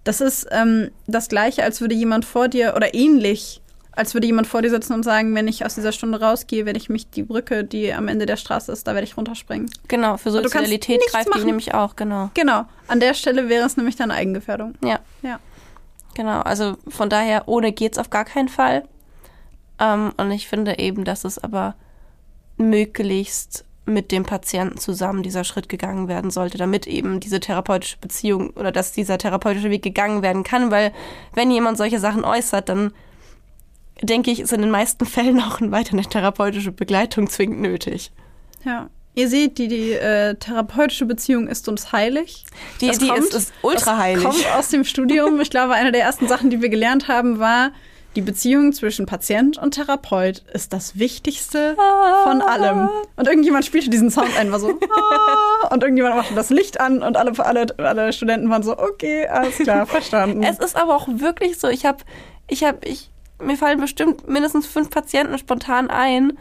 Das 0.04 0.22
ist 0.22 0.48
ähm, 0.52 0.92
das 1.08 1.28
Gleiche, 1.30 1.64
als 1.64 1.82
würde 1.82 1.96
jemand 1.96 2.26
vor 2.26 2.48
dir 2.48 2.74
oder 2.76 2.94
ähnlich, 2.94 3.62
als 3.96 4.14
würde 4.14 4.28
jemand 4.28 4.48
vor 4.48 4.62
dir 4.62 4.70
sitzen 4.70 4.94
und 4.94 5.04
sagen, 5.04 5.34
wenn 5.36 5.48
ich 5.48 5.66
aus 5.66 5.76
dieser 5.76 5.92
Stunde 5.92 6.20
rausgehe, 6.20 6.66
werde 6.66 6.78
ich 6.78 6.90
mich 6.90 7.10
die 7.10 7.24
Brücke, 7.24 7.64
die 7.64 7.94
am 7.94 8.08
Ende 8.08 8.26
der 8.26 8.38
Straße 8.38 8.72
ist, 8.72 8.88
da 8.88 8.94
werde 8.94 9.06
ich 9.06 9.18
runterspringen. 9.18 9.70
Genau, 9.88 10.18
für 10.18 10.32
kannst 10.32 10.44
Sozialität 10.54 11.02
greift 11.10 11.28
die 11.28 11.30
machen. 11.30 11.46
nämlich 11.46 11.74
auch, 11.74 11.96
genau. 11.96 12.30
Genau. 12.34 12.66
An 12.88 13.00
der 13.00 13.14
Stelle 13.14 13.50
wäre 13.50 13.66
es 13.66 13.78
nämlich 13.78 13.96
dann 13.96 14.12
Eigengefährdung. 14.12 14.76
Ja. 14.84 15.00
Ja. 15.22 15.40
Genau, 16.16 16.42
also 16.42 16.78
von 16.88 17.10
daher, 17.10 17.48
ohne 17.48 17.72
geht's 17.72 17.98
auf 17.98 18.10
gar 18.10 18.26
keinen 18.26 18.50
Fall. 18.50 18.84
Ähm, 19.80 20.14
und 20.18 20.32
ich 20.32 20.48
finde 20.48 20.80
eben, 20.80 21.04
dass 21.04 21.24
es 21.24 21.38
aber 21.38 21.76
möglichst 22.58 23.66
mit 23.86 24.12
dem 24.12 24.24
Patienten 24.24 24.80
zusammen 24.80 25.22
dieser 25.22 25.44
Schritt 25.44 25.70
gegangen 25.70 26.08
werden 26.08 26.32
sollte, 26.32 26.58
damit 26.58 26.88
eben 26.88 27.20
diese 27.20 27.40
therapeutische 27.40 27.98
Beziehung 28.00 28.50
oder 28.52 28.72
dass 28.72 28.94
dieser 28.94 29.18
therapeutische 29.18 29.70
Weg 29.70 29.84
gegangen 29.84 30.22
werden 30.22 30.44
kann, 30.44 30.72
weil 30.72 30.92
wenn 31.34 31.52
jemand 31.52 31.78
solche 31.78 32.00
Sachen 32.00 32.26
äußert, 32.26 32.70
dann 32.70 32.94
denke 34.02 34.32
ich, 34.32 34.40
ist 34.40 34.54
in 34.54 34.62
den 34.62 34.72
meisten 34.72 35.06
Fällen 35.06 35.40
auch 35.40 35.62
eine 35.62 35.72
weitere 35.72 36.02
therapeutische 36.02 36.72
Begleitung 36.72 37.30
zwingend 37.30 37.62
nötig. 37.62 38.12
Ja. 38.64 38.90
Ihr 39.18 39.30
seht, 39.30 39.58
die, 39.58 39.70
die 39.70 39.94
äh, 39.94 40.36
therapeutische 40.36 41.06
Beziehung 41.06 41.48
ist 41.48 41.70
uns 41.70 41.94
heilig. 41.94 42.44
Die, 42.82 42.90
die 42.92 43.08
kommt, 43.08 43.20
ist, 43.20 43.34
ist 43.34 43.54
ultra 43.62 43.98
heilig. 43.98 44.26
kommt 44.26 44.46
aus 44.58 44.70
dem 44.70 44.84
Studium. 44.84 45.40
Ich 45.40 45.50
glaube, 45.50 45.74
eine 45.74 45.94
der 45.94 46.02
ersten 46.02 46.28
Sachen, 46.28 46.50
die 46.50 46.62
wir 46.62 46.68
gelernt 46.68 47.08
haben, 47.08 47.40
war, 47.40 47.72
die 48.16 48.22
Beziehung 48.22 48.72
zwischen 48.72 49.06
Patient 49.06 49.58
und 49.58 49.72
Therapeut 49.72 50.44
ist 50.54 50.72
das 50.72 50.98
Wichtigste 50.98 51.76
von 52.24 52.42
allem. 52.42 52.90
Und 53.18 53.28
irgendjemand 53.28 53.66
spielte 53.66 53.90
diesen 53.90 54.10
Sound 54.10 54.38
ein, 54.38 54.52
war 54.52 54.60
so, 54.60 54.70
ah, 54.70 55.68
und 55.74 55.84
irgendjemand 55.84 56.16
machte 56.16 56.34
das 56.34 56.50
Licht 56.50 56.80
an 56.80 57.04
und 57.04 57.18
alle, 57.18 57.34
alle, 57.46 57.68
alle 57.78 58.14
Studenten 58.14 58.50
waren 58.50 58.64
so, 58.64 58.78
okay, 58.78 59.28
alles 59.28 59.58
klar, 59.58 59.86
verstanden. 59.86 60.44
Es 60.44 60.60
ist 60.60 60.78
aber 60.78 60.96
auch 60.96 61.08
wirklich 61.10 61.60
so, 61.60 61.68
ich 61.68 61.86
habe, 61.86 61.98
ich 62.48 62.64
habe, 62.64 62.86
ich, 62.86 63.12
mir 63.42 63.58
fallen 63.58 63.80
bestimmt 63.80 64.28
mindestens 64.28 64.66
fünf 64.66 64.90
Patienten 64.90 65.38
spontan 65.38 65.90
ein, 65.90 66.38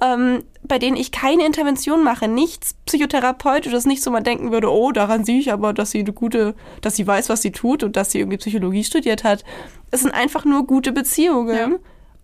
ähm, 0.00 0.44
bei 0.62 0.78
denen 0.78 0.96
ich 0.96 1.12
keine 1.12 1.46
Intervention 1.46 2.02
mache, 2.02 2.28
nichts 2.28 2.74
psychotherapeutisches, 2.86 3.86
nicht 3.86 4.02
so 4.02 4.10
man 4.10 4.24
denken 4.24 4.50
würde, 4.50 4.70
oh, 4.70 4.92
daran 4.92 5.24
sehe 5.24 5.38
ich 5.38 5.52
aber, 5.52 5.72
dass 5.72 5.90
sie 5.90 6.00
eine 6.00 6.12
gute, 6.12 6.54
dass 6.80 6.96
sie 6.96 7.06
weiß, 7.06 7.28
was 7.28 7.42
sie 7.42 7.52
tut 7.52 7.82
und 7.82 7.96
dass 7.96 8.10
sie 8.10 8.18
irgendwie 8.18 8.38
Psychologie 8.38 8.84
studiert 8.84 9.24
hat. 9.24 9.44
Es 9.90 10.00
sind 10.00 10.12
einfach 10.12 10.44
nur 10.44 10.66
gute 10.66 10.92
Beziehungen. 10.92 11.56
Ja. 11.56 11.68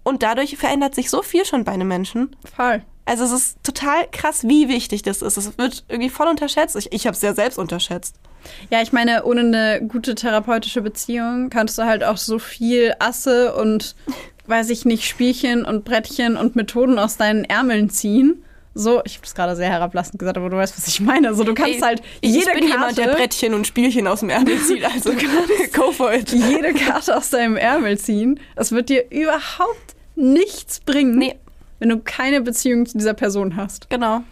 Und 0.03 0.23
dadurch 0.23 0.57
verändert 0.57 0.95
sich 0.95 1.11
so 1.11 1.23
viel 1.23 1.45
schon 1.45 1.65
bei 1.65 1.73
einem 1.73 1.89
Menschen. 1.89 2.35
Voll. 2.57 2.83
Also 3.05 3.25
es 3.25 3.33
ist 3.33 3.63
total 3.63 4.09
krass, 4.11 4.49
wie 4.49 4.69
wichtig 4.69 5.03
das 5.03 5.21
ist. 5.21 5.37
Es 5.37 5.59
wird 5.59 5.85
irgendwie 5.89 6.11
voll 6.11 6.29
unterschätzt. 6.29 6.77
Ich, 6.77 6.93
ich 6.93 7.07
habe 7.07 7.15
es 7.15 7.23
ja 7.23 7.35
selbst 7.35 7.59
unterschätzt. 7.59 8.17
Ja, 8.71 8.83
ich 8.83 8.93
meine, 8.93 9.25
ohne 9.25 9.41
eine 9.41 9.87
gute 9.87 10.15
therapeutische 10.15 10.83
Beziehung 10.83 11.51
kannst 11.51 11.79
du 11.79 11.85
halt 11.85 12.05
auch 12.05 12.17
so 12.17 12.39
viel 12.39 12.95
Asse 12.99 13.55
und 13.55 13.95
weiß 14.47 14.71
ich 14.71 14.85
nicht, 14.85 15.07
Spielchen 15.07 15.65
und 15.65 15.85
Brettchen 15.85 16.37
und 16.37 16.57
Methoden 16.57 16.99
aus 16.99 17.17
deinen 17.17 17.45
Ärmeln 17.45 17.91
ziehen. 17.91 18.43
So, 18.75 19.03
ich 19.05 19.15
habe 19.15 19.23
das 19.23 19.35
gerade 19.35 19.57
sehr 19.57 19.69
herablassend 19.69 20.19
gesagt, 20.19 20.37
aber 20.37 20.49
du 20.49 20.57
weißt, 20.57 20.77
was 20.77 20.87
ich 20.87 21.01
meine. 21.01 21.29
Also 21.29 21.43
du 21.43 21.55
kannst 21.55 21.77
Ey, 21.77 21.81
halt 21.81 22.03
jede 22.23 22.39
ich 22.39 22.45
bin 22.45 22.69
Karte, 22.69 22.73
jemand, 22.73 22.99
der 22.99 23.09
Brettchen 23.09 23.55
und 23.55 23.67
Spielchen 23.67 24.07
aus 24.07 24.21
dem 24.21 24.31
Ärmel 24.31 24.61
zieht. 24.67 24.85
Also 24.85 25.13
go 25.73 25.91
for 25.91 26.13
it. 26.13 26.31
Jede 26.31 26.73
Karte 26.75 27.17
aus 27.17 27.31
deinem 27.31 27.57
Ärmel 27.57 27.99
ziehen. 27.99 28.39
Es 28.55 28.71
wird 28.71 28.89
dir 28.89 29.11
überhaupt 29.11 29.97
nichts 30.15 30.81
bringen, 30.81 31.19
nee. 31.19 31.35
wenn 31.81 31.89
du 31.89 31.99
keine 31.99 32.43
Beziehung 32.43 32.87
zu 32.87 32.99
dieser 32.99 33.15
Person 33.15 33.57
hast. 33.57 33.91
Genau. 33.91 34.23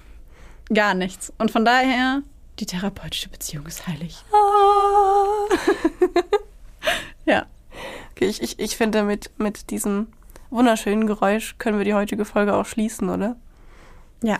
Gar 0.73 0.95
nichts. 0.95 1.33
Und 1.39 1.51
von 1.51 1.65
daher, 1.65 2.23
die 2.61 2.67
therapeutische 2.67 3.29
Beziehung 3.29 3.67
ist 3.67 3.87
heilig. 3.87 4.25
Ah. 4.33 5.55
ja. 7.25 7.47
Okay, 8.11 8.27
ich, 8.27 8.43
ich, 8.43 8.59
ich 8.59 8.77
finde, 8.77 9.03
mit, 9.03 9.31
mit 9.39 9.71
diesem 9.71 10.09
wunderschönen 10.51 11.07
Geräusch 11.07 11.57
können 11.59 11.79
wir 11.79 11.85
die 11.85 11.95
heutige 11.95 12.25
Folge 12.25 12.55
auch 12.55 12.67
schließen, 12.67 13.09
oder? 13.09 13.37
Ja. 14.23 14.39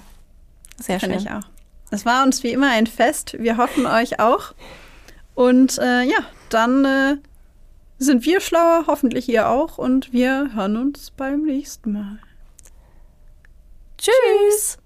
Sehr 0.79 1.01
schön. 1.01 1.13
ich 1.13 1.31
auch. 1.31 1.43
Es 1.91 2.05
war 2.05 2.25
uns 2.25 2.43
wie 2.43 2.53
immer 2.53 2.71
ein 2.71 2.87
Fest. 2.87 3.37
Wir 3.39 3.57
hoffen 3.57 3.87
euch 3.87 4.21
auch. 4.21 4.55
Und 5.35 5.79
äh, 5.79 6.03
ja, 6.03 6.19
dann 6.51 6.85
äh, 6.85 7.17
sind 7.99 8.25
wir 8.25 8.41
schlauer, 8.41 8.85
hoffentlich 8.87 9.29
ihr 9.29 9.49
auch. 9.49 9.79
Und 9.79 10.13
wir 10.13 10.51
hören 10.55 10.77
uns 10.77 11.11
beim 11.11 11.43
nächsten 11.43 11.93
Mal. 11.93 12.19
Tschüss. 13.97 14.78